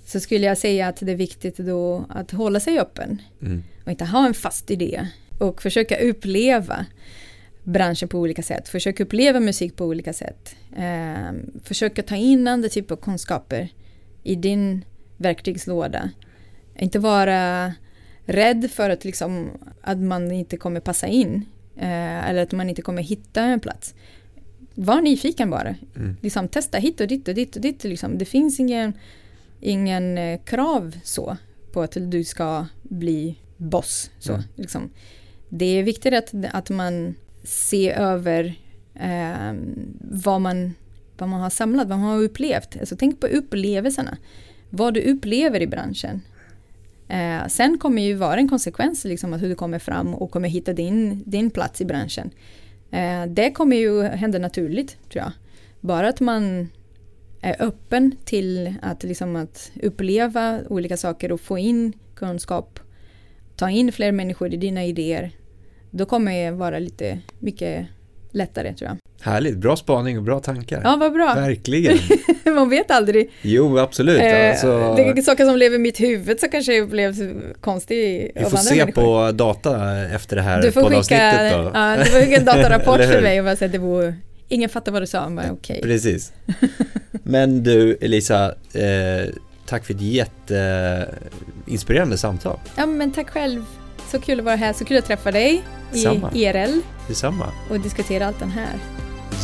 så 0.05 0.19
skulle 0.19 0.45
jag 0.45 0.57
säga 0.57 0.87
att 0.87 0.97
det 0.97 1.11
är 1.11 1.15
viktigt 1.15 1.57
då 1.57 2.05
att 2.09 2.31
hålla 2.31 2.59
sig 2.59 2.79
öppen 2.79 3.21
mm. 3.41 3.63
och 3.83 3.91
inte 3.91 4.05
ha 4.05 4.27
en 4.27 4.33
fast 4.33 4.71
idé 4.71 5.07
och 5.39 5.61
försöka 5.61 5.97
uppleva 5.97 6.85
branschen 7.63 8.09
på 8.09 8.19
olika 8.19 8.43
sätt, 8.43 8.69
försöka 8.69 9.03
uppleva 9.03 9.39
musik 9.39 9.75
på 9.75 9.85
olika 9.85 10.13
sätt. 10.13 10.55
Eh, 10.77 11.33
försöka 11.63 12.03
ta 12.03 12.15
in 12.15 12.47
andra 12.47 12.69
typer 12.69 12.95
av 12.95 12.99
kunskaper 12.99 13.69
i 14.23 14.35
din 14.35 14.85
verktygslåda. 15.17 16.09
Inte 16.79 16.99
vara 16.99 17.73
rädd 18.25 18.71
för 18.71 18.89
att, 18.89 19.05
liksom, 19.05 19.49
att 19.81 19.97
man 19.97 20.31
inte 20.31 20.57
kommer 20.57 20.79
passa 20.79 21.07
in 21.07 21.45
eh, 21.75 22.29
eller 22.29 22.43
att 22.43 22.51
man 22.51 22.69
inte 22.69 22.81
kommer 22.81 23.01
hitta 23.01 23.41
en 23.41 23.59
plats. 23.59 23.95
Var 24.73 25.01
nyfiken 25.01 25.49
bara. 25.49 25.75
Mm. 25.95 26.17
Liksom, 26.21 26.47
testa 26.47 26.77
hit 26.77 27.01
och 27.01 27.07
dit 27.07 27.27
och 27.27 27.35
dit 27.35 27.55
och 27.55 27.61
dit. 27.61 27.83
Liksom. 27.83 28.17
Det 28.17 28.25
finns 28.25 28.59
ingen 28.59 28.93
ingen 29.59 30.17
eh, 30.17 30.39
krav 30.43 30.97
så 31.03 31.37
på 31.71 31.81
att 31.81 31.97
du 31.99 32.23
ska 32.23 32.65
bli 32.83 33.39
boss. 33.57 34.11
Så, 34.19 34.33
mm. 34.33 34.45
liksom. 34.55 34.89
Det 35.49 35.65
är 35.65 35.83
viktigt 35.83 36.13
att, 36.13 36.33
att 36.51 36.69
man 36.69 37.15
ser 37.43 37.93
över 37.93 38.55
eh, 38.93 39.53
vad, 39.99 40.41
man, 40.41 40.73
vad 41.17 41.29
man 41.29 41.41
har 41.41 41.49
samlat, 41.49 41.87
vad 41.87 41.99
man 41.99 42.09
har 42.09 42.23
upplevt. 42.23 42.77
Alltså, 42.79 42.95
tänk 42.99 43.19
på 43.19 43.27
upplevelserna. 43.27 44.17
Vad 44.69 44.93
du 44.93 45.01
upplever 45.01 45.61
i 45.61 45.67
branschen. 45.67 46.21
Eh, 47.07 47.47
sen 47.47 47.77
kommer 47.77 48.01
ju 48.01 48.13
vara 48.13 48.37
en 48.37 48.49
konsekvens 48.49 49.05
liksom, 49.05 49.33
att 49.33 49.41
hur 49.41 49.49
du 49.49 49.55
kommer 49.55 49.79
fram 49.79 50.15
och 50.15 50.31
kommer 50.31 50.49
hitta 50.49 50.73
din, 50.73 51.23
din 51.25 51.51
plats 51.51 51.81
i 51.81 51.85
branschen. 51.85 52.31
Eh, 52.91 53.25
det 53.25 53.51
kommer 53.51 53.77
ju 53.77 54.03
hända 54.03 54.39
naturligt 54.39 54.97
tror 55.09 55.23
jag. 55.23 55.31
Bara 55.79 56.09
att 56.09 56.19
man 56.19 56.69
är 57.45 57.55
öppen 57.59 58.15
till 58.25 58.73
att, 58.81 59.03
liksom 59.03 59.35
att 59.35 59.71
uppleva 59.83 60.59
olika 60.69 60.97
saker 60.97 61.31
och 61.31 61.41
få 61.41 61.57
in 61.57 61.93
kunskap, 62.15 62.79
ta 63.55 63.69
in 63.69 63.91
fler 63.91 64.11
människor 64.11 64.53
i 64.53 64.57
dina 64.57 64.85
idéer, 64.85 65.31
då 65.91 66.05
kommer 66.05 66.43
det 66.43 66.51
vara 66.51 66.79
lite 66.79 67.19
mycket 67.39 67.87
lättare 68.31 68.73
tror 68.73 68.89
jag. 68.89 68.97
Härligt, 69.21 69.57
bra 69.57 69.75
spaning 69.75 70.17
och 70.17 70.23
bra 70.23 70.39
tankar. 70.39 70.81
Ja, 70.83 70.95
vad 70.99 71.13
bra. 71.13 71.33
Verkligen. 71.35 71.97
Man 72.55 72.69
vet 72.69 72.91
aldrig. 72.91 73.31
Jo, 73.41 73.77
absolut. 73.77 74.21
Eh, 74.21 74.49
alltså... 74.49 74.95
Det 74.95 75.03
är 75.03 75.21
saker 75.21 75.45
som 75.45 75.57
lever 75.57 75.75
i 75.75 75.79
mitt 75.79 75.99
huvud 75.99 76.39
som 76.39 76.49
kanske 76.49 76.81
upplevs 76.81 77.17
konstigt 77.61 78.31
Vi 78.35 78.43
får 78.43 78.57
se 78.57 78.75
människor. 78.75 79.01
på 79.01 79.31
data 79.31 80.01
efter 80.05 80.35
det 80.35 80.41
här 80.41 80.61
du 80.61 80.71
får 80.71 80.81
poddavsnittet 80.81 81.31
skicka, 81.31 81.57
då. 81.57 81.71
Ja, 81.73 81.95
du 81.97 82.05
får 82.05 82.19
skicka 82.19 82.37
en 82.37 82.45
datarapport 82.45 82.97
för 82.97 83.21
mig 83.29 83.39
och 83.39 83.45
bara 83.45 83.55
säga 83.55 83.65
att 83.65 83.71
det 83.71 83.79
vore 83.79 84.13
Ingen 84.47 84.69
fattar 84.69 84.91
vad 84.91 85.01
du 85.01 85.07
sa, 85.07 85.29
men 85.29 85.51
okej. 85.51 85.77
Okay. 85.77 85.81
Precis. 85.81 86.33
Men 87.27 87.63
du 87.63 87.97
Elisa, 88.01 88.55
eh, 88.73 89.25
tack 89.65 89.85
för 89.85 89.93
ett 89.93 90.01
jätteinspirerande 90.01 92.17
samtal. 92.17 92.59
Ja, 92.75 92.85
men 92.85 93.11
tack 93.11 93.29
själv. 93.29 93.65
Så 94.11 94.19
kul 94.19 94.39
att 94.39 94.45
vara 94.45 94.55
här, 94.55 94.73
så 94.73 94.85
kul 94.85 94.97
att 94.97 95.05
träffa 95.05 95.31
dig 95.31 95.63
i 95.93 96.03
IRL. 96.33 96.81
Detsamma. 97.07 97.45
Och 97.69 97.79
diskutera 97.79 98.27
allt 98.27 98.39
den 98.39 98.51
här. 98.51 98.73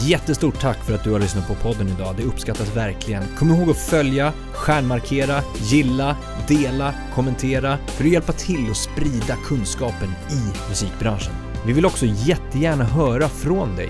Jättestort 0.06 0.62
tack 0.62 0.86
för 0.86 0.96
att 0.96 1.04
du 1.04 1.12
har 1.12 1.20
lyssnat 1.20 1.48
på 1.48 1.56
podden 1.56 1.88
idag. 1.88 2.16
Det 2.18 2.24
uppskattas 2.24 2.76
verkligen. 2.76 3.24
Kom 3.38 3.52
ihåg 3.52 3.70
att 3.70 3.78
följa, 3.78 4.34
stjärnmarkera, 4.54 5.42
gilla, 5.62 6.18
dela, 6.48 6.94
kommentera 7.14 7.78
för 7.88 8.04
att 8.04 8.12
hjälpa 8.12 8.34
till 8.34 8.72
att 8.72 8.78
sprida 8.78 9.36
kunskapen 9.46 10.10
i 10.32 10.70
musikbranschen. 10.70 11.34
Vi 11.66 11.74
vill 11.74 11.86
också 11.86 12.06
jättegärna 12.06 12.84
höra 12.84 13.30
från 13.30 13.76
dig. 13.76 13.90